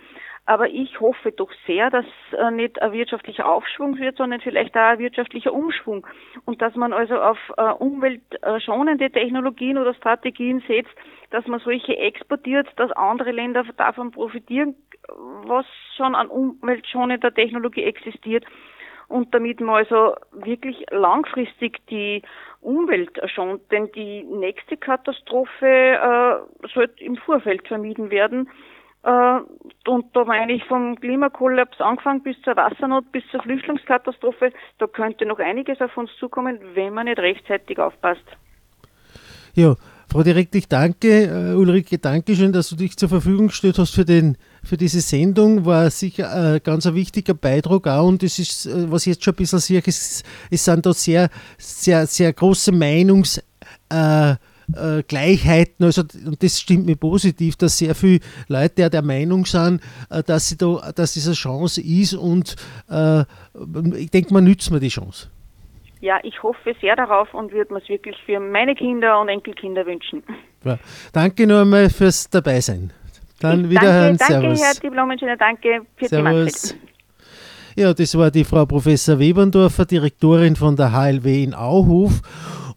Aber 0.47 0.68
ich 0.68 1.01
hoffe 1.01 1.32
doch 1.32 1.51
sehr, 1.66 1.91
dass 1.91 2.07
äh, 2.36 2.51
nicht 2.51 2.80
ein 2.82 2.93
wirtschaftlicher 2.93 3.47
Aufschwung 3.49 3.99
wird, 3.99 4.16
sondern 4.16 4.41
vielleicht 4.41 4.74
auch 4.76 4.80
ein 4.80 4.99
wirtschaftlicher 4.99 5.53
Umschwung. 5.53 6.07
Und 6.45 6.61
dass 6.61 6.74
man 6.74 6.93
also 6.93 7.20
auf 7.20 7.38
äh, 7.57 7.70
umweltschonende 7.70 9.11
Technologien 9.11 9.78
oder 9.78 9.95
Strategien 9.95 10.62
setzt, 10.66 10.95
dass 11.30 11.47
man 11.47 11.61
solche 11.61 11.97
exportiert, 11.97 12.68
dass 12.76 12.91
andere 12.93 13.30
Länder 13.30 13.64
davon 13.76 14.11
profitieren, 14.11 14.74
was 15.45 15.66
schon 15.97 16.14
an 16.14 16.28
umweltschonender 16.28 17.32
Technologie 17.32 17.84
existiert 17.84 18.45
und 19.11 19.34
damit 19.34 19.61
man 19.61 19.76
also 19.76 20.14
wirklich 20.32 20.84
langfristig 20.91 21.84
die 21.86 22.22
Umwelt 22.61 23.18
schont. 23.34 23.61
Denn 23.72 23.91
die 23.93 24.22
nächste 24.22 24.76
Katastrophe 24.76 25.66
äh, 25.66 26.68
sollte 26.72 27.05
im 27.05 27.16
Vorfeld 27.16 27.66
vermieden 27.66 28.11
werden. 28.11 28.49
Äh, 29.03 29.40
und 29.88 30.05
da 30.14 30.24
meine 30.24 30.53
ich 30.53 30.64
vom 30.64 30.96
Klimakollaps 30.96 31.80
angefangen 31.80 32.22
bis 32.22 32.36
zur 32.42 32.57
Wassernot, 32.57 33.11
bis 33.12 33.24
zur 33.30 33.42
Flüchtlingskatastrophe, 33.42 34.53
da 34.78 34.86
könnte 34.86 35.24
noch 35.26 35.38
einiges 35.38 35.80
auf 35.80 35.96
uns 35.96 36.11
zukommen, 36.18 36.59
wenn 36.74 36.92
man 36.92 37.07
nicht 37.07 37.18
rechtzeitig 37.18 37.78
aufpasst. 37.78 38.24
Ja, 39.55 39.74
Frau 40.11 40.22
Direkt, 40.22 40.55
ich 40.55 40.68
danke, 40.68 41.55
uh, 41.55 41.59
Ulrike, 41.59 41.98
danke 41.98 42.34
schön, 42.34 42.53
dass 42.53 42.68
du 42.68 42.76
dich 42.76 42.96
zur 42.96 43.09
Verfügung 43.09 43.46
gestellt 43.46 43.78
hast 43.78 43.94
für, 43.94 44.05
den, 44.05 44.36
für 44.62 44.76
diese 44.76 45.01
Sendung. 45.01 45.64
War 45.64 45.88
sicher 45.90 46.57
äh, 46.57 46.61
ganz 46.61 46.84
ein 46.86 46.94
wichtiger 46.94 47.34
Beitrag 47.34 47.86
auch 47.86 48.09
und 48.09 48.22
es 48.22 48.38
ist, 48.38 48.66
äh, 48.66 48.90
was 48.90 49.07
ich 49.07 49.14
jetzt 49.14 49.24
schon 49.24 49.34
ein 49.34 49.36
bisschen 49.36 49.61
sehe, 49.61 49.82
es, 49.86 50.24
es 50.51 50.64
sind 50.64 50.84
da 50.84 50.92
sehr, 50.92 51.30
sehr, 51.59 52.07
sehr 52.07 52.32
große 52.32 52.72
Meinungs- 52.72 53.42
äh, 53.88 54.34
äh, 54.76 55.02
Gleichheiten, 55.02 55.84
also 55.84 56.02
und 56.26 56.42
das 56.42 56.60
stimmt 56.60 56.86
mir 56.86 56.96
positiv, 56.96 57.56
dass 57.56 57.78
sehr 57.78 57.94
viele 57.94 58.20
Leute 58.48 58.90
der 58.90 59.02
Meinung 59.02 59.46
sind, 59.46 59.80
äh, 60.10 60.22
dass, 60.22 60.48
sie 60.48 60.56
da, 60.56 60.92
dass 60.94 61.14
das 61.14 61.26
eine 61.26 61.34
Chance 61.34 61.80
ist 61.80 62.14
und 62.14 62.56
äh, 62.88 63.24
ich 63.96 64.10
denke, 64.10 64.32
man 64.32 64.44
nützt 64.44 64.70
mir 64.70 64.80
die 64.80 64.88
Chance 64.88 65.28
ja, 66.00 66.18
ich 66.22 66.42
hoffe 66.42 66.74
sehr 66.80 66.96
darauf 66.96 67.32
und 67.34 67.52
würde 67.52 67.72
mir 67.74 67.80
es 67.80 67.88
wirklich 67.88 68.16
für 68.24 68.40
meine 68.40 68.74
Kinder 68.74 69.20
und 69.20 69.28
Enkelkinder 69.28 69.84
wünschen. 69.86 70.22
Ja. 70.64 70.78
Danke 71.12 71.46
nur 71.46 71.60
einmal 71.60 71.90
fürs 71.90 72.28
Dabeisein. 72.30 72.92
Dann 73.40 73.64
ich 73.64 73.70
wiederhören. 73.70 74.16
Danke, 74.16 74.32
danke 74.32 74.56
Servus. 74.56 74.62
Herr 74.62 74.90
Diplomenschiner, 74.90 75.36
danke 75.36 75.82
für 75.96 76.08
Servus. 76.08 76.76
die 77.76 77.80
Ja, 77.80 77.94
das 77.94 78.16
war 78.16 78.30
die 78.30 78.44
Frau 78.44 78.66
Professor 78.66 79.18
Weberndorfer, 79.18 79.84
Direktorin 79.84 80.56
von 80.56 80.76
der 80.76 80.92
HLW 80.92 81.44
in 81.44 81.54
Auhof. 81.54 82.22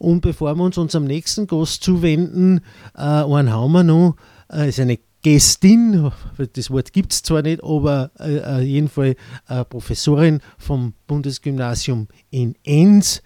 Und 0.04 0.20
bevor 0.20 0.54
wir 0.56 0.64
uns 0.64 0.78
unserem 0.78 1.06
nächsten 1.06 1.48
Gast 1.48 1.82
zuwenden, 1.82 2.60
äh, 2.94 3.00
einen 3.00 3.54
haben 3.54 3.72
wir 3.72 3.84
noch, 3.84 4.18
äh, 4.52 4.68
ist 4.68 4.82
eine 4.82 5.00
Gästin, 5.22 6.12
das 6.38 6.70
Wort 6.70 6.92
gibt 6.92 7.14
es 7.14 7.24
zwar 7.24 7.42
nicht, 7.42 7.64
aber 7.64 8.12
äh, 8.20 8.36
äh 8.36 8.62
jedenfalls 8.64 9.16
äh, 9.48 9.64
Professorin 9.64 10.42
vom 10.58 10.94
Bundesgymnasium 11.08 12.10
in 12.32 12.56
Enns. 12.66 13.24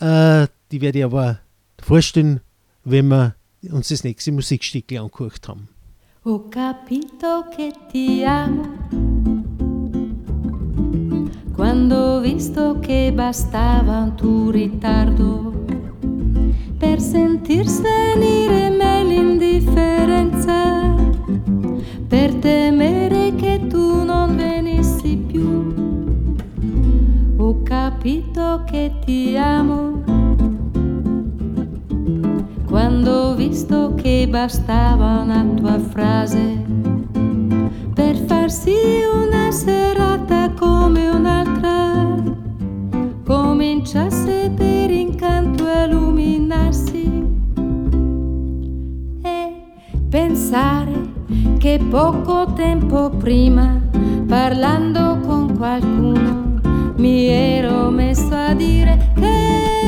Äh, 0.00 0.48
die 0.70 0.82
werde 0.82 0.98
ich 0.98 1.04
aber 1.06 1.38
vorstellen, 1.82 2.40
wenn 2.84 3.08
wir 3.08 3.34
uns 3.72 3.88
das 3.88 4.04
nächste 4.04 4.30
Musikstück 4.30 4.92
angeguckt 4.92 5.48
haben. 5.48 5.70
Ho 6.26 6.40
capito 6.50 7.46
che 7.56 7.72
ti 7.90 8.22
amo 8.22 8.68
quando 11.54 11.96
ho 11.96 12.20
visto 12.20 12.78
che 12.80 13.12
bastava 13.14 14.02
un 14.02 14.14
tuo 14.14 14.50
ritardo 14.50 15.48
per 16.78 17.00
sentir 17.00 17.66
svenire 17.66 18.70
me 18.70 19.04
l'indifferenza 19.04 20.94
per 22.06 22.34
temere 22.36 23.34
che 23.34 23.66
tu 23.68 24.04
non 24.04 24.36
venissi 24.36 25.16
più. 25.16 25.74
Ho 27.36 27.62
capito 27.62 28.62
che 28.64 28.92
ti 29.04 29.36
amo 29.36 30.02
quando 32.66 33.10
ho 33.10 33.34
visto 33.34 33.94
che 33.94 34.26
bastava 34.30 35.20
una 35.22 35.44
tua 35.56 35.78
frase 35.78 36.64
per 37.94 38.16
farsi 38.26 38.74
una 39.12 39.50
serata 39.50 40.50
come 40.52 41.08
un'altra, 41.08 41.87
cominciasse 43.58 44.52
per 44.54 44.88
incanto 44.88 45.64
a 45.64 45.82
illuminarsi. 45.82 47.10
E 49.20 49.62
pensare 50.08 50.92
che 51.58 51.80
poco 51.90 52.52
tempo 52.52 53.10
prima 53.10 53.82
parlando 54.28 55.18
con 55.26 55.56
qualcuno 55.56 56.60
mi 56.98 57.26
ero 57.26 57.90
messo 57.90 58.32
a 58.32 58.54
dire 58.54 59.10
che 59.16 59.82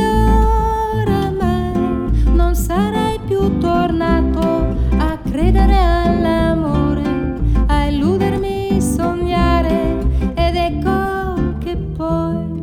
oramai 0.97 2.11
non 2.35 2.57
sarei 2.57 3.21
più 3.25 3.57
tornato 3.59 4.75
a 4.99 5.17
credere 5.31 5.77
all'amore, 5.77 7.39
a 7.69 7.85
illudermi, 7.85 8.81
sognare 8.81 9.97
ed 10.35 10.57
ecco 10.57 11.59
che 11.61 11.77
poi 11.77 12.60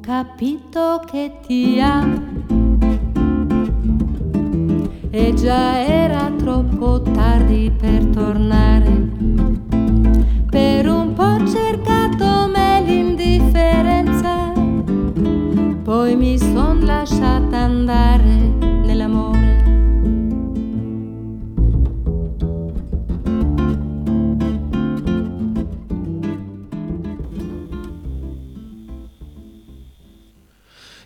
capito 0.00 1.02
che 1.06 1.38
ti 1.46 1.80
amo. 1.80 2.34
E 5.10 5.34
già 5.34 5.78
era 5.84 6.30
troppo 6.36 7.00
tardi 7.02 7.70
per 7.76 8.04
tornare. 8.06 9.55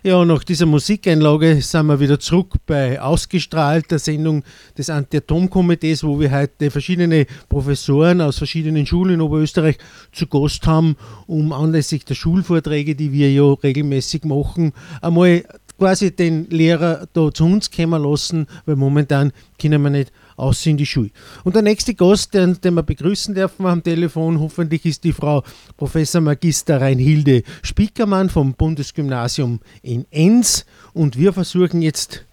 Ja, 0.03 0.25
nach 0.25 0.43
dieser 0.43 0.65
Musikeinlage 0.65 1.61
sind 1.61 1.85
wir 1.85 1.99
wieder 1.99 2.19
zurück 2.19 2.55
bei 2.65 2.99
Ausgestrahlt, 2.99 3.91
der 3.91 3.99
Sendung 3.99 4.43
des 4.75 4.89
Anti-Atom-Komitees, 4.89 6.03
wo 6.03 6.19
wir 6.19 6.31
heute 6.31 6.71
verschiedene 6.71 7.27
Professoren 7.49 8.19
aus 8.19 8.39
verschiedenen 8.39 8.87
Schulen 8.87 9.13
in 9.13 9.21
Oberösterreich 9.21 9.77
zu 10.11 10.25
Gast 10.25 10.65
haben, 10.65 10.95
um 11.27 11.53
anlässlich 11.53 12.03
der 12.03 12.15
Schulvorträge, 12.15 12.95
die 12.95 13.11
wir 13.11 13.31
ja 13.31 13.53
regelmäßig 13.53 14.23
machen, 14.23 14.73
einmal 15.03 15.43
quasi 15.77 16.15
den 16.15 16.49
Lehrer 16.49 17.07
da 17.13 17.31
zu 17.31 17.45
uns 17.45 17.69
kommen 17.69 18.01
lassen, 18.01 18.47
weil 18.65 18.77
momentan 18.77 19.31
können 19.59 19.83
wir 19.83 19.91
nicht 19.91 20.11
aus 20.41 20.65
in 20.65 20.77
die 20.77 20.85
Schule. 20.85 21.11
Und 21.43 21.55
der 21.55 21.61
nächste 21.61 21.93
Gast, 21.93 22.33
den, 22.33 22.59
den 22.61 22.73
wir 22.73 22.83
begrüßen 22.83 23.35
dürfen 23.35 23.65
am 23.65 23.83
Telefon, 23.83 24.39
hoffentlich 24.39 24.85
ist 24.85 25.03
die 25.03 25.13
Frau 25.13 25.43
Professor 25.77 26.21
Magister 26.21 26.81
Reinhilde 26.81 27.43
Spiekermann 27.61 28.29
vom 28.29 28.53
Bundesgymnasium 28.53 29.59
in 29.83 30.05
Enns. 30.11 30.65
Und 30.93 31.17
wir 31.17 31.31
versuchen 31.31 31.81
jetzt, 31.81 32.25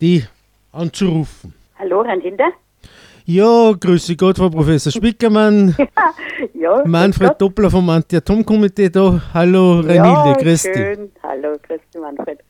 die 0.00 0.24
anzurufen. 0.72 1.54
Hallo, 1.78 2.02
Reinhilde. 2.02 2.44
Ja, 3.26 3.72
grüße 3.72 4.16
Gott, 4.16 4.36
Frau 4.36 4.50
Professor 4.50 4.92
Spickermann. 4.92 5.74
ja, 6.54 6.82
Manfred 6.84 7.40
Doppler 7.40 7.70
vom 7.70 7.88
Anti-Atom-Komitee 7.88 8.90
da. 8.90 9.18
Hallo, 9.32 9.80
Reinhilde, 9.80 9.96
ja, 9.96 10.32
grüß 10.34 10.62
schön. 10.62 11.10
Hallo, 11.22 11.56
grüß 11.66 11.80
dich, 11.90 12.00
Manfred. 12.02 12.43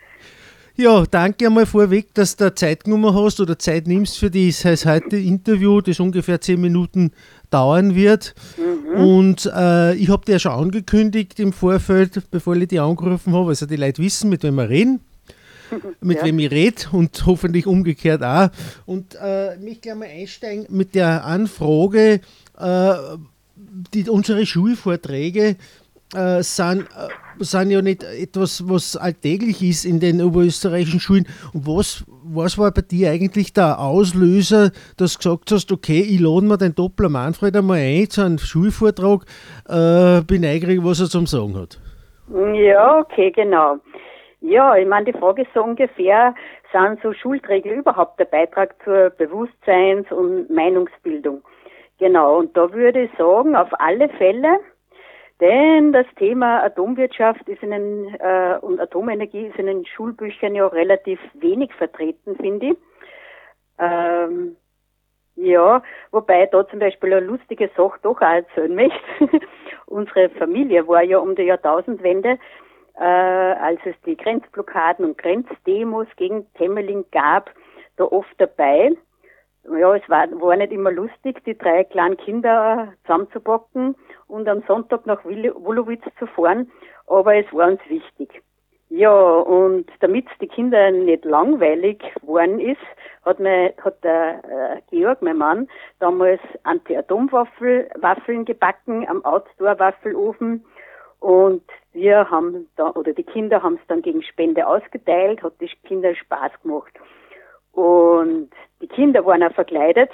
Ja, 0.76 1.04
danke 1.08 1.46
einmal 1.46 1.66
vorweg, 1.66 2.12
dass 2.14 2.34
du 2.34 2.52
Zeit 2.52 2.82
genommen 2.82 3.14
hast 3.14 3.38
oder 3.38 3.56
Zeit 3.56 3.86
nimmst 3.86 4.18
für 4.18 4.28
dieses 4.28 4.84
heute 4.84 5.16
Interview, 5.16 5.80
das 5.80 6.00
ungefähr 6.00 6.40
zehn 6.40 6.60
Minuten 6.60 7.12
dauern 7.48 7.94
wird. 7.94 8.34
Mhm. 8.56 9.00
Und 9.00 9.52
äh, 9.54 9.94
ich 9.94 10.08
habe 10.08 10.24
dir 10.24 10.32
ja 10.32 10.38
schon 10.40 10.50
angekündigt 10.50 11.38
im 11.38 11.52
Vorfeld, 11.52 12.28
bevor 12.32 12.56
ich 12.56 12.66
dich 12.66 12.80
angerufen 12.80 13.32
habe, 13.34 13.50
also 13.50 13.66
die 13.66 13.76
Leute 13.76 14.02
wissen, 14.02 14.28
mit 14.30 14.42
wem 14.42 14.56
wir 14.56 14.68
reden, 14.68 14.98
mit 16.00 16.18
ja. 16.18 16.24
wem 16.24 16.40
ich 16.40 16.50
rede 16.50 16.82
und 16.90 17.24
hoffentlich 17.24 17.68
umgekehrt 17.68 18.24
auch. 18.24 18.48
Und 18.84 19.16
äh, 19.22 19.56
mich 19.58 19.80
gleich 19.80 19.94
mal 19.94 20.08
einsteigen 20.08 20.66
mit 20.70 20.96
der 20.96 21.24
Anfrage, 21.24 22.20
äh, 22.58 22.94
die, 23.94 24.10
unsere 24.10 24.44
Schulvorträge 24.44 25.54
äh, 26.14 26.42
sind, 26.42 26.82
äh, 26.82 27.42
sind 27.44 27.70
ja 27.70 27.82
nicht 27.82 28.02
etwas, 28.02 28.68
was 28.68 28.96
alltäglich 28.96 29.62
ist 29.62 29.84
in 29.84 30.00
den 30.00 30.22
oberösterreichischen 30.22 31.00
Schulen. 31.00 31.26
Und 31.52 31.66
was, 31.66 32.04
was 32.24 32.58
war 32.58 32.70
bei 32.72 32.82
dir 32.82 33.10
eigentlich 33.10 33.52
der 33.52 33.78
Auslöser, 33.78 34.70
dass 34.96 35.14
du 35.14 35.18
gesagt 35.18 35.50
hast, 35.50 35.72
okay, 35.72 36.00
ich 36.00 36.20
lade 36.20 36.46
mir 36.46 36.58
den 36.58 36.74
Doppler 36.74 37.08
Manfred 37.08 37.56
einmal 37.56 37.78
ein 37.78 38.08
zu 38.08 38.22
einem 38.22 38.38
Schulvortrag, 38.38 39.22
äh, 39.68 40.22
bin 40.22 40.42
neugierig, 40.42 40.80
was 40.82 41.00
er 41.00 41.06
zum 41.06 41.26
Sagen 41.26 41.56
hat. 41.56 41.78
Ja, 42.54 43.00
okay, 43.00 43.30
genau. 43.30 43.78
Ja, 44.40 44.76
ich 44.76 44.86
meine, 44.86 45.06
die 45.06 45.18
Frage 45.18 45.42
ist 45.42 45.50
so 45.54 45.62
ungefähr, 45.62 46.34
sind 46.72 47.00
so 47.02 47.12
Schulträger 47.12 47.72
überhaupt 47.72 48.18
der 48.18 48.26
Beitrag 48.26 48.74
zur 48.84 49.10
Bewusstseins- 49.10 50.10
und 50.10 50.50
Meinungsbildung? 50.50 51.42
Genau, 51.98 52.38
und 52.40 52.56
da 52.56 52.72
würde 52.72 53.04
ich 53.04 53.10
sagen, 53.16 53.54
auf 53.54 53.68
alle 53.78 54.08
Fälle, 54.10 54.58
denn 55.40 55.92
das 55.92 56.06
Thema 56.16 56.62
Atomwirtschaft 56.62 57.48
ist 57.48 57.62
in 57.62 57.70
den, 57.70 58.14
äh, 58.20 58.58
und 58.60 58.80
Atomenergie 58.80 59.46
ist 59.46 59.58
in 59.58 59.66
den 59.66 59.84
Schulbüchern 59.84 60.54
ja 60.54 60.66
relativ 60.66 61.18
wenig 61.34 61.72
vertreten, 61.74 62.36
finde 62.36 62.66
ich. 62.66 62.76
Ähm, 63.78 64.56
ja, 65.36 65.82
wobei 66.12 66.46
da 66.46 66.66
zum 66.68 66.78
Beispiel 66.78 67.12
eine 67.12 67.26
lustige 67.26 67.68
Sache 67.76 67.98
doch 68.02 68.20
auch 68.20 68.20
erzählen 68.20 68.74
möchte. 68.74 68.98
Unsere 69.86 70.30
Familie 70.30 70.86
war 70.86 71.02
ja 71.02 71.18
um 71.18 71.34
die 71.34 71.42
Jahrtausendwende, 71.42 72.38
äh, 72.96 73.02
als 73.02 73.80
es 73.84 73.96
die 74.06 74.16
Grenzblockaden 74.16 75.04
und 75.04 75.18
Grenzdemos 75.18 76.06
gegen 76.16 76.46
Temmeling 76.54 77.04
gab, 77.10 77.50
da 77.96 78.04
oft 78.04 78.34
dabei. 78.38 78.92
Ja, 79.70 79.94
es 79.94 80.08
war, 80.08 80.30
war 80.40 80.56
nicht 80.56 80.72
immer 80.72 80.92
lustig, 80.92 81.42
die 81.44 81.56
drei 81.56 81.84
kleinen 81.84 82.16
Kinder 82.18 82.92
zusammenzupacken 83.02 83.96
und 84.28 84.48
am 84.48 84.62
Sonntag 84.68 85.06
nach 85.06 85.24
Wolowitz 85.24 86.04
zu 86.18 86.26
fahren, 86.26 86.70
aber 87.06 87.36
es 87.36 87.46
war 87.52 87.68
uns 87.68 87.80
wichtig. 87.88 88.42
Ja, 88.90 89.10
und 89.10 89.86
damit 90.00 90.26
die 90.40 90.46
Kinder 90.46 90.90
nicht 90.90 91.24
langweilig 91.24 92.00
geworden 92.20 92.60
ist, 92.60 92.78
hat, 93.24 93.40
mein, 93.40 93.72
hat 93.82 94.04
der 94.04 94.42
äh, 94.44 94.80
Georg, 94.90 95.22
mein 95.22 95.38
Mann, 95.38 95.68
damals 95.98 96.40
Anti-Atom-Waffeln 96.64 98.44
gebacken 98.44 99.08
am 99.08 99.24
Outdoor-Waffelofen 99.24 100.64
und 101.20 101.62
wir 101.94 102.30
haben 102.30 102.68
da, 102.76 102.90
oder 102.90 103.14
die 103.14 103.22
Kinder 103.22 103.62
haben 103.62 103.76
es 103.76 103.86
dann 103.88 104.02
gegen 104.02 104.22
Spende 104.22 104.66
ausgeteilt, 104.66 105.42
hat 105.42 105.54
die 105.60 105.70
Kinder 105.84 106.14
Spaß 106.14 106.52
gemacht. 106.62 106.92
Und 107.74 108.50
die 108.80 108.88
Kinder 108.88 109.24
waren 109.26 109.42
auch 109.42 109.52
verkleidet. 109.52 110.10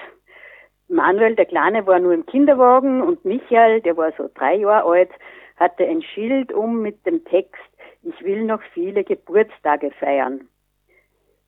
Manuel, 0.88 1.36
der 1.36 1.46
Kleine, 1.46 1.86
war 1.86 2.00
nur 2.00 2.12
im 2.12 2.26
Kinderwagen 2.26 3.00
und 3.02 3.24
Michael, 3.24 3.80
der 3.80 3.96
war 3.96 4.12
so 4.16 4.28
drei 4.34 4.56
Jahre 4.56 4.88
alt, 4.88 5.10
hatte 5.56 5.86
ein 5.86 6.02
Schild 6.02 6.52
um 6.52 6.82
mit 6.82 7.06
dem 7.06 7.24
Text, 7.24 7.54
ich 8.02 8.20
will 8.24 8.44
noch 8.44 8.60
viele 8.74 9.04
Geburtstage 9.04 9.90
feiern. 10.00 10.48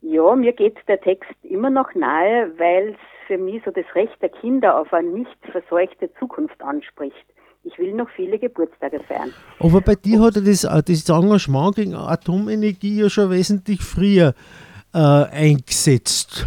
Ja, 0.00 0.34
mir 0.36 0.52
geht 0.52 0.76
der 0.86 1.00
Text 1.00 1.30
immer 1.42 1.70
noch 1.70 1.94
nahe, 1.94 2.52
weil 2.58 2.90
es 2.90 2.96
für 3.26 3.38
mich 3.38 3.62
so 3.64 3.70
das 3.70 3.84
Recht 3.94 4.20
der 4.20 4.28
Kinder 4.28 4.78
auf 4.78 4.92
eine 4.92 5.08
nicht 5.08 5.36
verseuchte 5.50 6.12
Zukunft 6.18 6.60
anspricht. 6.60 7.26
Ich 7.64 7.78
will 7.78 7.94
noch 7.94 8.10
viele 8.10 8.38
Geburtstage 8.38 9.00
feiern. 9.00 9.32
Aber 9.60 9.80
bei 9.80 9.94
dir 9.94 10.20
hat 10.20 10.36
er 10.36 10.42
das, 10.42 10.64
äh, 10.64 10.82
das 10.82 11.08
Engagement 11.08 11.76
gegen 11.76 11.94
Atomenergie 11.94 13.00
ja 13.00 13.08
schon 13.08 13.30
wesentlich 13.30 13.80
früher 13.82 14.34
äh, 14.94 14.98
eingesetzt. 14.98 16.46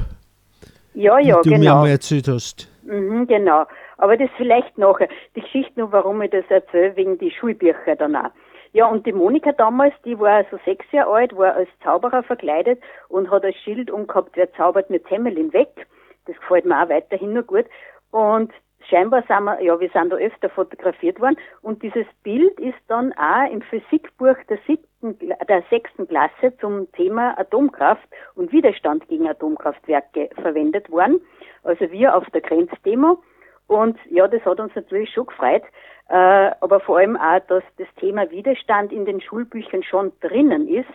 Ja, 0.94 1.20
ja, 1.20 1.42
du 1.42 1.50
genau. 1.50 1.84
mir 1.84 1.92
erzählt 1.92 2.28
hast. 2.28 2.70
Mhm, 2.84 3.28
genau. 3.28 3.66
Aber 3.98 4.18
das 4.18 4.30
vielleicht 4.38 4.78
nachher. 4.78 5.10
Die 5.36 5.42
Geschichte 5.42 5.80
nur, 5.80 5.92
warum 5.92 6.22
ich 6.22 6.32
das 6.32 6.46
erzähle, 6.50 6.96
wegen 6.96 7.18
die 7.18 7.32
Schulbücher 7.32 7.96
danach. 7.98 8.32
Ja, 8.74 8.88
und 8.88 9.06
die 9.06 9.14
Monika 9.14 9.54
damals, 9.54 9.94
die 10.04 10.20
war 10.20 10.44
so 10.52 10.60
sechs 10.66 10.86
Jahre 10.92 11.12
alt, 11.12 11.38
war 11.38 11.56
als 11.56 11.70
Zauberer 11.82 12.24
verkleidet 12.24 12.82
und 13.08 13.32
hat 13.32 13.46
ein 13.46 13.54
Schild 13.64 13.90
umgehabt, 13.90 14.32
wer 14.36 14.52
zaubert 14.54 14.90
mit 14.90 15.10
Hemmelin 15.10 15.54
weg. 15.54 15.88
Das 16.26 16.36
gefällt 16.38 16.66
mir 16.66 16.84
auch 16.84 16.90
weiterhin 16.90 17.34
nur 17.34 17.44
gut. 17.44 17.66
Und 18.12 18.52
scheinbar 18.90 19.24
sind 19.28 19.44
wir, 19.44 19.62
ja, 19.62 19.80
wir 19.80 19.90
sind 19.90 20.12
da 20.12 20.16
öfter 20.16 20.50
fotografiert 20.50 21.20
worden 21.20 21.38
und 21.62 21.82
dieses 21.84 22.06
Bild 22.24 22.60
ist 22.60 22.80
dann 22.88 23.14
auch 23.14 23.52
im 23.52 23.62
Physikbuch 23.62 24.36
der 24.50 24.60
siebten, 24.68 25.18
der 25.20 25.64
sechsten 25.70 26.08
Klasse 26.08 26.56
zum 26.60 26.92
Thema 26.94 27.38
Atomkraft 27.40 28.08
und 28.36 28.52
Widerstand 28.52 29.08
gegen 29.08 29.28
Atomkraftwerke 29.28 30.30
verwendet 30.42 30.90
worden. 30.92 31.22
Also 31.64 31.90
wir 31.92 32.16
auf 32.16 32.26
der 32.32 32.42
Grenzdemo 32.42 33.22
und 33.68 33.98
ja, 34.10 34.28
das 34.28 34.44
hat 34.46 34.60
uns 34.60 34.76
natürlich 34.76 35.12
schon 35.12 35.26
gefreut, 35.26 35.64
äh, 36.10 36.52
aber 36.60 36.80
vor 36.80 36.98
allem 36.98 37.18
auch, 37.18 37.40
dass 37.48 37.64
das 37.78 37.88
Thema 38.00 38.30
Widerstand 38.30 38.92
in 38.92 39.06
den 39.06 39.22
Schulbüchern 39.22 39.84
schon 39.84 40.12
drinnen 40.22 40.68
ist, 40.68 40.90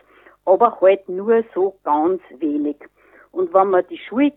aber 0.45 0.81
halt 0.81 1.09
nur 1.09 1.45
so 1.55 1.77
ganz 1.85 2.23
wenig. 2.39 2.77
Und 3.33 3.53
wenn 3.53 3.71
man 3.71 3.87
die 3.89 3.99
Schule 3.99 4.33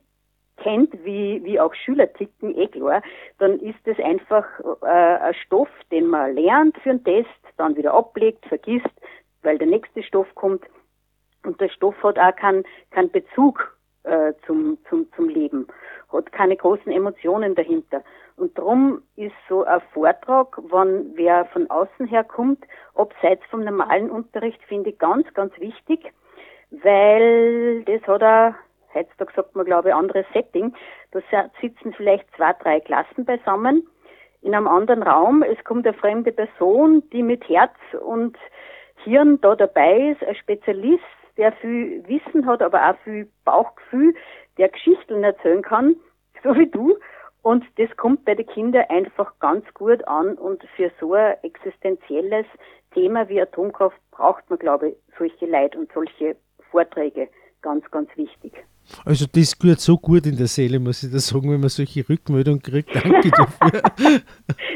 kennt, 0.63 0.93
wie, 1.03 1.43
wie 1.43 1.59
auch 1.59 1.73
Schüler 1.73 2.11
ticken, 2.13 2.57
eh 2.57 2.67
klar, 2.67 3.01
dann 3.39 3.59
ist 3.59 3.85
es 3.85 3.99
einfach 3.99 4.45
äh, 4.81 4.87
ein 4.87 5.33
Stoff, 5.45 5.69
den 5.91 6.07
man 6.07 6.33
lernt 6.33 6.77
für 6.79 6.91
einen 6.91 7.03
Test, 7.03 7.29
dann 7.57 7.75
wieder 7.75 7.93
ablegt, 7.93 8.45
vergisst, 8.47 8.93
weil 9.43 9.57
der 9.57 9.67
nächste 9.67 10.01
Stoff 10.03 10.27
kommt. 10.35 10.63
Und 11.45 11.59
der 11.59 11.69
Stoff 11.69 12.01
hat 12.03 12.17
auch 12.17 12.35
keinen 12.35 12.63
kein 12.91 13.11
Bezug 13.11 13.77
äh, 14.03 14.33
zum, 14.45 14.77
zum, 14.89 15.11
zum 15.15 15.29
Leben, 15.29 15.67
hat 16.11 16.31
keine 16.31 16.55
großen 16.55 16.91
Emotionen 16.91 17.55
dahinter. 17.55 18.03
Und 18.35 18.57
darum 18.57 19.01
ist 19.15 19.35
so 19.47 19.63
ein 19.63 19.81
Vortrag, 19.93 20.57
wenn 20.71 21.11
wer 21.15 21.45
von 21.45 21.69
außen 21.69 22.07
her 22.07 22.23
kommt, 22.23 22.63
abseits 22.95 23.43
vom 23.49 23.63
normalen 23.63 24.09
Unterricht, 24.09 24.61
finde 24.63 24.91
ich 24.91 24.97
ganz, 24.97 25.31
ganz 25.33 25.57
wichtig, 25.59 26.11
weil 26.71 27.83
das 27.83 28.01
hat 28.07 28.23
auch 28.23 28.53
heutzutage 28.93 29.33
sagt 29.35 29.55
man, 29.55 29.65
glaube 29.65 29.89
ich, 29.89 29.95
anderes 29.95 30.25
Setting. 30.33 30.73
Da 31.11 31.21
sitzen 31.61 31.93
vielleicht 31.93 32.25
zwei, 32.35 32.53
drei 32.53 32.79
Klassen 32.79 33.25
beisammen 33.25 33.87
in 34.41 34.53
einem 34.53 34.67
anderen 34.67 35.03
Raum. 35.03 35.43
Es 35.43 35.63
kommt 35.63 35.87
eine 35.87 35.95
fremde 35.95 36.31
Person, 36.31 37.03
die 37.11 37.23
mit 37.23 37.47
Herz 37.47 37.75
und 38.05 38.37
Hirn 39.03 39.39
da 39.41 39.55
dabei 39.55 40.11
ist, 40.11 40.23
ein 40.23 40.35
Spezialist, 40.35 41.03
der 41.37 41.51
viel 41.53 42.07
Wissen 42.07 42.45
hat, 42.45 42.61
aber 42.61 42.89
auch 42.89 42.97
viel 43.03 43.27
Bauchgefühl, 43.43 44.13
der 44.57 44.69
Geschichten 44.69 45.23
erzählen 45.23 45.61
kann, 45.61 45.95
so 46.43 46.55
wie 46.55 46.67
du. 46.67 46.97
Und 47.41 47.65
das 47.77 47.89
kommt 47.97 48.23
bei 48.23 48.35
den 48.35 48.47
Kindern 48.47 48.85
einfach 48.87 49.37
ganz 49.39 49.65
gut 49.73 50.07
an. 50.07 50.35
Und 50.35 50.63
für 50.75 50.91
so 50.99 51.13
ein 51.13 51.35
existenzielles 51.43 52.45
Thema 52.93 53.27
wie 53.27 53.41
Atomkraft 53.41 53.97
braucht 54.11 54.49
man, 54.49 54.59
glaube 54.59 54.89
ich, 54.89 54.95
solche 55.17 55.45
Leid 55.45 55.75
und 55.75 55.91
solche 55.93 56.37
Vorträge. 56.71 57.27
Ganz, 57.61 57.89
ganz 57.91 58.09
wichtig. 58.15 58.53
Also 59.05 59.25
das 59.31 59.57
gehört 59.57 59.79
so 59.79 59.97
gut 59.97 60.25
in 60.25 60.37
der 60.37 60.47
Seele, 60.47 60.79
muss 60.79 61.03
ich 61.03 61.11
da 61.11 61.19
sagen, 61.19 61.51
wenn 61.51 61.59
man 61.59 61.69
solche 61.69 62.07
Rückmeldungen 62.07 62.61
kriegt. 62.61 62.95
Danke 62.95 63.31
dafür. 63.31 63.81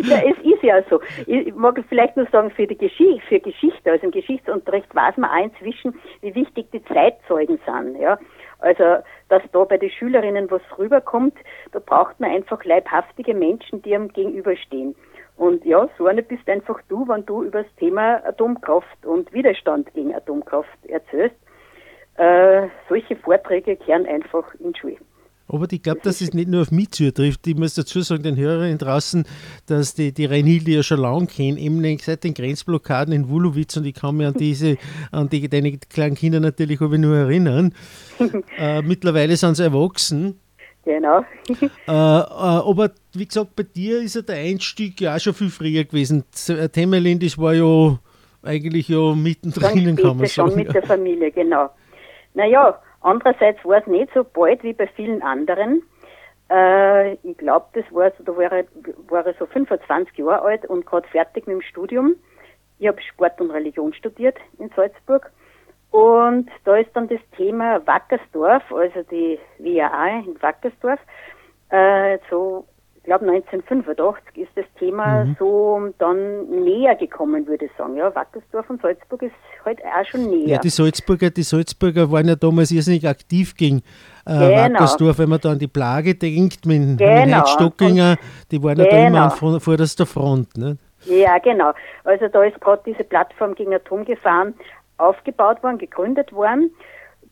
ja, 0.03 0.17
es 0.17 0.37
ist 0.43 0.63
ja 0.63 0.81
so. 0.89 0.99
Ich 1.25 1.53
mag 1.55 1.81
vielleicht 1.87 2.17
nur 2.17 2.27
sagen, 2.31 2.51
für 2.51 2.67
die 2.67 2.77
Geschichte, 2.77 3.21
für 3.27 3.39
Geschichte, 3.39 3.91
also 3.91 4.05
im 4.05 4.11
Geschichtsunterricht 4.11 4.93
weiß 4.93 5.17
man 5.17 5.29
auch 5.29 5.43
inzwischen, 5.43 5.95
wie 6.21 6.33
wichtig 6.35 6.67
die 6.71 6.83
Zeitzeugen 6.85 7.59
sind. 7.65 7.99
Ja. 7.99 8.17
Also, 8.59 9.03
dass 9.29 9.43
da 9.51 9.63
bei 9.65 9.77
den 9.77 9.91
Schülerinnen 9.91 10.49
was 10.49 10.61
rüberkommt, 10.77 11.35
da 11.71 11.79
braucht 11.79 12.19
man 12.19 12.31
einfach 12.31 12.63
leibhaftige 12.63 13.33
Menschen, 13.33 13.81
die 13.83 13.95
am 13.95 14.07
gegenüberstehen. 14.07 14.95
Und 15.37 15.63
ja, 15.65 15.87
so 15.97 16.07
eine 16.07 16.23
bist 16.23 16.49
einfach 16.49 16.79
du, 16.89 17.07
wenn 17.07 17.25
du 17.25 17.43
über 17.43 17.61
das 17.61 17.75
Thema 17.75 18.25
Atomkraft 18.25 19.05
und 19.05 19.31
Widerstand 19.31 19.93
gegen 19.93 20.15
Atomkraft 20.15 20.83
erzählst. 20.87 21.35
Äh, 22.17 22.67
solche 22.89 23.15
Vorträge 23.15 23.75
kehren 23.75 24.05
einfach 24.05 24.53
in 24.55 24.73
die 24.73 24.79
Schule. 24.79 24.97
Aber 25.49 25.65
ich 25.71 25.81
glaube, 25.81 26.01
dass 26.03 26.19
es 26.19 26.33
nicht 26.33 26.49
nur 26.49 26.61
auf 26.61 26.71
mich 26.71 26.91
zutrifft. 26.91 27.47
Ich 27.47 27.55
muss 27.55 27.75
dazu 27.75 28.01
sagen, 28.01 28.23
den 28.23 28.35
Hörerinnen 28.35 28.77
draußen, 28.77 29.25
dass 29.65 29.93
die, 29.93 30.11
die 30.11 30.25
Reinhilde 30.25 30.71
ja 30.71 30.83
schon 30.83 30.99
lange 30.99 31.27
kennen, 31.27 31.57
eben 31.57 31.97
seit 31.99 32.23
den 32.23 32.33
Grenzblockaden 32.33 33.13
in 33.13 33.29
Wulowitz 33.29 33.77
und 33.77 33.85
ich 33.85 33.93
kann 33.93 34.17
mich 34.17 34.27
an 34.27 34.33
diese, 34.33 34.77
an 35.11 35.29
die, 35.29 35.47
deine 35.47 35.77
kleinen 35.77 36.15
Kinder 36.15 36.39
natürlich 36.39 36.81
aber 36.81 36.97
nur 36.97 37.15
erinnern. 37.15 37.73
äh, 38.57 38.81
mittlerweile 38.81 39.37
sind 39.37 39.55
sie 39.55 39.63
erwachsen. 39.63 40.39
Genau. 40.83 41.23
äh, 41.49 41.65
äh, 41.65 41.91
aber 41.91 42.91
wie 43.13 43.27
gesagt, 43.27 43.55
bei 43.55 43.63
dir 43.63 44.01
ist 44.01 44.15
ja 44.15 44.21
der 44.21 44.37
Einstieg 44.37 44.99
ja 44.99 45.15
auch 45.15 45.19
schon 45.19 45.33
viel 45.33 45.49
früher 45.49 45.83
gewesen. 45.83 46.23
Temelin, 46.73 47.19
das 47.19 47.37
war 47.37 47.53
ja 47.53 47.99
eigentlich 48.41 48.89
ja 48.89 49.13
mittendrin, 49.13 49.95
kann 49.95 50.17
man 50.17 50.27
sagen. 50.27 50.49
Schon 50.49 50.55
mit 50.55 50.73
der 50.73 50.83
Familie, 50.83 51.31
genau. 51.31 51.69
Naja, 52.37 52.79
andererseits 53.01 53.65
war 53.65 53.79
es 53.79 53.87
nicht 53.87 54.13
so 54.13 54.23
bald 54.23 54.61
wie 54.61 54.73
bei 54.73 54.85
vielen 54.85 55.23
anderen. 55.23 55.81
Äh, 56.51 57.13
ich 57.13 57.35
glaube, 57.39 57.65
das 57.73 57.83
war 57.89 58.11
so, 58.15 58.23
da 58.23 58.37
war 58.37 58.51
er, 58.51 58.65
war 59.09 59.25
er 59.25 59.33
so 59.39 59.47
25 59.47 60.15
Jahre 60.19 60.43
alt 60.43 60.65
und 60.67 60.85
gerade 60.85 61.07
fertig 61.07 61.47
mit 61.47 61.55
dem 61.55 61.61
Studium. 61.63 62.15
Ich 62.77 62.87
habe 62.87 63.01
Sport 63.01 63.41
und 63.41 63.49
Religion 63.49 63.91
studiert 63.91 64.37
in 64.59 64.69
Salzburg. 64.75 65.31
Und 65.89 66.47
da 66.63 66.75
ist 66.75 66.91
dann 66.93 67.07
das 67.07 67.21
Thema 67.35 67.81
Wackersdorf, 67.87 68.71
also 68.71 69.01
die 69.09 69.39
WAA 69.57 70.19
in 70.19 70.39
Wackersdorf, 70.39 70.99
äh, 71.69 72.19
so 72.29 72.67
glaube 73.07 73.25
1985 73.25 74.37
ist 74.37 74.51
das 74.55 74.65
Thema 74.77 75.23
mhm. 75.23 75.35
so 75.39 75.89
dann 75.97 76.63
näher 76.63 76.95
gekommen, 76.95 77.47
würde 77.47 77.65
ich 77.65 77.71
sagen. 77.77 77.95
Ja, 77.95 78.13
Wackersdorf 78.13 78.69
und 78.69 78.81
Salzburg 78.81 79.23
ist 79.23 79.33
halt 79.65 79.79
auch 79.83 80.05
schon 80.05 80.29
näher. 80.29 80.47
Ja, 80.47 80.57
die 80.59 80.69
Salzburger, 80.69 81.29
die 81.29 81.43
Salzburger 81.43 82.11
waren 82.11 82.27
ja 82.27 82.35
damals 82.35 82.69
irrsinnig 82.71 83.07
aktiv 83.07 83.55
gegen 83.55 83.77
äh, 84.25 84.37
genau. 84.37 84.57
Wackersdorf, 84.57 85.19
wenn 85.19 85.29
man 85.29 85.39
da 85.39 85.51
an 85.51 85.59
die 85.59 85.67
Plage 85.67 86.15
denkt, 86.15 86.65
mit, 86.65 86.97
genau. 86.97 87.25
mit 87.25 87.35
Heinz 87.35 87.49
Stockinger, 87.51 88.17
die 88.51 88.61
waren 88.61 88.75
genau. 88.75 88.89
ja 88.89 89.01
da 89.01 89.07
immer 89.07 89.41
an 89.41 89.59
vorderster 89.61 90.05
Front. 90.05 90.57
Ne? 90.57 90.77
Ja, 91.05 91.37
genau. 91.37 91.71
Also 92.03 92.27
da 92.27 92.43
ist 92.43 92.59
gerade 92.59 92.81
diese 92.85 93.05
Plattform 93.05 93.55
gegen 93.55 93.73
Atomgefahren 93.73 94.53
aufgebaut 94.97 95.63
worden, 95.63 95.77
gegründet 95.77 96.33
worden 96.33 96.71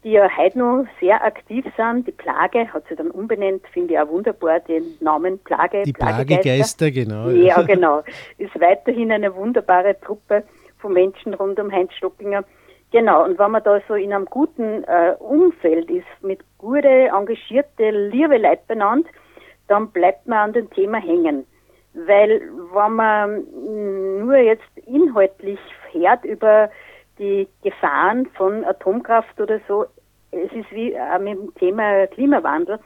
die 0.05 0.11
ja 0.11 0.29
heute 0.37 0.59
noch 0.59 0.85
sehr 0.99 1.25
aktiv 1.25 1.65
sind. 1.75 2.07
Die 2.07 2.11
Plage 2.11 2.71
hat 2.71 2.83
sie 2.87 2.95
dann 2.95 3.09
umbenannt, 3.09 3.63
finde 3.73 3.95
ich 3.95 3.99
auch 3.99 4.07
wunderbar, 4.07 4.59
den 4.59 4.83
Namen 4.99 5.39
Plage. 5.39 5.81
Die 5.81 5.93
Plagegeister, 5.93 6.91
genau. 6.91 7.29
Ja, 7.29 7.63
genau. 7.63 8.03
Ist 8.37 8.57
weiterhin 8.61 9.11
eine 9.11 9.35
wunderbare 9.35 9.99
Truppe 9.99 10.43
von 10.77 10.93
Menschen 10.93 11.33
rund 11.33 11.59
um 11.59 11.71
Heinz 11.71 11.91
Stockinger. 11.93 12.43
Genau, 12.91 13.25
und 13.25 13.39
wenn 13.39 13.49
man 13.49 13.63
da 13.63 13.81
so 13.87 13.95
in 13.95 14.13
einem 14.13 14.25
guten 14.25 14.83
äh, 14.83 15.15
Umfeld 15.17 15.89
ist, 15.89 16.05
mit 16.21 16.39
gute, 16.59 16.87
engagierte, 16.87 17.89
liebe 17.89 18.37
Leute 18.37 18.61
benannt, 18.67 19.07
dann 19.67 19.89
bleibt 19.89 20.27
man 20.27 20.37
an 20.37 20.53
dem 20.53 20.69
Thema 20.69 20.99
hängen. 20.99 21.47
Weil 21.95 22.41
wenn 22.73 22.93
man 22.93 23.43
nur 24.19 24.37
jetzt 24.37 24.77
inhaltlich 24.85 25.59
hört 25.91 26.23
über 26.25 26.69
die 27.17 27.47
Gefahren 27.63 28.27
von 28.35 28.63
Atomkraft 28.65 29.39
oder 29.39 29.59
so, 29.67 29.85
es 30.36 30.51
ist 30.51 30.71
wie 30.71 30.97
auch 30.99 31.19
mit 31.19 31.38
dem 31.38 31.55
Thema 31.55 32.07
Klimawandel. 32.07 32.79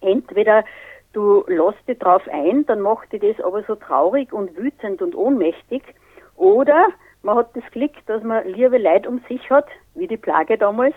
Entweder 0.00 0.64
du 1.12 1.44
lässt 1.46 1.88
dich 1.88 1.98
drauf 1.98 2.22
ein, 2.30 2.66
dann 2.66 2.80
macht 2.80 3.12
dich 3.12 3.20
das 3.20 3.44
aber 3.44 3.62
so 3.62 3.76
traurig 3.76 4.32
und 4.32 4.56
wütend 4.56 5.00
und 5.00 5.14
ohnmächtig, 5.14 5.82
oder 6.36 6.88
man 7.22 7.36
hat 7.36 7.54
das 7.54 7.64
Glück, 7.70 7.92
dass 8.06 8.22
man 8.22 8.46
liebe 8.46 8.78
Leute 8.78 9.08
um 9.08 9.20
sich 9.28 9.48
hat, 9.50 9.66
wie 9.94 10.08
die 10.08 10.16
Plage 10.16 10.58
damals, 10.58 10.94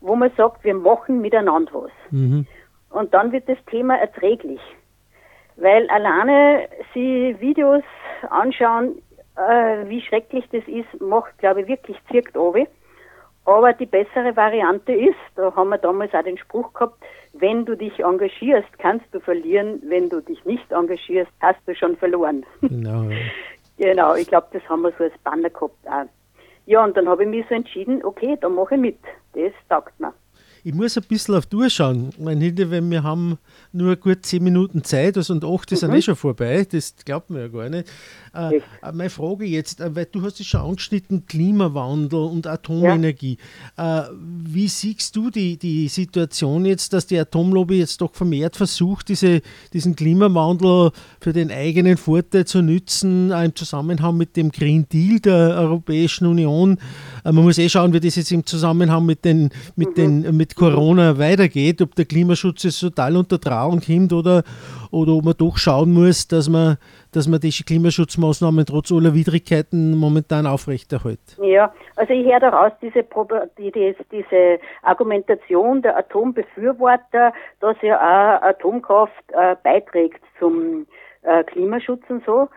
wo 0.00 0.14
man 0.14 0.30
sagt, 0.36 0.64
wir 0.64 0.74
machen 0.74 1.20
miteinander 1.20 1.72
was. 1.74 1.90
Mhm. 2.10 2.46
Und 2.90 3.12
dann 3.12 3.32
wird 3.32 3.48
das 3.48 3.58
Thema 3.66 3.96
erträglich. 3.98 4.60
Weil 5.56 5.88
alleine 5.90 6.68
sie 6.94 7.36
Videos 7.40 7.82
anschauen, 8.30 9.02
äh, 9.36 9.88
wie 9.88 10.00
schrecklich 10.02 10.44
das 10.52 10.66
ist, 10.66 11.00
macht, 11.00 11.36
glaube 11.38 11.62
ich, 11.62 11.68
wirklich 11.68 11.98
zirkt 12.10 12.36
obi. 12.36 12.66
Aber 13.46 13.72
die 13.72 13.86
bessere 13.86 14.34
Variante 14.34 14.92
ist, 14.92 15.14
da 15.36 15.54
haben 15.54 15.70
wir 15.70 15.78
damals 15.78 16.12
auch 16.14 16.24
den 16.24 16.36
Spruch 16.36 16.72
gehabt, 16.74 17.02
wenn 17.32 17.64
du 17.64 17.76
dich 17.76 18.00
engagierst, 18.00 18.68
kannst 18.78 19.06
du 19.12 19.20
verlieren, 19.20 19.80
wenn 19.86 20.08
du 20.08 20.20
dich 20.20 20.44
nicht 20.44 20.70
engagierst, 20.72 21.30
hast 21.40 21.60
du 21.66 21.74
schon 21.74 21.96
verloren. 21.96 22.44
Genau. 22.60 23.08
genau, 23.78 24.14
ich 24.14 24.26
glaube, 24.26 24.48
das 24.52 24.68
haben 24.68 24.82
wir 24.82 24.92
so 24.98 25.04
als 25.04 25.16
Banner 25.22 25.50
gehabt 25.50 25.86
auch. 25.86 26.06
Ja, 26.66 26.82
und 26.82 26.96
dann 26.96 27.08
habe 27.08 27.22
ich 27.22 27.28
mich 27.28 27.46
so 27.48 27.54
entschieden, 27.54 28.04
okay, 28.04 28.36
da 28.40 28.48
mache 28.48 28.74
ich 28.74 28.80
mit. 28.80 28.98
Das 29.34 29.52
taugt 29.68 29.98
mir. 30.00 30.12
Ich 30.66 30.74
muss 30.74 30.96
ein 30.96 31.04
bisschen 31.04 31.36
auf 31.36 31.46
durchschauen. 31.46 32.10
Mein 32.18 32.40
Hilde, 32.40 32.68
weil 32.72 32.82
wir 32.90 33.04
haben 33.04 33.38
nur 33.70 33.94
gut 33.94 34.26
zehn 34.26 34.42
Minuten 34.42 34.82
Zeit, 34.82 35.16
also 35.16 35.32
und 35.32 35.44
acht 35.44 35.70
ist 35.70 35.84
mhm. 35.84 35.90
ja 35.90 35.94
eh 35.94 36.02
schon 36.02 36.16
vorbei, 36.16 36.66
das 36.68 36.96
glaubt 37.04 37.30
man 37.30 37.42
ja 37.42 37.46
gar 37.46 37.68
nicht. 37.68 37.88
Äh, 38.34 38.60
meine 38.92 39.08
Frage 39.08 39.44
jetzt, 39.44 39.80
äh, 39.80 39.94
weil 39.94 40.06
du 40.06 40.22
hast 40.22 40.40
es 40.40 40.46
schon 40.46 40.62
angeschnitten, 40.62 41.24
Klimawandel 41.24 42.18
und 42.18 42.48
Atomenergie. 42.48 43.38
Ja. 43.78 44.06
Äh, 44.06 44.10
wie 44.42 44.66
siehst 44.66 45.14
du 45.14 45.30
die, 45.30 45.56
die 45.56 45.86
Situation 45.86 46.64
jetzt, 46.64 46.92
dass 46.92 47.06
die 47.06 47.18
Atomlobby 47.20 47.78
jetzt 47.78 48.00
doch 48.00 48.12
vermehrt 48.12 48.56
versucht, 48.56 49.08
diese, 49.08 49.42
diesen 49.72 49.94
Klimawandel 49.94 50.90
für 51.20 51.32
den 51.32 51.52
eigenen 51.52 51.96
Vorteil 51.96 52.44
zu 52.44 52.60
nützen, 52.60 53.30
im 53.30 53.54
Zusammenhang 53.54 54.16
mit 54.16 54.36
dem 54.36 54.50
Green 54.50 54.88
Deal 54.88 55.20
der 55.20 55.56
Europäischen 55.60 56.26
Union? 56.26 56.78
Äh, 57.24 57.30
man 57.30 57.44
muss 57.44 57.56
eh 57.56 57.68
schauen, 57.68 57.92
wie 57.92 58.00
das 58.00 58.16
jetzt 58.16 58.32
im 58.32 58.44
Zusammenhang 58.44 59.06
mit, 59.06 59.24
den, 59.24 59.50
mit, 59.76 59.90
mhm. 59.90 59.94
den, 59.94 60.36
mit 60.36 60.55
Corona 60.56 61.18
weitergeht, 61.18 61.82
ob 61.82 61.94
der 61.94 62.06
Klimaschutz 62.06 62.64
jetzt 62.64 62.80
total 62.80 63.16
unter 63.16 63.38
Trauung 63.38 63.80
kommt 63.80 64.12
oder, 64.12 64.42
oder 64.90 65.12
ob 65.12 65.24
man 65.24 65.34
doch 65.38 65.56
schauen 65.58 65.92
muss, 65.92 66.26
dass 66.26 66.48
man, 66.48 66.78
dass 67.12 67.28
man 67.28 67.40
diese 67.40 67.62
Klimaschutzmaßnahmen 67.62 68.64
trotz 68.64 68.90
aller 68.90 69.14
Widrigkeiten 69.14 69.96
momentan 69.96 70.46
aufrechterhält. 70.46 71.20
Ja, 71.42 71.72
also 71.96 72.12
ich 72.12 72.26
höre 72.26 72.40
daraus 72.40 72.72
diese, 72.80 73.04
die, 73.58 73.94
diese 74.10 74.58
Argumentation 74.82 75.82
der 75.82 75.96
Atombefürworter, 75.98 77.32
dass 77.60 77.76
ja 77.82 77.96
auch 77.96 78.42
Atomkraft 78.42 79.12
äh, 79.32 79.56
beiträgt 79.62 80.22
zum 80.38 80.86
äh, 81.22 81.44
Klimaschutz 81.44 82.02
und 82.08 82.24
so. 82.24 82.48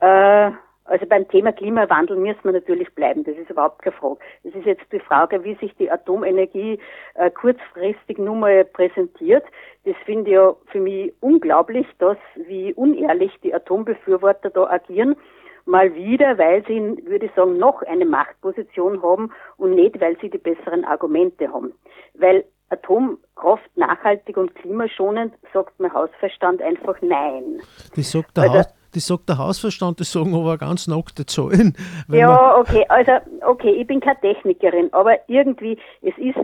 Äh, 0.00 0.52
also 0.84 1.06
beim 1.06 1.28
Thema 1.28 1.52
Klimawandel 1.52 2.16
müssen 2.16 2.44
wir 2.44 2.52
natürlich 2.52 2.92
bleiben, 2.94 3.24
das 3.24 3.36
ist 3.36 3.50
überhaupt 3.50 3.82
keine 3.82 3.96
Frage. 3.96 4.18
Es 4.42 4.54
ist 4.54 4.66
jetzt 4.66 4.84
die 4.92 5.00
Frage, 5.00 5.44
wie 5.44 5.54
sich 5.56 5.74
die 5.76 5.90
Atomenergie 5.90 6.78
äh, 7.14 7.30
kurzfristig 7.30 8.18
nun 8.18 8.40
mal 8.40 8.64
präsentiert. 8.64 9.44
Das 9.84 9.94
finde 10.04 10.30
ich 10.30 10.34
ja 10.34 10.54
für 10.66 10.80
mich 10.80 11.12
unglaublich, 11.20 11.86
dass 11.98 12.18
wie 12.34 12.74
unehrlich 12.74 13.32
die 13.42 13.54
Atombefürworter 13.54 14.50
da 14.50 14.64
agieren. 14.64 15.16
Mal 15.64 15.94
wieder, 15.94 16.38
weil 16.38 16.64
sie, 16.66 16.80
würde 17.06 17.26
ich 17.26 17.32
sagen, 17.34 17.56
noch 17.58 17.82
eine 17.82 18.04
Machtposition 18.04 19.00
haben 19.02 19.30
und 19.58 19.76
nicht, 19.76 20.00
weil 20.00 20.18
sie 20.20 20.28
die 20.28 20.38
besseren 20.38 20.84
Argumente 20.84 21.52
haben. 21.52 21.72
Weil 22.14 22.44
Atomkraft 22.72 23.76
nachhaltig 23.76 24.36
und 24.36 24.54
klimaschonend, 24.56 25.34
sagt 25.52 25.78
mein 25.78 25.92
Hausverstand 25.92 26.60
einfach 26.62 26.96
nein. 27.00 27.60
Das 27.94 28.10
sagt 28.10 28.36
der, 28.36 28.44
also, 28.44 28.58
Haus, 28.58 28.74
das 28.94 29.06
sagt 29.06 29.28
der 29.28 29.38
Hausverstand, 29.38 30.00
das 30.00 30.12
sagen 30.12 30.34
aber 30.34 30.58
ganz 30.58 30.86
nackte 30.86 31.26
Zahlen. 31.26 31.76
Ja, 32.08 32.56
okay, 32.56 32.84
also, 32.88 33.12
okay, 33.46 33.70
ich 33.70 33.86
bin 33.86 34.00
keine 34.00 34.20
Technikerin, 34.20 34.92
aber 34.92 35.18
irgendwie, 35.28 35.78
es 36.02 36.16
ist, 36.18 36.38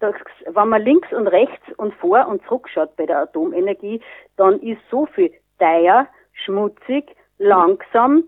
das, 0.00 0.14
wenn 0.46 0.68
man 0.68 0.82
links 0.82 1.12
und 1.12 1.26
rechts 1.26 1.64
und 1.76 1.94
vor 1.94 2.26
und 2.28 2.42
zurück 2.46 2.68
schaut 2.72 2.94
bei 2.96 3.06
der 3.06 3.22
Atomenergie, 3.22 4.00
dann 4.36 4.60
ist 4.60 4.80
so 4.90 5.06
viel 5.06 5.32
teuer, 5.58 6.06
schmutzig, 6.44 7.16
langsam, 7.38 8.24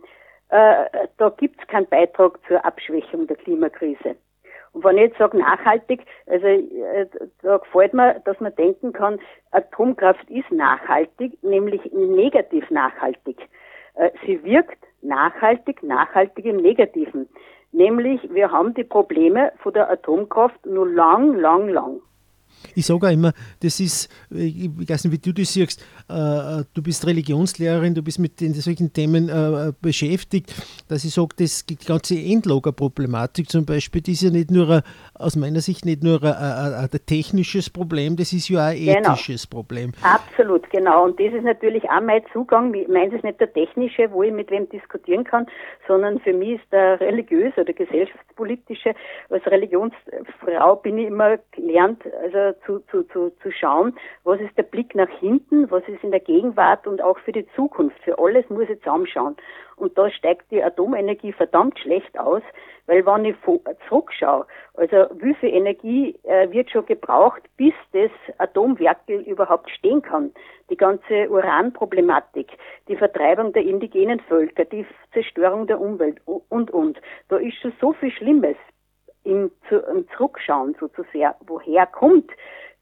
äh, 0.48 0.84
da 1.18 1.28
gibt 1.30 1.60
es 1.60 1.66
keinen 1.68 1.86
Beitrag 1.88 2.38
zur 2.46 2.64
Abschwächung 2.64 3.26
der 3.26 3.36
Klimakrise. 3.36 4.16
Und 4.78 4.84
wenn 4.84 4.96
ich 4.96 5.08
jetzt 5.08 5.18
sage 5.18 5.36
nachhaltig, 5.36 6.04
also 6.28 6.46
äh, 6.46 7.06
da 7.42 7.56
gefällt 7.56 7.94
mir, 7.94 8.20
dass 8.24 8.38
man 8.38 8.54
denken 8.54 8.92
kann, 8.92 9.18
Atomkraft 9.50 10.30
ist 10.30 10.52
nachhaltig, 10.52 11.42
nämlich 11.42 11.80
negativ 11.92 12.70
nachhaltig. 12.70 13.38
Äh, 13.96 14.10
sie 14.24 14.44
wirkt 14.44 14.78
nachhaltig, 15.02 15.82
nachhaltig 15.82 16.44
im 16.44 16.58
Negativen. 16.58 17.28
Nämlich, 17.72 18.20
wir 18.32 18.52
haben 18.52 18.72
die 18.74 18.84
Probleme 18.84 19.50
von 19.64 19.72
der 19.72 19.90
Atomkraft 19.90 20.64
nur 20.64 20.88
lang, 20.88 21.34
lang, 21.34 21.68
lang. 21.70 22.00
Ich 22.74 22.86
sage 22.86 23.06
auch 23.06 23.10
immer, 23.10 23.32
das 23.62 23.80
ist, 23.80 24.08
ich 24.30 24.70
weiß 24.88 25.04
nicht, 25.04 25.12
wie 25.12 25.18
du 25.18 25.32
das 25.32 25.52
siehst, 25.52 25.80
äh, 26.08 26.64
du 26.74 26.82
bist 26.82 27.06
Religionslehrerin, 27.06 27.94
du 27.94 28.02
bist 28.02 28.18
mit 28.18 28.40
den, 28.40 28.54
solchen 28.54 28.92
Themen 28.92 29.28
äh, 29.28 29.72
beschäftigt, 29.80 30.54
dass 30.88 31.04
ich 31.04 31.14
sage, 31.14 31.28
das, 31.38 31.66
die 31.66 31.76
ganze 31.76 32.14
Endlager-Problematik 32.14 33.50
zum 33.50 33.64
Beispiel, 33.64 34.02
die 34.02 34.12
ist 34.12 34.22
ja 34.22 34.30
nicht 34.30 34.50
nur, 34.50 34.82
aus 35.14 35.36
meiner 35.36 35.60
Sicht 35.60 35.84
nicht 35.84 36.02
nur 36.02 36.22
ein, 36.22 36.32
ein, 36.32 36.74
ein, 36.74 37.00
technisches 37.06 37.70
Problem, 37.70 38.16
das 38.16 38.32
ist 38.32 38.48
ja 38.48 38.68
auch 38.68 38.70
ein 38.70 38.84
genau. 38.84 39.12
ethisches 39.12 39.46
Problem. 39.46 39.92
Absolut, 40.02 40.68
genau. 40.70 41.04
Und 41.04 41.18
das 41.20 41.32
ist 41.32 41.44
natürlich 41.44 41.84
auch 41.84 42.00
mein 42.00 42.22
Zugang. 42.32 42.74
Meins 42.88 43.14
ist 43.14 43.24
nicht 43.24 43.40
der 43.40 43.52
technische, 43.52 44.10
wo 44.10 44.22
ich 44.22 44.32
mit 44.32 44.50
wem 44.50 44.68
diskutieren 44.68 45.24
kann, 45.24 45.46
sondern 45.86 46.20
für 46.20 46.32
mich 46.32 46.60
ist 46.60 46.72
der 46.72 47.00
religiöse 47.00 47.60
oder 47.60 47.72
gesellschaftspolitische. 47.72 48.94
Als 49.30 49.46
Religionsfrau 49.46 50.76
bin 50.76 50.98
ich 50.98 51.06
immer 51.06 51.38
gelernt, 51.52 52.02
also 52.22 52.37
zu, 52.64 52.80
zu, 52.90 53.02
zu, 53.04 53.30
zu 53.42 53.50
schauen, 53.50 53.94
was 54.24 54.40
ist 54.40 54.56
der 54.56 54.62
Blick 54.62 54.94
nach 54.94 55.10
hinten, 55.20 55.70
was 55.70 55.82
ist 55.88 56.02
in 56.02 56.10
der 56.10 56.20
Gegenwart 56.20 56.86
und 56.86 57.02
auch 57.02 57.18
für 57.18 57.32
die 57.32 57.46
Zukunft. 57.54 57.98
Für 58.04 58.18
alles 58.18 58.48
muss 58.50 58.68
ich 58.68 58.78
zusammenschauen. 58.80 59.36
Und 59.76 59.96
da 59.96 60.10
steigt 60.10 60.50
die 60.50 60.62
Atomenergie 60.62 61.32
verdammt 61.32 61.78
schlecht 61.78 62.18
aus, 62.18 62.42
weil 62.86 63.04
wenn 63.06 63.24
ich 63.26 63.36
zurückschaue, 63.88 64.46
also 64.74 64.96
wie 65.20 65.34
viel 65.34 65.50
Energie 65.50 66.18
äh, 66.24 66.50
wird 66.50 66.70
schon 66.70 66.86
gebraucht, 66.86 67.42
bis 67.56 67.74
das 67.92 68.10
Atomwerkel 68.38 69.20
überhaupt 69.20 69.70
stehen 69.70 70.02
kann. 70.02 70.32
Die 70.70 70.76
ganze 70.76 71.30
Uranproblematik, 71.30 72.48
die 72.88 72.96
Vertreibung 72.96 73.52
der 73.52 73.62
indigenen 73.62 74.20
Völker, 74.20 74.64
die 74.64 74.86
Zerstörung 75.12 75.66
der 75.66 75.80
Umwelt 75.80 76.20
und, 76.24 76.70
und. 76.70 77.00
Da 77.28 77.36
ist 77.36 77.56
schon 77.58 77.72
so 77.80 77.92
viel 77.92 78.10
Schlimmes 78.10 78.56
im, 79.24 79.50
im 79.70 80.08
Zurückschauen 80.16 80.76
sozusagen, 80.78 81.34
woher 81.46 81.86
kommt 81.86 82.30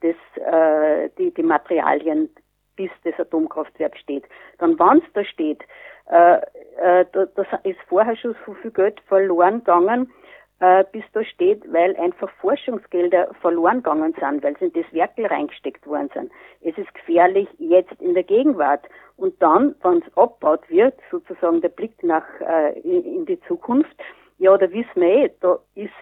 das, 0.00 0.16
äh, 0.44 1.10
die, 1.18 1.32
die 1.32 1.42
Materialien, 1.42 2.30
bis 2.76 2.90
das 3.04 3.18
Atomkraftwerk 3.18 3.96
steht. 3.96 4.24
Dann, 4.58 4.78
wenn 4.78 4.98
es 4.98 5.12
da 5.14 5.24
steht, 5.24 5.62
äh, 6.10 6.36
äh, 6.78 7.06
da, 7.12 7.26
das 7.34 7.46
ist 7.64 7.78
vorher 7.88 8.16
schon 8.16 8.36
so 8.44 8.54
viel 8.54 8.70
Geld 8.70 9.00
verloren 9.08 9.58
gegangen, 9.58 10.12
äh, 10.60 10.84
bis 10.92 11.04
da 11.12 11.24
steht, 11.24 11.70
weil 11.72 11.96
einfach 11.96 12.30
Forschungsgelder 12.40 13.34
verloren 13.40 13.82
gegangen 13.82 14.14
sind, 14.18 14.42
weil 14.42 14.56
sie 14.58 14.66
in 14.66 14.72
das 14.72 14.92
Werkel 14.92 15.26
reingesteckt 15.26 15.86
worden 15.86 16.10
sind. 16.14 16.32
Es 16.60 16.76
ist 16.78 16.92
gefährlich 16.94 17.48
jetzt 17.58 18.00
in 18.00 18.14
der 18.14 18.22
Gegenwart. 18.22 18.86
Und 19.16 19.40
dann, 19.42 19.74
wenn 19.82 19.98
es 19.98 20.16
abgebaut 20.16 20.68
wird, 20.68 20.94
sozusagen 21.10 21.60
der 21.60 21.68
Blick 21.70 22.02
nach 22.02 22.24
äh, 22.40 22.78
in, 22.80 23.04
in 23.04 23.26
die 23.26 23.40
Zukunft, 23.42 23.96
ja, 24.38 24.56
da 24.56 24.70
wissen 24.70 25.00
wir 25.00 25.24
eh, 25.24 25.30
da 25.40 25.58
ist 25.74 25.92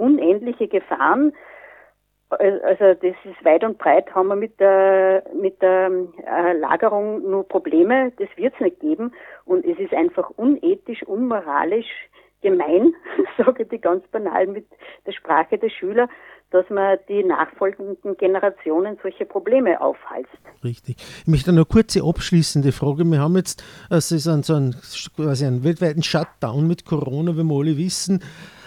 unendliche 0.00 0.68
Gefahren. 0.68 1.32
Also 2.30 2.94
das 2.94 3.16
ist 3.24 3.44
weit 3.44 3.64
und 3.64 3.78
breit, 3.78 4.14
haben 4.14 4.28
wir 4.28 4.36
mit 4.36 4.60
der, 4.60 5.24
mit 5.34 5.60
der 5.60 5.90
äh, 6.24 6.52
Lagerung 6.52 7.28
nur 7.28 7.46
Probleme, 7.46 8.12
das 8.18 8.28
wird 8.36 8.54
es 8.54 8.60
nicht 8.60 8.78
geben. 8.78 9.12
Und 9.44 9.64
es 9.64 9.78
ist 9.80 9.92
einfach 9.92 10.30
unethisch, 10.36 11.02
unmoralisch, 11.02 11.88
gemein, 12.40 12.94
sage 13.36 13.66
ich 13.68 13.82
ganz 13.82 14.06
banal 14.08 14.46
mit 14.46 14.66
der 15.06 15.12
Sprache 15.12 15.58
der 15.58 15.70
Schüler, 15.70 16.08
dass 16.50 16.68
man 16.68 16.98
die 17.08 17.22
nachfolgenden 17.22 18.16
Generationen 18.16 18.98
solche 19.02 19.24
Probleme 19.24 19.80
aufhalst. 19.80 20.30
Richtig. 20.64 20.96
Ich 20.98 21.26
möchte 21.26 21.50
eine 21.50 21.64
kurze 21.64 22.02
abschließende 22.02 22.72
Frage. 22.72 23.04
Wir 23.04 23.20
haben 23.20 23.36
jetzt 23.36 23.64
also 23.88 24.18
so 24.18 24.54
einen, 24.54 24.74
quasi 25.16 25.46
einen 25.46 25.64
weltweiten 25.64 26.02
Shutdown 26.02 26.66
mit 26.66 26.84
Corona, 26.84 27.36
wie 27.36 27.44
wir 27.44 27.56
alle 27.56 27.76
wissen. 27.76 28.22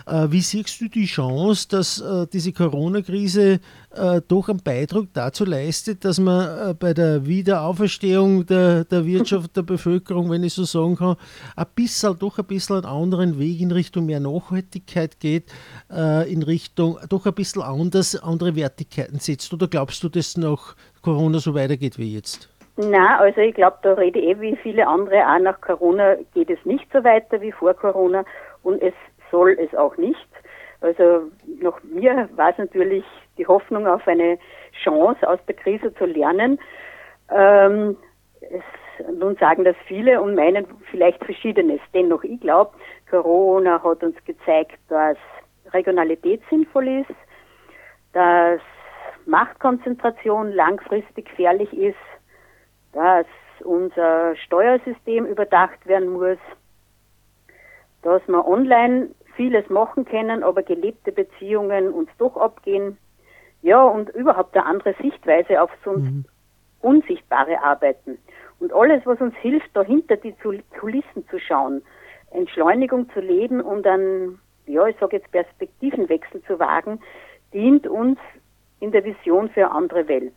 Äh, 0.05 0.27
wie 0.29 0.41
siehst 0.41 0.81
du 0.81 0.89
die 0.89 1.05
Chance, 1.05 1.67
dass 1.69 2.01
äh, 2.01 2.27
diese 2.31 2.51
Corona-Krise 2.51 3.59
äh, 3.95 4.21
doch 4.27 4.49
einen 4.49 4.61
Beitrag 4.63 5.05
dazu 5.13 5.45
leistet, 5.45 6.03
dass 6.03 6.19
man 6.19 6.77
bei 6.77 6.93
der 6.93 7.25
Wiederauferstehung 7.25 8.45
der, 8.45 8.85
der 8.85 9.05
Wirtschaft, 9.05 9.55
der 9.55 9.61
Bevölkerung, 9.61 10.29
wenn 10.29 10.43
ich 10.43 10.53
so 10.53 10.63
sagen 10.63 10.95
kann, 10.95 11.15
ein 11.55 11.65
bisschen, 11.75 12.17
doch 12.17 12.37
ein 12.39 12.45
bisschen 12.45 12.77
einen 12.77 12.85
anderen 12.85 13.39
Weg 13.39 13.61
in 13.61 13.71
Richtung 13.71 14.05
mehr 14.05 14.19
Nachhaltigkeit 14.19 15.19
geht, 15.19 15.51
in 16.27 16.43
Richtung 16.43 16.97
doch 17.09 17.25
ein 17.25 17.33
bisschen 17.33 17.61
anders, 17.61 18.21
andere 18.21 18.55
Wertigkeiten 18.55 19.19
setzt? 19.19 19.53
Oder 19.53 19.67
glaubst 19.67 20.03
du, 20.03 20.09
dass 20.09 20.37
nach 20.37 20.75
Corona 21.01 21.39
so 21.39 21.53
weitergeht 21.53 21.97
wie 21.97 22.15
jetzt? 22.15 22.49
Na, 22.75 23.19
also 23.19 23.39
ich 23.39 23.53
glaube, 23.53 23.77
da 23.83 23.93
rede 23.93 24.19
ich 24.19 24.25
eh 24.25 24.41
wie 24.41 24.55
viele 24.55 24.87
andere 24.87 25.27
auch 25.27 25.39
nach 25.39 25.61
Corona 25.61 26.15
geht 26.33 26.49
es 26.49 26.57
nicht 26.65 26.87
so 26.91 27.03
weiter 27.03 27.39
wie 27.41 27.51
vor 27.51 27.75
Corona 27.75 28.25
und 28.63 28.81
es 28.81 28.95
soll 29.33 29.57
es 29.59 29.73
auch 29.75 29.97
nicht. 29.97 30.29
Also 30.79 31.31
noch 31.59 31.81
mir 31.83 32.29
war 32.35 32.51
es 32.51 32.57
natürlich 32.59 33.03
die 33.37 33.47
Hoffnung 33.47 33.87
auf 33.87 34.07
eine 34.07 34.37
Chance 34.83 35.27
aus 35.27 35.39
der 35.47 35.55
Krise 35.55 35.93
zu 35.95 36.05
lernen. 36.05 36.59
Ähm, 37.31 37.97
es, 38.41 38.63
nun 39.11 39.35
sagen 39.37 39.63
das 39.63 39.75
viele 39.87 40.21
und 40.21 40.35
meinen 40.35 40.67
vielleicht 40.91 41.23
Verschiedenes. 41.25 41.79
Dennoch, 41.93 42.23
ich 42.23 42.39
glaube, 42.41 42.73
Corona 43.09 43.81
hat 43.83 44.03
uns 44.03 44.15
gezeigt, 44.25 44.77
dass 44.89 45.17
Regionalität 45.73 46.41
sinnvoll 46.49 46.87
ist, 46.87 47.15
dass 48.11 48.61
Machtkonzentration 49.25 50.51
langfristig 50.51 51.25
gefährlich 51.29 51.73
ist, 51.73 51.95
dass 52.91 53.25
unser 53.63 54.35
Steuersystem 54.35 55.25
überdacht 55.25 55.87
werden 55.87 56.09
muss, 56.09 56.37
dass 58.03 58.21
man 58.27 58.41
online 58.41 59.09
vieles 59.35 59.69
machen 59.69 60.05
können, 60.05 60.43
aber 60.43 60.63
gelebte 60.63 61.11
Beziehungen 61.11 61.89
uns 61.89 62.09
doch 62.17 62.37
abgehen. 62.37 62.97
Ja, 63.61 63.83
und 63.83 64.09
überhaupt 64.09 64.55
eine 64.55 64.65
andere 64.65 64.95
Sichtweise 65.01 65.61
auf 65.61 65.71
so 65.85 65.93
mhm. 65.93 66.25
unsichtbare 66.81 67.61
Arbeiten. 67.63 68.17
Und 68.59 68.73
alles, 68.73 69.05
was 69.05 69.19
uns 69.21 69.35
hilft, 69.41 69.69
dahinter 69.73 70.17
die 70.17 70.33
Kulissen 70.79 71.27
zu 71.29 71.39
schauen, 71.39 71.81
Entschleunigung 72.31 73.09
zu 73.13 73.19
leben 73.19 73.61
und 73.61 73.83
dann, 73.83 74.39
ja, 74.65 74.87
ich 74.87 74.97
sage 74.99 75.17
jetzt 75.17 75.31
Perspektivenwechsel 75.31 76.41
zu 76.43 76.59
wagen, 76.59 76.99
dient 77.53 77.87
uns 77.87 78.19
in 78.79 78.91
der 78.91 79.03
Vision 79.03 79.49
für 79.49 79.65
eine 79.65 79.71
andere 79.71 80.07
Welt. 80.07 80.35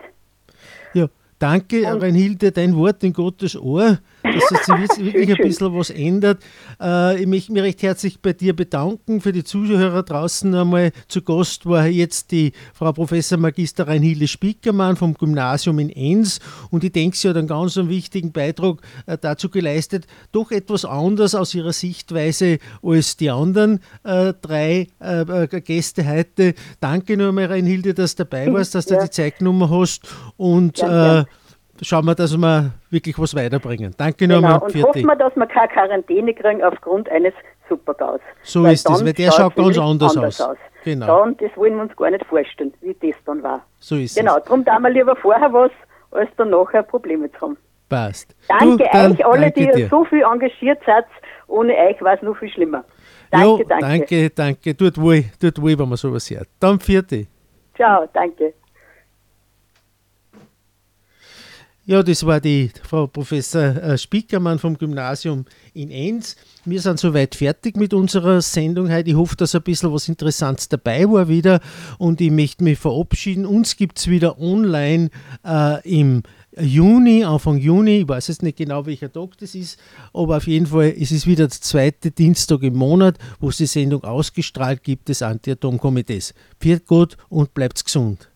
Ja, 0.95 1.09
Danke, 1.39 1.87
und 1.93 2.03
Reinhilde, 2.03 2.51
dein 2.51 2.75
Wort 2.77 3.05
in 3.05 3.13
Gottes 3.13 3.61
Ohr, 3.61 3.99
dass 4.33 4.49
sich 4.97 5.05
wirklich 5.05 5.31
ein 5.31 5.37
bisschen 5.37 5.75
was 5.75 5.91
ändert. 5.91 6.43
Äh, 6.81 7.21
ich 7.21 7.27
möchte 7.27 7.53
mich 7.53 7.63
recht 7.63 7.83
herzlich 7.83 8.21
bei 8.21 8.33
dir 8.33 8.55
bedanken. 8.55 9.21
Für 9.21 9.33
die 9.33 9.45
Zuhörer 9.45 10.03
draußen 10.03 10.55
einmal 10.55 10.93
zu 11.09 11.23
Gast 11.23 11.67
war 11.67 11.87
jetzt 11.87 12.31
die 12.31 12.53
Frau 12.75 12.93
Professor 12.93 13.39
Magister 13.39 13.87
Reinhilde 13.87 14.29
Spickermann 14.29 14.97
vom 14.97 15.15
Gymnasium 15.15 15.79
in 15.79 15.91
Enns 15.91 16.41
und 16.71 16.85
ich 16.85 16.93
denke, 16.93 17.17
sie 17.17 17.29
hat 17.29 17.37
einen 17.37 17.49
ganz 17.49 17.77
wichtigen 17.77 18.33
Beitrag 18.33 18.81
äh, 19.07 19.19
dazu 19.21 19.49
geleistet, 19.49 20.07
doch 20.33 20.51
etwas 20.51 20.85
anders 20.85 21.35
aus 21.35 21.55
ihrer 21.55 21.73
Sichtweise 21.73 22.59
als 22.83 23.17
die 23.17 23.31
anderen 23.31 23.81
äh, 24.05 24.33
drei 24.41 24.89
Gäste 25.65 26.07
heute. 26.09 26.55
Danke 26.81 27.17
nochmal, 27.17 27.47
Reinhilde, 27.47 27.95
dass 27.95 28.15
du 28.15 28.25
dabei 28.25 28.53
warst, 28.53 28.75
dass 28.75 28.89
ja. 28.89 28.99
du 28.99 29.05
die 29.05 29.11
Zeit 29.11 29.39
genommen 29.39 29.71
hast 29.71 30.03
und 30.37 30.79
ja, 30.79 31.27
schauen 31.83 32.05
wir, 32.05 32.15
dass 32.15 32.37
wir 32.37 32.73
wirklich 32.91 33.19
was 33.19 33.35
weiterbringen. 33.35 33.95
Danke 33.97 34.27
genau. 34.27 34.41
nochmal. 34.41 34.59
Und 34.59 34.73
Vierte. 34.73 34.89
hoffen 34.89 35.07
wir, 35.07 35.17
dass 35.17 35.37
wir 35.37 35.47
keine 35.47 35.69
Quarantäne 35.69 36.35
kriegen 36.35 36.63
aufgrund 36.63 37.09
eines 37.11 37.35
Supergaus. 37.69 38.21
So 38.43 38.63
weil 38.63 38.75
ist 38.75 38.89
es, 38.89 39.05
weil 39.05 39.13
der 39.13 39.33
schaut 39.33 39.55
ganz 39.55 39.79
anders, 39.79 40.17
anders 40.17 40.41
aus. 40.41 40.51
aus. 40.51 40.57
Genau. 40.85 41.07
Dann, 41.07 41.37
das 41.39 41.51
wollen 41.57 41.75
wir 41.75 41.83
uns 41.83 41.97
gar 41.97 42.11
nicht 42.11 42.25
vorstellen, 42.27 42.73
wie 42.81 42.97
das 43.01 43.17
dann 43.25 43.43
war. 43.43 43.65
So 43.81 43.97
ist 43.97 44.17
genau, 44.17 44.37
es. 44.37 44.45
Genau, 44.45 44.63
darum 44.63 44.65
tun 44.65 44.83
wir 44.83 44.91
lieber 44.91 45.17
vorher 45.17 45.53
was, 45.53 45.73
als 46.13 46.31
dann 46.37 46.51
nachher 46.51 46.83
Probleme 46.83 47.31
zu 47.33 47.41
haben. 47.41 47.57
Passt. 47.89 48.35
Danke 48.49 48.85
du, 48.85 48.91
dann, 48.93 49.13
euch 49.13 49.27
alle, 49.27 49.41
danke 49.51 49.73
die 49.73 49.81
ihr 49.81 49.89
so 49.89 50.05
viel 50.05 50.23
engagiert 50.23 50.81
seid. 50.85 51.05
Ohne 51.49 51.75
euch 51.77 52.01
war 52.03 52.15
es 52.15 52.23
noch 52.23 52.37
viel 52.37 52.51
schlimmer. 52.51 52.85
Danke, 53.31 53.47
jo, 53.47 53.63
danke. 53.69 53.87
Danke, 53.87 54.31
danke. 54.31 54.77
Tut 54.77 55.01
wohl, 55.01 55.25
tut 55.41 55.61
wohl, 55.61 55.79
wenn 55.79 55.89
man 55.89 55.97
sowas 55.97 56.31
hört. 56.31 56.49
Dann 56.61 56.81
vierte. 56.81 57.27
Ciao, 57.75 58.09
danke. 58.13 58.55
Ja, 61.89 62.03
das 62.03 62.27
war 62.27 62.41
die 62.41 62.73
Frau 62.83 63.07
Professor 63.07 63.63
äh, 63.63 63.97
Spickermann 63.97 64.59
vom 64.59 64.77
Gymnasium 64.77 65.45
in 65.73 65.93
Enns. 65.93 66.35
Wir 66.65 66.81
sind 66.81 66.99
soweit 66.99 67.37
fertig 67.37 67.77
mit 67.77 67.95
unserer 67.95 68.43
Sendung 68.43 68.91
heute. 68.91 69.11
Ich 69.11 69.15
hoffe, 69.15 69.37
dass 69.37 69.55
ein 69.55 69.63
bisschen 69.63 69.93
was 69.93 70.09
Interessantes 70.09 70.69
dabei 70.69 71.09
war 71.09 71.29
wieder 71.29 71.61
und 71.99 72.21
ich 72.21 72.33
möchte 72.33 72.65
mich 72.65 72.81
verabschieden. 72.81 73.47
Uns 73.47 73.77
gibt 73.77 74.01
es 74.01 74.09
wieder 74.09 74.41
online 74.41 75.11
äh, 75.45 75.81
im 75.89 76.25
Juni, 76.59 77.23
Anfang 77.23 77.59
Juni, 77.59 77.99
ich 77.99 78.09
weiß 78.09 78.27
jetzt 78.29 78.43
nicht 78.43 78.59
genau, 78.59 78.85
welcher 78.85 79.13
Tag 79.13 79.39
das 79.39 79.55
ist, 79.55 79.79
aber 80.13 80.39
auf 80.39 80.49
jeden 80.49 80.67
Fall 80.67 80.89
ist 80.89 81.13
es 81.13 81.25
wieder 81.25 81.47
der 81.47 81.61
zweite 81.61 82.11
Dienstag 82.11 82.65
im 82.65 82.75
Monat, 82.75 83.17
wo 83.39 83.51
es 83.51 83.59
die 83.59 83.67
Sendung 83.67 84.03
ausgestrahlt 84.03 84.83
gibt 84.83 85.09
des 85.09 85.23
Anti-Atom-Komitees. 85.23 86.35
Viert 86.59 86.85
gut 86.87 87.17
und 87.29 87.55
bleibt 87.55 87.85
gesund. 87.85 88.29